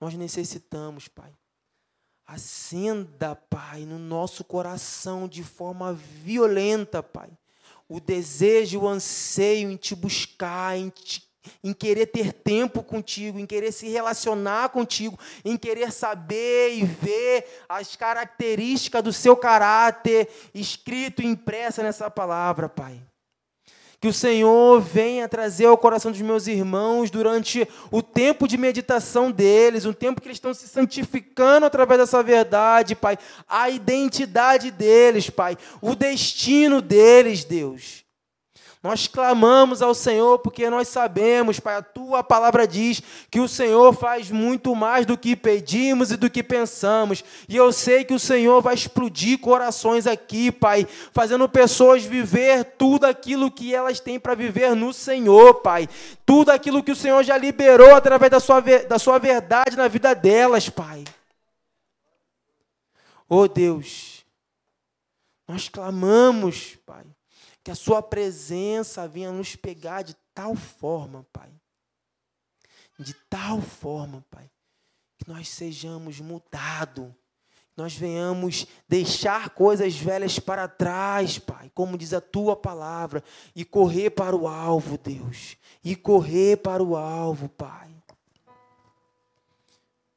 Nós 0.00 0.14
necessitamos, 0.14 1.06
Pai, 1.06 1.32
Acenda, 2.28 3.34
Pai, 3.34 3.86
no 3.86 3.98
nosso 3.98 4.44
coração 4.44 5.26
de 5.26 5.42
forma 5.42 5.94
violenta, 5.94 7.02
Pai. 7.02 7.30
O 7.88 7.98
desejo, 7.98 8.80
o 8.80 8.86
anseio 8.86 9.70
em 9.70 9.76
te 9.76 9.94
buscar, 9.94 10.76
em, 10.76 10.90
te, 10.90 11.26
em 11.64 11.72
querer 11.72 12.04
ter 12.04 12.34
tempo 12.34 12.82
contigo, 12.82 13.38
em 13.38 13.46
querer 13.46 13.72
se 13.72 13.88
relacionar 13.88 14.68
contigo, 14.68 15.18
em 15.42 15.56
querer 15.56 15.90
saber 15.90 16.74
e 16.74 16.84
ver 16.84 17.64
as 17.66 17.96
características 17.96 19.02
do 19.02 19.12
seu 19.12 19.34
caráter 19.34 20.28
escrito 20.52 21.22
e 21.22 21.26
impressa 21.26 21.82
nessa 21.82 22.10
palavra, 22.10 22.68
Pai. 22.68 23.02
Que 24.00 24.08
o 24.08 24.12
Senhor 24.12 24.80
venha 24.80 25.28
trazer 25.28 25.66
ao 25.66 25.76
coração 25.76 26.12
dos 26.12 26.20
meus 26.20 26.46
irmãos 26.46 27.10
durante 27.10 27.66
o 27.90 28.00
tempo 28.00 28.46
de 28.46 28.56
meditação 28.56 29.30
deles, 29.30 29.84
um 29.84 29.92
tempo 29.92 30.20
que 30.20 30.28
eles 30.28 30.36
estão 30.36 30.54
se 30.54 30.68
santificando 30.68 31.66
através 31.66 32.00
dessa 32.00 32.22
verdade, 32.22 32.94
Pai. 32.94 33.18
A 33.48 33.68
identidade 33.68 34.70
deles, 34.70 35.28
Pai. 35.30 35.58
O 35.80 35.96
destino 35.96 36.80
deles, 36.80 37.44
Deus. 37.44 38.07
Nós 38.80 39.08
clamamos 39.08 39.82
ao 39.82 39.92
Senhor 39.92 40.38
porque 40.38 40.70
nós 40.70 40.86
sabemos, 40.86 41.58
Pai, 41.58 41.76
a 41.76 41.82
tua 41.82 42.22
palavra 42.22 42.66
diz 42.66 43.02
que 43.28 43.40
o 43.40 43.48
Senhor 43.48 43.92
faz 43.92 44.30
muito 44.30 44.74
mais 44.76 45.04
do 45.04 45.18
que 45.18 45.34
pedimos 45.34 46.12
e 46.12 46.16
do 46.16 46.30
que 46.30 46.44
pensamos. 46.44 47.24
E 47.48 47.56
eu 47.56 47.72
sei 47.72 48.04
que 48.04 48.14
o 48.14 48.20
Senhor 48.20 48.62
vai 48.62 48.74
explodir 48.74 49.40
corações 49.40 50.06
aqui, 50.06 50.52
Pai, 50.52 50.86
fazendo 51.12 51.48
pessoas 51.48 52.04
viver 52.04 52.64
tudo 52.78 53.04
aquilo 53.04 53.50
que 53.50 53.74
elas 53.74 53.98
têm 53.98 54.18
para 54.18 54.36
viver 54.36 54.76
no 54.76 54.92
Senhor, 54.92 55.54
Pai. 55.54 55.88
Tudo 56.24 56.50
aquilo 56.50 56.82
que 56.82 56.92
o 56.92 56.96
Senhor 56.96 57.24
já 57.24 57.36
liberou 57.36 57.96
através 57.96 58.30
da 58.30 58.38
sua, 58.38 58.60
da 58.60 58.98
sua 58.98 59.18
verdade 59.18 59.76
na 59.76 59.88
vida 59.88 60.14
delas, 60.14 60.68
Pai. 60.68 61.02
Oh 63.28 63.48
Deus, 63.48 64.24
nós 65.48 65.68
clamamos, 65.68 66.76
Pai 66.86 67.04
que 67.68 67.72
a 67.72 67.74
Sua 67.74 68.00
presença 68.00 69.06
venha 69.06 69.30
nos 69.30 69.54
pegar 69.54 70.00
de 70.00 70.16
tal 70.32 70.54
forma, 70.54 71.26
Pai. 71.30 71.52
De 72.98 73.12
tal 73.28 73.60
forma, 73.60 74.24
Pai, 74.30 74.50
que 75.18 75.28
nós 75.28 75.50
sejamos 75.50 76.18
mudados. 76.18 77.12
Nós 77.76 77.92
venhamos 77.92 78.66
deixar 78.88 79.50
coisas 79.50 79.98
velhas 79.98 80.38
para 80.38 80.66
trás, 80.66 81.38
Pai, 81.38 81.70
como 81.74 81.98
diz 81.98 82.14
a 82.14 82.22
tua 82.22 82.56
palavra, 82.56 83.22
e 83.54 83.66
correr 83.66 84.12
para 84.12 84.34
o 84.34 84.48
alvo, 84.48 84.96
Deus. 84.96 85.58
E 85.84 85.94
correr 85.94 86.56
para 86.62 86.82
o 86.82 86.96
alvo, 86.96 87.50
Pai. 87.50 87.94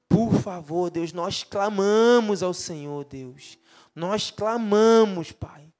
Por 0.07 0.31
favor, 0.35 0.89
Deus, 0.89 1.11
nós 1.11 1.43
clamamos 1.43 2.41
ao 2.41 2.53
Senhor, 2.53 3.03
Deus. 3.03 3.57
Nós 3.93 4.31
clamamos, 4.31 5.33
Pai 5.33 5.70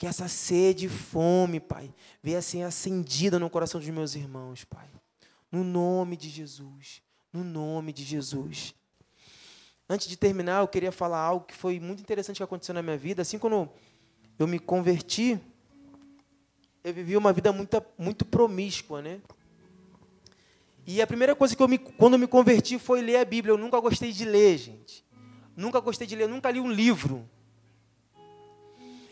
que 0.00 0.06
essa 0.06 0.28
sede 0.28 0.86
e 0.86 0.88
fome, 0.88 1.60
Pai, 1.60 1.92
venha 2.22 2.40
ser 2.40 2.62
acendida 2.62 3.38
no 3.38 3.50
coração 3.50 3.78
dos 3.78 3.90
meus 3.90 4.14
irmãos, 4.14 4.64
Pai. 4.64 4.88
No 5.52 5.62
nome 5.62 6.16
de 6.16 6.30
Jesus. 6.30 7.02
No 7.30 7.44
nome 7.44 7.92
de 7.92 8.02
Jesus. 8.02 8.74
Antes 9.86 10.08
de 10.08 10.16
terminar, 10.16 10.62
eu 10.62 10.68
queria 10.68 10.90
falar 10.90 11.18
algo 11.18 11.44
que 11.44 11.54
foi 11.54 11.78
muito 11.78 12.00
interessante 12.00 12.38
que 12.38 12.42
aconteceu 12.42 12.74
na 12.74 12.80
minha 12.80 12.96
vida. 12.96 13.20
Assim, 13.20 13.38
quando 13.38 13.68
eu 14.38 14.46
me 14.46 14.58
converti, 14.58 15.38
eu 16.82 16.94
vivi 16.94 17.14
uma 17.14 17.30
vida 17.30 17.52
muito, 17.52 17.84
muito 17.98 18.24
promíscua, 18.24 19.02
né? 19.02 19.20
E 20.86 21.02
a 21.02 21.06
primeira 21.06 21.36
coisa 21.36 21.54
que 21.54 21.62
eu 21.62 21.68
me, 21.68 21.76
quando 21.76 22.14
eu 22.14 22.18
me 22.18 22.26
converti 22.26 22.78
foi 22.78 23.02
ler 23.02 23.16
a 23.16 23.24
Bíblia. 23.26 23.52
Eu 23.52 23.58
nunca 23.58 23.78
gostei 23.78 24.12
de 24.12 24.24
ler, 24.24 24.56
gente. 24.56 25.04
Nunca 25.54 25.78
gostei 25.78 26.06
de 26.06 26.16
ler, 26.16 26.26
nunca 26.26 26.50
li 26.50 26.58
um 26.58 26.72
livro. 26.72 27.28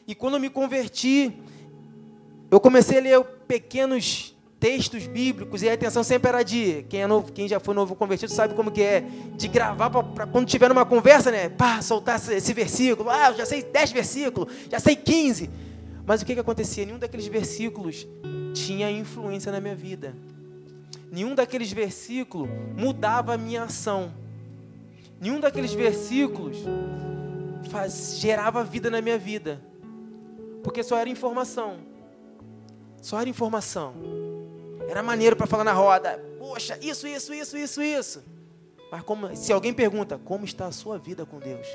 E 0.09 0.15
quando 0.15 0.35
eu 0.35 0.41
me 0.41 0.49
converti, 0.49 1.35
eu 2.51 2.59
comecei 2.59 2.97
a 2.97 3.01
ler 3.03 3.25
pequenos 3.47 4.35
textos 4.59 5.07
bíblicos 5.07 5.63
e 5.63 5.69
a 5.69 5.75
intenção 5.75 6.03
sempre 6.03 6.31
era 6.31 6.43
de 6.43 6.87
quem 6.89 7.03
é 7.03 7.07
novo, 7.07 7.31
quem 7.31 7.47
já 7.47 7.61
foi 7.61 7.75
novo 7.75 7.95
convertido 7.95 8.33
sabe 8.33 8.55
como 8.55 8.73
que 8.73 8.83
é 8.83 9.05
de 9.37 9.47
gravar 9.47 9.91
para 9.91 10.27
quando 10.27 10.47
tiver 10.47 10.71
numa 10.71 10.87
conversa, 10.87 11.31
né, 11.31 11.51
pá, 11.51 11.83
soltar 11.83 12.17
esse, 12.17 12.33
esse 12.33 12.55
versículo. 12.55 13.11
Ah, 13.11 13.29
eu 13.29 13.37
já 13.37 13.45
sei 13.45 13.63
10 13.63 13.93
versículos, 13.93 14.51
já 14.71 14.81
sei 14.81 14.97
15. 14.97 15.51
Mas 16.07 16.23
o 16.23 16.25
que 16.25 16.33
que 16.33 16.41
acontecia? 16.41 16.87
Nenhum 16.87 16.99
daqueles 16.99 17.27
versículos 17.27 18.07
tinha 18.55 18.91
influência 18.91 19.53
na 19.53 19.61
minha 19.61 19.77
vida. 19.77 20.17
Nenhum 21.13 21.35
daqueles 21.35 21.71
versículos 21.71 22.49
mudava 22.79 23.35
a 23.35 23.39
minha 23.39 23.65
ação. 23.65 24.11
Nenhum 25.21 25.39
daqueles 25.39 25.75
versículos 25.75 26.57
faz, 27.71 28.17
gerava 28.19 28.65
vida 28.65 28.89
na 28.89 29.03
minha 29.03 29.19
vida. 29.19 29.68
Porque 30.63 30.83
só 30.83 30.97
era 30.99 31.09
informação. 31.09 31.79
Só 33.01 33.21
era 33.21 33.29
informação. 33.29 33.95
Era 34.89 35.03
maneiro 35.03 35.37
para 35.37 35.47
falar 35.47 35.65
na 35.65 35.73
roda. 35.73 36.19
Poxa, 36.39 36.79
isso, 36.81 37.07
isso, 37.07 37.33
isso, 37.33 37.57
isso, 37.57 37.83
isso. 37.83 38.25
Mas 38.91 39.03
como, 39.03 39.35
se 39.37 39.53
alguém 39.53 39.73
pergunta, 39.73 40.19
como 40.25 40.45
está 40.45 40.67
a 40.67 40.73
sua 40.73 40.99
vida 40.99 41.27
com 41.27 41.39
Deus? 41.39 41.67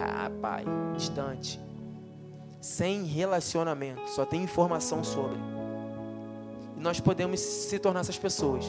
Ah, 0.00 0.30
distante. 0.96 1.60
Sem 2.60 3.04
relacionamento, 3.04 4.08
só 4.08 4.24
tem 4.24 4.42
informação 4.42 5.04
sobre. 5.04 5.36
E 6.76 6.80
nós 6.80 7.00
podemos 7.00 7.40
se 7.40 7.78
tornar 7.78 8.00
essas 8.00 8.18
pessoas 8.18 8.64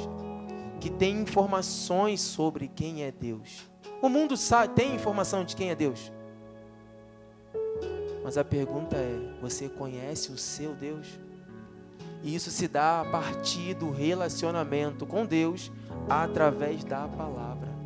que 0.81 0.89
têm 0.89 1.21
informações 1.21 2.19
sobre 2.19 2.67
quem 2.67 3.03
é 3.03 3.11
Deus. 3.11 3.69
O 4.01 4.09
mundo 4.09 4.35
sabe, 4.35 4.73
tem 4.73 4.95
informação 4.95 5.45
de 5.45 5.55
quem 5.55 5.69
é 5.69 5.75
Deus. 5.75 6.11
Mas 8.23 8.37
a 8.37 8.43
pergunta 8.43 8.95
é: 8.95 9.33
você 9.41 9.67
conhece 9.67 10.31
o 10.31 10.37
seu 10.37 10.73
Deus? 10.73 11.19
E 12.23 12.33
isso 12.33 12.49
se 12.49 12.67
dá 12.67 13.01
a 13.01 13.05
partir 13.05 13.73
do 13.73 13.91
relacionamento 13.91 15.05
com 15.05 15.25
Deus 15.25 15.71
através 16.09 16.83
da 16.83 17.07
palavra. 17.07 17.82